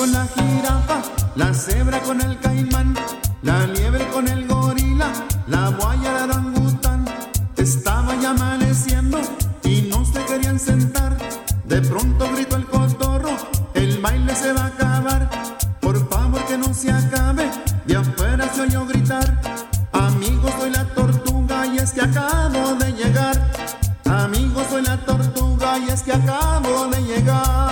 Con 0.00 0.12
la 0.12 0.26
jirafa, 0.28 1.02
la 1.34 1.52
cebra 1.52 2.00
con 2.00 2.22
el 2.22 2.38
caimán, 2.40 2.94
la 3.42 3.66
liebre 3.66 4.08
con 4.08 4.26
el 4.28 4.48
gorila, 4.48 5.12
la 5.46 5.68
guaya 5.68 6.12
la 6.14 6.24
orangután. 6.24 7.04
Estaba 7.58 8.14
ya 8.18 8.30
amaneciendo 8.30 9.20
y 9.62 9.82
no 9.92 10.02
se 10.06 10.24
querían 10.24 10.58
sentar. 10.58 11.18
De 11.66 11.82
pronto 11.82 12.26
gritó 12.34 12.56
el 12.56 12.64
cotorro, 12.64 13.36
el 13.74 13.98
baile 14.00 14.34
se 14.34 14.54
va 14.54 14.62
a 14.62 14.66
acabar. 14.68 15.30
Por 15.82 16.08
favor 16.08 16.46
que 16.46 16.56
no 16.56 16.72
se 16.72 16.90
acabe, 16.90 17.50
de 17.84 17.96
afuera 17.96 18.48
se 18.54 18.62
oyó 18.62 18.86
gritar. 18.86 19.38
Amigos, 19.92 20.50
soy 20.58 20.70
la 20.70 20.86
tortuga 20.94 21.66
y 21.66 21.76
es 21.76 21.92
que 21.92 22.00
acabo 22.00 22.74
de 22.76 22.90
llegar. 22.92 23.36
Amigos, 24.06 24.66
soy 24.70 24.82
la 24.82 24.96
tortuga 25.04 25.76
y 25.76 25.90
es 25.90 26.02
que 26.02 26.14
acabo 26.14 26.86
de 26.86 27.02
llegar. 27.02 27.69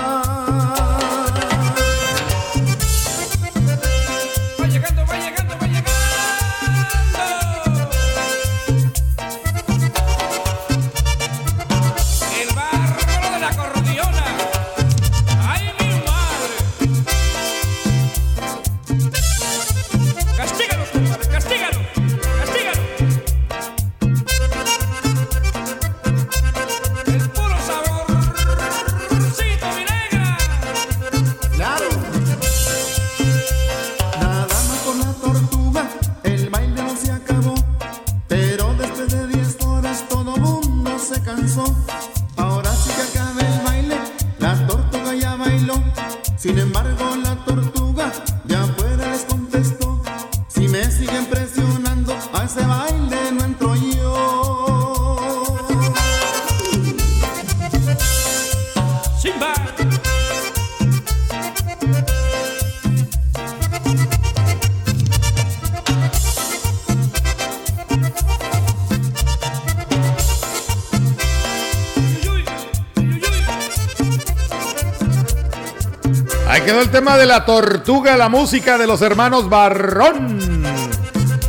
La 77.28 77.44
tortuga, 77.44 78.16
la 78.16 78.30
música 78.30 78.78
de 78.78 78.86
los 78.86 79.02
hermanos 79.02 79.50
Barrón. 79.50 80.62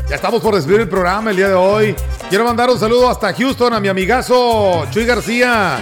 Ya 0.10 0.16
estamos 0.16 0.42
por 0.42 0.54
despedir 0.54 0.82
el 0.82 0.90
programa 0.90 1.32
el 1.32 1.38
día 1.38 1.48
de 1.48 1.54
hoy. 1.54 1.96
Quiero 2.28 2.44
mandar 2.44 2.70
un 2.70 2.78
saludo 2.78 3.10
hasta 3.10 3.34
Houston 3.34 3.74
a 3.74 3.80
mi 3.80 3.88
amigazo 3.88 4.86
Chuy 4.92 5.06
García, 5.06 5.78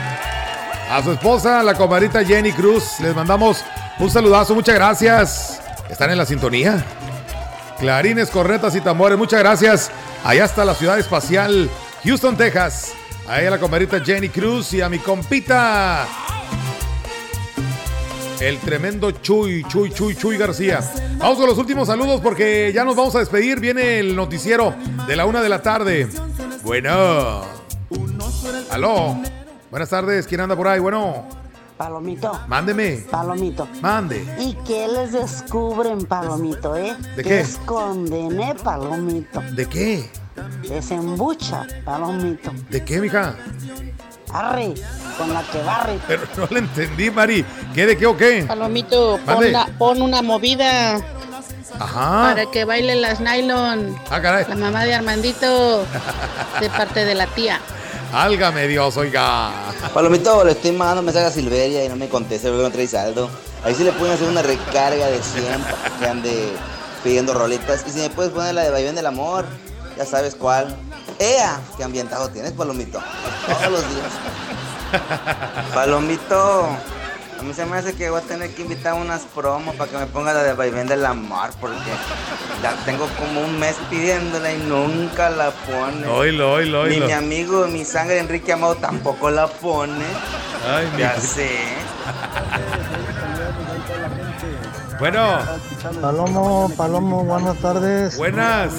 a 0.92 1.02
su 1.04 1.12
esposa, 1.12 1.64
la 1.64 1.74
comadrita 1.74 2.24
Jenny 2.24 2.52
Cruz. 2.52 3.00
Les 3.00 3.16
mandamos 3.16 3.66
un 3.98 4.12
saludazo, 4.12 4.54
muchas 4.54 4.76
gracias. 4.76 5.62
Están 5.90 6.12
en 6.12 6.20
la 6.20 6.28
sintonía. 6.28 6.86
Clarines, 7.80 8.30
cornetas 8.30 8.76
y 8.76 8.82
tambores, 8.82 9.18
muchas 9.18 9.40
gracias. 9.40 9.90
Allá 10.24 10.46
está 10.46 10.64
la 10.64 10.76
ciudad 10.76 11.00
espacial, 11.00 11.72
Houston, 12.04 12.38
Texas. 12.38 12.94
Ahí 13.28 13.48
a 13.48 13.50
la 13.50 13.58
comadrita 13.58 14.00
Jenny 14.00 14.30
Cruz 14.30 14.74
y 14.74 14.82
a 14.82 14.90
mi 14.90 15.00
compita. 15.00 16.08
El 18.40 18.60
tremendo 18.60 19.10
Chuy, 19.12 19.64
Chuy, 19.68 19.92
Chuy, 19.92 20.16
Chuy 20.16 20.38
García. 20.38 20.80
Vamos 21.18 21.38
con 21.38 21.48
los 21.48 21.58
últimos 21.58 21.88
saludos 21.88 22.22
porque 22.22 22.72
ya 22.74 22.84
nos 22.84 22.96
vamos 22.96 23.16
a 23.16 23.20
despedir. 23.20 23.60
Viene 23.60 24.00
el 24.00 24.16
noticiero 24.16 24.76
de 25.08 25.16
la 25.16 25.26
una 25.26 25.42
de 25.42 25.50
la 25.50 25.62
tarde. 25.62 26.08
Bueno. 26.64 27.42
Aló. 28.70 29.18
Buenas 29.72 29.90
tardes. 29.90 30.28
¿Quién 30.28 30.42
anda 30.42 30.56
por 30.56 30.68
ahí? 30.68 30.80
Bueno. 30.80 31.26
Palomito. 31.78 32.40
Mándeme. 32.48 33.06
Palomito. 33.10 33.68
Mande. 33.82 34.24
¿Y 34.40 34.54
qué 34.66 34.88
les 34.88 35.14
descubren, 35.14 36.06
Palomito, 36.06 36.76
eh? 36.76 36.96
¿De 37.16 37.24
qué? 37.24 37.40
Esconden, 37.42 38.40
eh, 38.40 38.56
Palomito. 38.64 39.42
¿De 39.52 39.66
qué? 39.68 40.10
Desembucha, 40.68 41.66
Palomito. 41.84 42.52
¿De 42.70 42.84
qué, 42.84 43.00
mija? 43.00 43.36
Arre, 44.40 44.74
con 45.18 45.34
la 45.34 45.42
que 45.44 45.62
barre. 45.64 46.00
Pero 46.08 46.24
no 46.38 46.48
le 46.50 46.60
entendí, 46.60 47.10
Mari. 47.10 47.46
¿Qué 47.74 47.86
de 47.86 47.98
qué 47.98 48.06
o 48.06 48.16
qué? 48.18 48.46
Palomito, 48.48 49.20
pon, 49.26 49.52
la- 49.52 49.68
pon 49.78 50.02
una 50.02 50.22
movida 50.22 50.96
Ajá. 51.80 52.30
para 52.30 52.46
que 52.52 52.66
bailen 52.66 53.02
las 53.02 53.20
nylon. 53.20 53.98
Ah, 54.10 54.22
caray. 54.22 54.46
La 54.50 54.56
mamá 54.56 54.84
de 54.86 54.94
Armandito, 54.96 55.86
de 56.62 56.70
parte 56.70 57.06
de 57.06 57.16
la 57.16 57.28
tía. 57.28 57.60
Álgame 58.14 58.68
Dios, 58.68 58.96
oiga. 58.98 59.52
Palomito, 59.94 60.44
le 60.46 60.54
estoy 60.54 60.72
mandando 60.72 61.02
mensaje 61.02 61.26
a 61.26 61.32
Silveria 61.32 61.84
y 61.84 61.90
no 61.90 61.96
me 61.98 62.08
contesta 62.08 62.48
porque 62.50 62.64
no 62.64 62.72
trae 62.72 62.88
saldo. 62.88 63.30
Ahí 63.64 63.76
sí 63.76 63.84
le 63.84 63.92
pueden 63.92 64.16
hacer 64.16 64.30
una 64.30 64.42
recarga 64.42 65.08
de 65.08 65.22
100 65.22 65.62
para 65.62 65.98
que 66.00 66.06
ande 66.08 66.50
pidiendo 67.04 67.34
roletas. 67.34 67.84
Y 67.86 67.92
si 67.92 68.00
me 68.00 68.10
puedes 68.10 68.32
poner 68.32 68.54
la 68.56 68.64
de 68.64 68.70
Vaivén 68.72 68.96
del 68.96 69.08
Amor, 69.08 69.46
ya 69.98 70.06
sabes 70.06 70.36
cuál. 70.36 70.74
¡Ea! 71.20 71.60
¿Qué 71.76 71.84
ambientado 71.84 72.30
tienes, 72.30 72.52
Palomito? 72.54 73.02
Todos 73.48 73.72
los 73.72 73.82
días. 73.96 74.12
Palomito, 75.74 76.68
a 77.40 77.44
mí 77.44 77.54
se 77.54 77.66
me 77.66 77.78
hace 77.78 77.94
que 77.96 78.10
voy 78.10 78.22
a 78.22 78.24
tener 78.24 78.54
que 78.54 78.62
invitar 78.62 78.94
unas 78.94 79.22
promos 79.24 79.76
para 79.76 79.90
que 79.92 79.98
me 79.98 80.06
ponga 80.08 80.34
la 80.34 80.44
de 80.44 80.54
Vaivén 80.54 80.88
del 80.88 81.06
Amor 81.06 81.50
porque 81.60 81.78
ya 82.64 82.74
tengo 82.86 83.08
como 83.20 83.42
un 83.42 83.60
mes 83.60 83.76
pidiéndola 83.90 84.52
y 84.54 84.58
nunca 84.58 85.30
la 85.30 85.52
pone. 85.52 86.08
Oílo, 86.08 86.54
oílo, 86.54 86.86
Ni 86.86 86.94
oílo. 86.96 87.06
mi 87.08 87.12
amigo, 87.14 87.68
mi 87.68 87.84
sangre 87.84 88.20
Enrique 88.20 88.54
Amado 88.54 88.76
tampoco 88.76 89.30
la 89.30 89.48
pone. 89.48 90.06
Ay, 90.70 90.88
mi- 90.94 91.00
ya 91.02 91.20
sé. 91.20 91.50
Bueno. 95.00 95.40
Palomo, 96.02 96.72
Palomo, 96.76 97.24
buenas 97.24 97.58
tardes. 97.58 98.18
Buenas. 98.18 98.74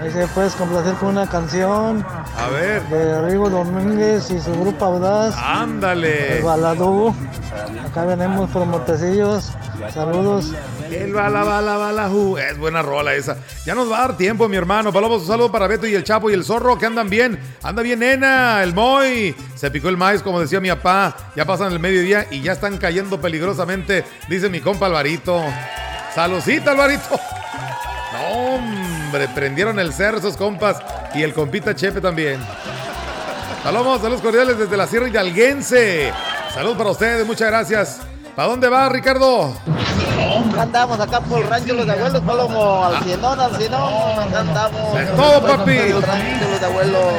Ahí 0.00 0.10
se 0.10 0.26
puedes 0.28 0.54
complacer 0.54 0.94
con 0.94 1.10
una 1.10 1.28
canción. 1.28 2.04
A 2.36 2.48
ver. 2.48 2.82
De 2.88 3.28
Rigo 3.28 3.50
Domínguez 3.50 4.30
y 4.30 4.40
su 4.40 4.52
grupo 4.58 4.84
Audaz. 4.86 5.34
Ándale. 5.36 6.38
El 6.38 6.44
Baladú. 6.44 7.14
Acá 7.86 8.04
venimos 8.04 8.48
por 8.50 8.64
Montecillos. 8.64 9.52
Saludos. 9.92 10.52
El 10.90 11.12
bala, 11.12 11.44
bala, 11.44 11.76
bala. 11.76 12.10
Es 12.48 12.58
buena 12.58 12.82
rola 12.82 13.14
esa. 13.14 13.36
Ya 13.64 13.74
nos 13.74 13.90
va 13.90 13.98
a 13.98 14.00
dar 14.08 14.16
tiempo, 14.16 14.48
mi 14.48 14.56
hermano. 14.56 14.92
Palomos, 14.92 15.22
un 15.22 15.28
saludo 15.28 15.52
para 15.52 15.66
Beto 15.66 15.86
y 15.86 15.94
el 15.94 16.04
Chapo 16.04 16.30
y 16.30 16.34
el 16.34 16.44
Zorro, 16.44 16.76
que 16.78 16.86
andan 16.86 17.08
bien. 17.08 17.38
Anda 17.62 17.82
bien, 17.82 18.00
nena. 18.00 18.62
El 18.62 18.74
Moy. 18.74 19.34
Se 19.54 19.70
picó 19.70 19.88
el 19.88 19.96
maíz, 19.96 20.22
como 20.22 20.40
decía 20.40 20.60
mi 20.60 20.68
papá. 20.68 21.16
Ya 21.36 21.44
pasan 21.44 21.72
el 21.72 21.78
mediodía 21.78 22.26
y 22.30 22.42
ya 22.42 22.52
están 22.52 22.76
cayendo 22.76 23.20
peligrosamente, 23.20 24.04
dice 24.28 24.48
mi 24.50 24.60
compa 24.60 24.86
Alvarito. 24.86 25.42
Salucita, 26.14 26.72
Alvarito. 26.72 27.18
No, 28.12 28.56
hombre, 28.56 29.28
prendieron 29.28 29.78
el 29.78 29.92
cerro 29.92 30.18
esos 30.18 30.36
compas. 30.36 30.78
Y 31.14 31.22
el 31.22 31.32
compita 31.32 31.74
Chepe 31.74 32.00
también. 32.00 32.40
Palomos, 33.62 34.00
saludos 34.00 34.22
cordiales 34.22 34.58
desde 34.58 34.76
la 34.76 34.86
Sierra 34.86 35.08
Hidalguense. 35.08 36.12
Saludos 36.52 36.76
para 36.76 36.90
ustedes, 36.90 37.26
muchas 37.26 37.48
gracias. 37.48 38.07
¿Para 38.38 38.50
dónde 38.50 38.68
va, 38.68 38.88
Ricardo? 38.88 39.52
Andamos 40.56 41.00
acá 41.00 41.20
por 41.22 41.40
el 41.42 41.48
rancho 41.48 41.74
Los 41.74 41.86
de 41.86 41.92
Abuelos, 41.92 42.22
Palomo, 42.22 42.84
al 42.84 43.02
cienón, 43.02 43.40
al 43.40 43.56
cienón, 43.56 43.82
acá 44.16 44.40
andamos. 44.42 44.96
Es 45.00 45.16
todo, 45.16 45.42
papi. 45.44 45.72
El 45.76 46.00
rancho 46.00 46.48
Los 46.48 46.60
de 46.60 46.66
Abuelos. 46.66 47.12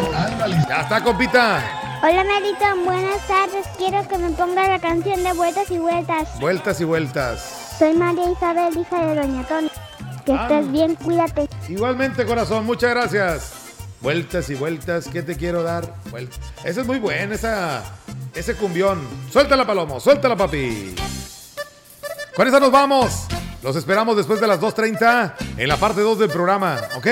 Ya 0.70 0.80
está, 0.80 1.04
compita. 1.04 1.62
Hola 2.02 2.24
Marito, 2.24 2.86
buenas 2.86 3.28
tardes. 3.28 3.68
Quiero 3.78 4.08
que 4.08 4.18
me 4.18 4.30
ponga 4.30 4.66
la 4.70 4.80
canción 4.80 5.22
de 5.22 5.34
vueltas 5.34 5.70
y 5.70 5.78
vueltas. 5.80 6.40
Vueltas 6.40 6.80
y 6.80 6.86
vueltas. 6.86 7.76
Soy 7.78 7.96
María 7.96 8.32
Isabel, 8.32 8.78
hija 8.78 9.06
de 9.06 9.16
Doña 9.16 9.44
Tony. 9.44 9.70
Que 10.26 10.32
Ah. 10.32 10.44
estés 10.44 10.72
bien, 10.72 10.96
cuídate. 10.96 11.50
Igualmente, 11.68 12.26
corazón, 12.26 12.66
muchas 12.66 12.92
gracias. 12.92 13.52
Vueltas 14.00 14.50
y 14.50 14.56
vueltas, 14.56 15.10
¿qué 15.12 15.22
te 15.22 15.36
quiero 15.36 15.64
dar? 15.64 15.84
Esa 16.64 16.80
es 16.80 16.88
muy 16.88 17.00
buena, 17.00 17.36
esa, 17.36 17.84
ese 18.34 18.56
cumbión. 18.56 19.00
Suéltala, 19.32 19.66
Palomo, 19.66 20.00
suéltala, 20.00 20.36
papi. 20.36 20.96
Con 22.36 22.48
esa 22.48 22.60
nos 22.60 22.72
vamos. 22.72 23.26
Los 23.62 23.76
esperamos 23.76 24.16
después 24.16 24.40
de 24.40 24.48
las 24.48 24.62
2.30 24.62 25.34
en 25.58 25.68
la 25.68 25.76
parte 25.78 26.02
2 26.02 26.20
del 26.20 26.30
programa, 26.30 26.80
¿ok? 26.96 27.08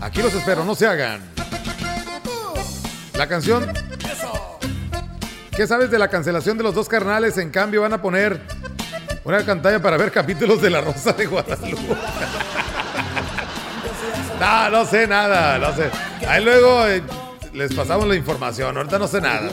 Aquí 0.00 0.22
los 0.22 0.32
espero, 0.34 0.64
no 0.64 0.74
se 0.74 0.86
hagan. 0.86 1.20
La 3.14 3.26
canción... 3.26 3.72
¿Qué 5.56 5.66
sabes 5.66 5.90
de 5.90 5.98
la 5.98 6.08
cancelación 6.08 6.58
de 6.58 6.62
los 6.62 6.74
dos 6.74 6.86
carnales? 6.86 7.38
En 7.38 7.50
cambio 7.50 7.80
van 7.80 7.94
a 7.94 8.02
poner 8.02 8.42
una 9.24 9.40
pantalla 9.40 9.80
para 9.80 9.96
ver 9.96 10.12
capítulos 10.12 10.60
de 10.60 10.68
La 10.68 10.82
Rosa 10.82 11.12
de 11.12 11.26
Guadalupe. 11.26 11.96
No, 14.38 14.68
no 14.68 14.84
sé 14.84 15.06
nada, 15.06 15.58
no 15.58 15.74
sé. 15.74 15.90
Ahí 16.28 16.44
luego 16.44 16.86
eh, 16.86 17.02
les 17.54 17.74
pasamos 17.74 18.06
la 18.06 18.14
información, 18.16 18.76
ahorita 18.76 18.98
no 18.98 19.08
sé 19.08 19.22
nada. 19.22 19.50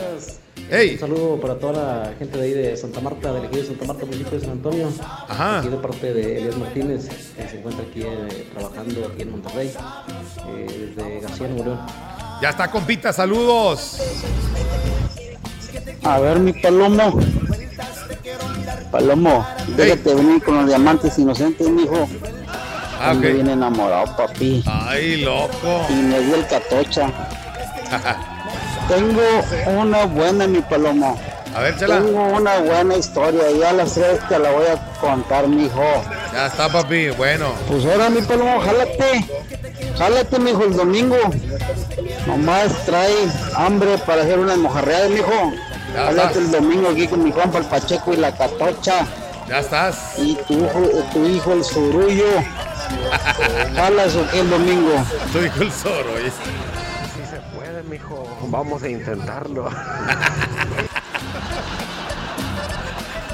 Hey. 0.70 0.92
Un 0.94 0.98
saludo 0.98 1.40
para 1.40 1.56
toda 1.58 1.72
la 1.72 2.14
gente 2.18 2.38
de 2.38 2.44
ahí 2.44 2.52
de 2.52 2.76
Santa 2.76 3.00
Marta, 3.00 3.32
del 3.32 3.44
ejido 3.44 3.60
de 3.62 3.68
Santa 3.68 3.84
Marta, 3.84 4.04
municipio 4.06 4.32
de 4.32 4.40
San 4.40 4.50
Antonio. 4.50 4.88
Ajá. 5.28 5.58
Aquí 5.58 5.68
de 5.68 5.76
parte 5.76 6.12
de 6.14 6.38
Elías 6.38 6.56
Martínez, 6.56 7.08
que 7.36 7.48
se 7.48 7.58
encuentra 7.58 7.84
aquí 7.84 8.02
eh, 8.02 8.48
trabajando 8.54 9.06
aquí 9.12 9.22
en 9.22 9.30
Monterrey, 9.30 9.72
eh, 10.48 10.92
desde 10.96 11.20
García 11.20 11.48
Nuevo 11.48 11.64
León. 11.64 11.80
Ya 12.40 12.50
está, 12.50 12.70
compita, 12.70 13.12
saludos. 13.12 13.98
A 16.02 16.18
ver, 16.18 16.38
mi 16.38 16.52
palomo. 16.54 17.18
Palomo, 18.90 19.46
déjate 19.76 20.14
venir 20.14 20.42
con 20.42 20.56
los 20.56 20.66
diamantes 20.66 21.18
inocentes, 21.18 21.68
mijo. 21.68 22.08
Ah, 22.98 23.10
Ando 23.10 23.28
ok. 23.28 23.34
bien 23.34 23.48
enamorado, 23.50 24.16
papi. 24.16 24.62
Ay, 24.66 25.22
loco. 25.22 25.86
Y 25.90 25.94
me 25.94 26.20
dio 26.20 26.36
el 26.36 26.46
catocha. 26.46 27.10
Tengo 28.88 29.80
una 29.80 30.04
buena, 30.04 30.46
mi 30.46 30.60
palomo. 30.60 31.18
A 31.54 31.60
ver, 31.60 31.76
chala. 31.78 32.00
Tengo 32.00 32.22
una 32.22 32.58
buena 32.58 32.96
historia 32.96 33.50
y 33.50 33.62
a 33.62 33.72
las 33.72 33.94
tres 33.94 34.18
te 34.28 34.38
la 34.38 34.50
voy 34.50 34.66
a 34.66 34.76
contar, 35.00 35.46
mijo. 35.48 35.82
Ya 36.32 36.46
está, 36.46 36.68
papi, 36.68 37.10
bueno. 37.10 37.52
Pues 37.68 37.84
ahora, 37.86 38.10
mi 38.10 38.20
palomo, 38.22 38.60
jálate. 38.60 39.24
Jálate, 39.96 40.38
mijo, 40.38 40.64
el 40.64 40.76
domingo. 40.76 41.16
Nomás 42.26 42.84
trae 42.84 43.14
hambre 43.56 43.98
para 43.98 44.22
hacer 44.22 44.38
unas 44.38 44.58
mojarreadas, 44.58 45.10
mijo. 45.10 45.52
Ya 45.94 46.06
Jálate 46.06 46.38
el 46.40 46.50
domingo 46.50 46.88
aquí 46.90 47.06
con 47.06 47.22
mi 47.22 47.30
compa 47.30 47.58
el 47.58 47.64
Pacheco 47.66 48.12
y 48.12 48.16
la 48.16 48.32
Catocha. 48.36 49.06
Ya 49.48 49.60
estás. 49.60 50.14
Y 50.18 50.34
tu 50.48 50.54
hijo, 50.54 50.80
tu 51.12 51.24
hijo 51.26 51.52
el 51.52 51.64
Surullo. 51.64 52.24
Jalas 53.74 54.16
o 54.16 54.28
qué 54.30 54.40
el 54.40 54.50
domingo. 54.50 54.92
Tu 55.32 55.38
hijo 55.44 55.62
el 55.62 55.72
Zoro. 55.72 56.14
oye. 56.14 56.32
Mijo. 57.88 58.26
Vamos 58.48 58.82
a 58.82 58.88
intentarlo. 58.88 59.70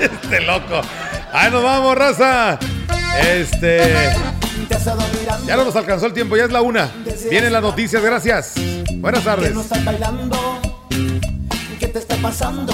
Este 0.00 0.40
loco. 0.40 0.80
Ahí 1.30 1.50
nos 1.50 1.62
vamos, 1.62 1.94
raza. 1.94 2.58
Este. 3.22 4.14
Ya 5.46 5.56
no 5.56 5.64
nos 5.64 5.76
alcanzó 5.76 6.06
el 6.06 6.14
tiempo, 6.14 6.36
ya 6.38 6.44
es 6.44 6.52
la 6.52 6.62
una. 6.62 6.90
Vienen 7.28 7.52
las 7.52 7.60
noticias, 7.60 8.02
gracias. 8.02 8.54
Buenas 8.94 9.24
tardes. 9.24 9.48
Que 9.48 9.54
no 9.54 9.60
estás 9.60 9.84
bailando. 9.84 10.58
¿Qué 11.78 11.88
te 11.88 11.98
está 11.98 12.16
pasando? 12.16 12.72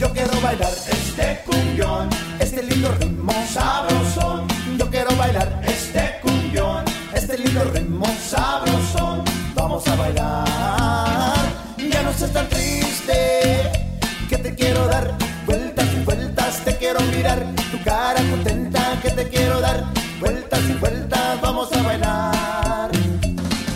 Yo 0.00 0.10
quiero 0.12 0.40
bailar 0.40 0.70
este 0.70 1.42
cumbión, 1.44 2.08
este 2.40 2.62
lindo 2.62 2.90
ritmo 2.98 3.32
sabrosón. 3.52 4.46
Yo 4.78 4.88
quiero 4.90 5.14
bailar 5.16 5.63
Ya 10.12 12.02
no 12.02 12.12
seas 12.12 12.30
tan 12.30 12.46
triste, 12.50 13.72
que 14.28 14.36
te 14.36 14.54
quiero 14.54 14.86
dar 14.86 15.16
vueltas 15.46 15.86
y 15.96 16.04
vueltas, 16.04 16.58
te 16.62 16.76
quiero 16.76 17.00
mirar 17.16 17.42
tu 17.70 17.82
cara 17.82 18.20
contenta, 18.30 18.98
que 19.02 19.10
te 19.10 19.26
quiero 19.28 19.60
dar 19.60 19.84
vueltas 20.20 20.60
y 20.68 20.74
vueltas. 20.74 21.40
Vamos 21.40 21.72
a 21.72 21.82
bailar. 21.82 22.90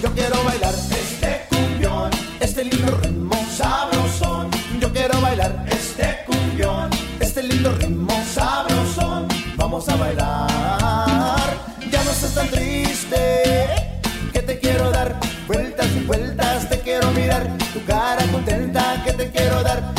Yo 0.02 0.12
quiero 0.12 0.44
bailar 0.44 0.74
este 0.90 1.46
cumbión, 1.48 2.10
este 2.40 2.64
lindo 2.64 2.98
ritmo 3.02 3.34
sabrosón. 3.56 4.50
Yo 4.80 4.92
quiero 4.92 5.18
bailar 5.22 5.64
este 5.70 6.18
cumbión, 6.26 6.90
este 7.20 7.42
lindo 7.42 7.72
ritmo 7.72 8.22
sabrosón. 8.34 9.28
Vamos 9.56 9.88
a 9.88 9.96
bailar. 9.96 10.47
Contenta, 18.38 19.02
que 19.04 19.12
te 19.12 19.30
quiero 19.30 19.62
dar 19.62 19.97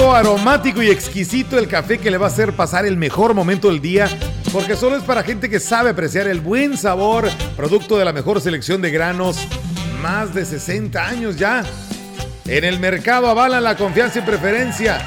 Aromático 0.00 0.82
y 0.82 0.90
exquisito, 0.90 1.58
el 1.58 1.68
café 1.68 1.98
que 1.98 2.10
le 2.10 2.16
va 2.16 2.26
a 2.26 2.28
hacer 2.28 2.54
pasar 2.54 2.86
el 2.86 2.96
mejor 2.96 3.34
momento 3.34 3.68
del 3.68 3.80
día, 3.80 4.08
porque 4.52 4.74
solo 4.74 4.96
es 4.96 5.02
para 5.02 5.22
gente 5.22 5.50
que 5.50 5.60
sabe 5.60 5.90
apreciar 5.90 6.28
el 6.28 6.40
buen 6.40 6.76
sabor, 6.76 7.28
producto 7.56 7.98
de 7.98 8.04
la 8.04 8.12
mejor 8.12 8.40
selección 8.40 8.80
de 8.82 8.90
granos, 8.90 9.36
más 10.02 10.34
de 10.34 10.44
60 10.44 11.06
años 11.06 11.36
ya. 11.36 11.64
En 12.46 12.64
el 12.64 12.78
mercado 12.80 13.28
avalan 13.28 13.64
la 13.64 13.76
confianza 13.76 14.18
y 14.18 14.22
preferencia 14.22 14.98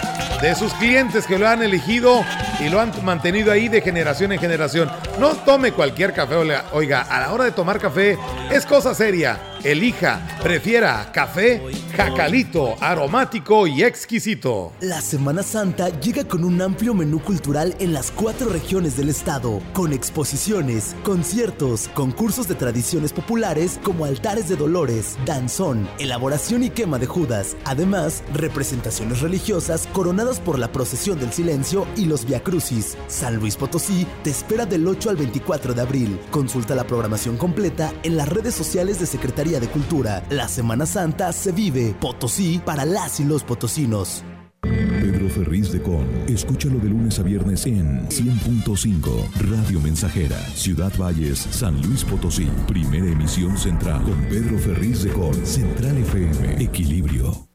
de 0.41 0.55
sus 0.55 0.73
clientes 0.73 1.25
que 1.25 1.39
lo 1.39 1.47
han 1.47 1.63
elegido 1.63 2.23
y 2.59 2.69
lo 2.69 2.79
han 2.79 2.91
mantenido 3.03 3.51
ahí 3.51 3.67
de 3.67 3.81
generación 3.81 4.31
en 4.31 4.39
generación. 4.39 4.89
No 5.19 5.29
tome 5.29 5.71
cualquier 5.71 6.13
café, 6.13 6.35
oiga, 6.71 7.01
a 7.01 7.19
la 7.21 7.31
hora 7.31 7.43
de 7.43 7.51
tomar 7.51 7.79
café 7.79 8.17
es 8.51 8.65
cosa 8.65 8.93
seria. 8.93 9.54
Elija, 9.65 10.21
prefiera 10.43 11.11
café 11.11 11.59
jacalito, 11.95 12.75
aromático 12.79 13.65
y 13.65 13.81
exquisito. 13.81 14.73
La 14.79 15.01
Semana 15.01 15.41
Santa 15.41 15.89
llega 15.99 16.23
con 16.23 16.43
un 16.43 16.61
amplio 16.61 16.93
menú 16.93 17.19
cultural 17.19 17.75
en 17.79 17.91
las 17.91 18.11
cuatro 18.11 18.49
regiones 18.49 18.95
del 18.95 19.09
estado, 19.09 19.63
con 19.73 19.91
exposiciones, 19.91 20.95
conciertos, 21.03 21.87
concursos 21.95 22.47
de 22.47 22.53
tradiciones 22.53 23.11
populares 23.11 23.79
como 23.81 24.05
altares 24.05 24.47
de 24.49 24.55
dolores, 24.55 25.17
danzón, 25.25 25.89
elaboración 25.97 26.61
y 26.61 26.69
quema 26.69 26.99
de 26.99 27.07
Judas, 27.07 27.55
además 27.65 28.23
representaciones 28.33 29.21
religiosas 29.21 29.87
coronadas 29.93 30.39
por 30.39 30.59
la 30.59 30.71
procesión 30.71 31.19
del 31.19 31.33
silencio 31.33 31.87
y 31.95 32.05
los 32.05 32.25
viacrucis. 32.25 32.97
San 33.07 33.37
Luis 33.37 33.55
Potosí 33.55 34.05
te 34.23 34.29
espera 34.29 34.67
del 34.67 34.87
8 34.87 35.09
al 35.09 35.15
24 35.15 35.73
de 35.73 35.81
abril. 35.81 36.19
Consulta 36.29 36.75
la 36.75 36.85
programación 36.85 37.35
completa 37.35 37.91
en 38.03 38.15
las 38.15 38.29
redes 38.29 38.53
sociales 38.53 38.99
de 38.99 39.07
Secretaría 39.07 39.54
de 39.59 39.67
Cultura. 39.67 40.23
La 40.29 40.47
Semana 40.47 40.85
Santa 40.85 41.31
se 41.31 41.51
vive 41.51 41.95
Potosí 41.99 42.61
para 42.63 42.85
las 42.85 43.19
y 43.19 43.25
los 43.25 43.43
potosinos. 43.43 44.23
Pedro 44.61 45.29
Ferriz 45.29 45.71
de 45.71 45.81
Con. 45.81 46.05
Escúchalo 46.27 46.79
de 46.79 46.89
lunes 46.89 47.19
a 47.19 47.23
viernes 47.23 47.65
en 47.65 48.07
100.5 48.09 49.31
Radio 49.49 49.79
Mensajera, 49.79 50.39
Ciudad 50.55 50.91
Valles, 50.99 51.39
San 51.39 51.81
Luis 51.81 52.03
Potosí. 52.03 52.49
Primera 52.67 53.05
emisión 53.05 53.57
central 53.57 54.01
con 54.03 54.19
Pedro 54.25 54.57
Ferriz 54.57 55.03
de 55.03 55.11
Con. 55.11 55.33
Central 55.45 55.97
FM. 55.97 56.63
Equilibrio. 56.63 57.54